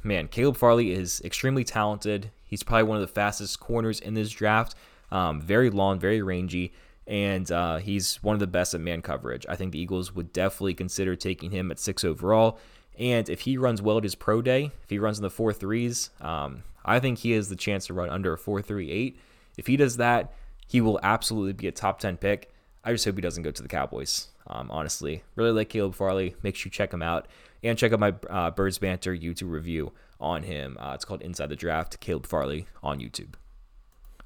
man, 0.03 0.29
Caleb 0.29 0.59
Farley 0.59 0.93
is 0.93 1.23
extremely 1.25 1.65
talented. 1.65 2.31
He's 2.45 2.63
probably 2.63 2.83
one 2.85 2.99
of 2.99 3.01
the 3.01 3.15
fastest 3.15 3.59
corners 3.59 4.01
in 4.01 4.13
this 4.13 4.31
draft. 4.31 4.75
Um, 5.11 5.41
very 5.41 5.71
long, 5.71 5.99
very 5.99 6.21
rangy, 6.21 6.75
and 7.07 7.51
uh, 7.51 7.77
he's 7.77 8.23
one 8.23 8.35
of 8.35 8.41
the 8.41 8.47
best 8.47 8.75
at 8.75 8.81
man 8.81 9.01
coverage. 9.01 9.47
I 9.49 9.57
think 9.57 9.73
the 9.73 9.81
Eagles 9.81 10.15
would 10.15 10.33
definitely 10.33 10.75
consider 10.75 11.17
taking 11.17 11.53
him 11.53 11.71
at 11.71 11.79
six 11.79 12.05
overall. 12.05 12.59
And 12.99 13.29
if 13.31 13.41
he 13.41 13.57
runs 13.57 13.81
well 13.81 13.97
at 13.97 14.05
his 14.05 14.15
pro 14.15 14.43
day, 14.43 14.73
if 14.83 14.91
he 14.91 14.99
runs 14.99 15.19
in 15.19 15.23
the 15.23 15.31
four 15.31 15.55
threes, 15.55 16.11
um, 16.21 16.65
I 16.85 17.01
think 17.01 17.19
he 17.19 17.31
has 17.33 17.49
the 17.49 17.57
chance 17.57 17.87
to 17.87 17.95
run 17.95 18.11
under 18.11 18.35
a 18.35 18.39
four 18.39 18.61
three 18.61 18.91
eight. 18.91 19.19
If 19.57 19.67
he 19.67 19.77
does 19.77 19.97
that, 19.99 20.33
he 20.67 20.81
will 20.81 21.01
absolutely 21.03 21.53
be 21.53 21.69
a 21.69 21.73
top 21.73 21.99
ten 22.01 22.17
pick. 22.17 22.53
I 22.83 22.93
just 22.93 23.05
hope 23.05 23.15
he 23.17 23.23
doesn't 23.23 23.43
go 23.43 23.51
to 23.51 23.63
the 23.63 23.69
Cowboys 23.69 24.29
um, 24.47 24.71
honestly. 24.71 25.23
Really 25.37 25.53
like 25.53 25.69
Caleb 25.69 25.95
Farley. 25.95 26.37
Make 26.43 26.57
sure 26.57 26.69
you 26.69 26.73
check 26.73 26.93
him 26.93 27.03
out 27.03 27.27
and 27.63 27.79
check 27.79 27.93
out 27.93 28.01
my 28.01 28.15
uh, 28.29 28.51
Birds 28.51 28.79
Banter 28.79 29.15
YouTube 29.15 29.51
review 29.51 29.93
on 30.21 30.43
him. 30.43 30.77
Uh, 30.81 30.93
it's 30.95 31.05
called 31.05 31.23
Inside 31.23 31.49
the 31.49 31.57
Draft, 31.57 32.01
Caleb 32.01 32.27
Farley 32.27 32.67
on 32.83 33.01
YouTube. 33.01 33.35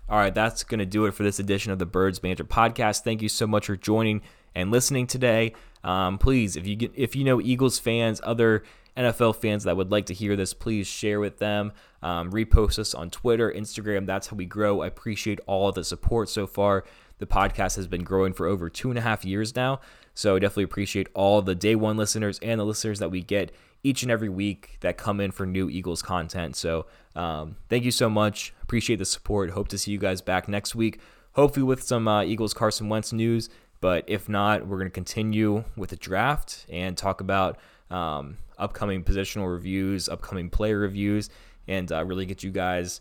All 0.08 0.18
right, 0.18 0.34
that's 0.34 0.64
going 0.64 0.78
to 0.78 0.86
do 0.86 1.04
it 1.04 1.12
for 1.12 1.22
this 1.22 1.38
edition 1.38 1.70
of 1.70 1.78
the 1.78 1.86
Birds 1.86 2.18
Banter 2.18 2.44
podcast. 2.44 3.02
Thank 3.02 3.20
you 3.20 3.28
so 3.28 3.46
much 3.46 3.66
for 3.66 3.76
joining 3.76 4.22
and 4.54 4.70
listening 4.70 5.06
today. 5.06 5.54
Um, 5.84 6.18
please, 6.18 6.56
if 6.56 6.66
you 6.66 6.76
get, 6.76 6.92
if 6.96 7.14
you 7.14 7.24
know 7.24 7.40
Eagles 7.40 7.78
fans, 7.78 8.20
other 8.24 8.64
NFL 8.96 9.36
fans 9.36 9.64
that 9.64 9.76
would 9.76 9.90
like 9.90 10.06
to 10.06 10.14
hear 10.14 10.34
this, 10.34 10.54
please 10.54 10.86
share 10.86 11.20
with 11.20 11.38
them. 11.38 11.72
Um, 12.02 12.30
repost 12.30 12.78
us 12.78 12.94
on 12.94 13.10
Twitter, 13.10 13.50
Instagram. 13.50 14.06
That's 14.06 14.28
how 14.28 14.36
we 14.36 14.46
grow. 14.46 14.82
I 14.82 14.86
appreciate 14.86 15.40
all 15.46 15.72
the 15.72 15.84
support 15.84 16.28
so 16.28 16.46
far. 16.46 16.84
The 17.18 17.26
podcast 17.26 17.76
has 17.76 17.88
been 17.88 18.04
growing 18.04 18.32
for 18.32 18.46
over 18.46 18.70
two 18.70 18.90
and 18.90 18.98
a 18.98 19.02
half 19.02 19.24
years 19.24 19.56
now. 19.56 19.80
So 20.14 20.36
I 20.36 20.38
definitely 20.38 20.64
appreciate 20.64 21.08
all 21.14 21.42
the 21.42 21.54
day 21.54 21.74
one 21.74 21.96
listeners 21.96 22.38
and 22.40 22.60
the 22.60 22.64
listeners 22.64 22.98
that 23.00 23.10
we 23.10 23.22
get 23.22 23.52
each 23.82 24.02
and 24.02 24.10
every 24.10 24.28
week 24.28 24.76
that 24.80 24.96
come 24.96 25.20
in 25.20 25.30
for 25.30 25.46
new 25.46 25.68
Eagles 25.68 26.02
content. 26.02 26.56
So 26.56 26.86
um, 27.14 27.56
thank 27.68 27.84
you 27.84 27.90
so 27.90 28.08
much. 28.08 28.52
Appreciate 28.62 28.96
the 28.96 29.04
support. 29.04 29.50
Hope 29.50 29.68
to 29.68 29.78
see 29.78 29.92
you 29.92 29.98
guys 29.98 30.20
back 30.20 30.48
next 30.48 30.74
week. 30.74 31.00
Hopefully 31.32 31.64
with 31.64 31.82
some 31.82 32.08
uh, 32.08 32.22
Eagles 32.22 32.54
Carson 32.54 32.88
Wentz 32.88 33.12
news. 33.12 33.48
But 33.80 34.04
if 34.08 34.28
not, 34.28 34.66
we're 34.66 34.78
going 34.78 34.90
to 34.90 34.94
continue 34.94 35.64
with 35.76 35.90
the 35.90 35.96
draft 35.96 36.66
and 36.68 36.96
talk 36.96 37.20
about 37.20 37.58
um, 37.90 38.38
upcoming 38.58 39.04
positional 39.04 39.50
reviews, 39.50 40.08
upcoming 40.08 40.50
player 40.50 40.78
reviews, 40.78 41.30
and 41.68 41.92
uh, 41.92 42.04
really 42.04 42.26
get 42.26 42.42
you 42.42 42.50
guys 42.50 43.00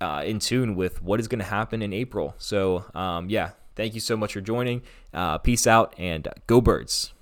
uh, 0.00 0.22
in 0.24 0.38
tune 0.38 0.76
with 0.76 1.02
what 1.02 1.20
is 1.20 1.28
going 1.28 1.40
to 1.40 1.44
happen 1.44 1.82
in 1.82 1.92
April. 1.92 2.34
So, 2.38 2.84
um, 2.94 3.28
yeah, 3.28 3.50
Thank 3.80 3.94
you 3.94 4.00
so 4.00 4.14
much 4.14 4.34
for 4.34 4.42
joining. 4.42 4.82
Uh, 5.14 5.38
peace 5.38 5.66
out 5.66 5.94
and 5.96 6.28
go 6.46 6.60
birds. 6.60 7.14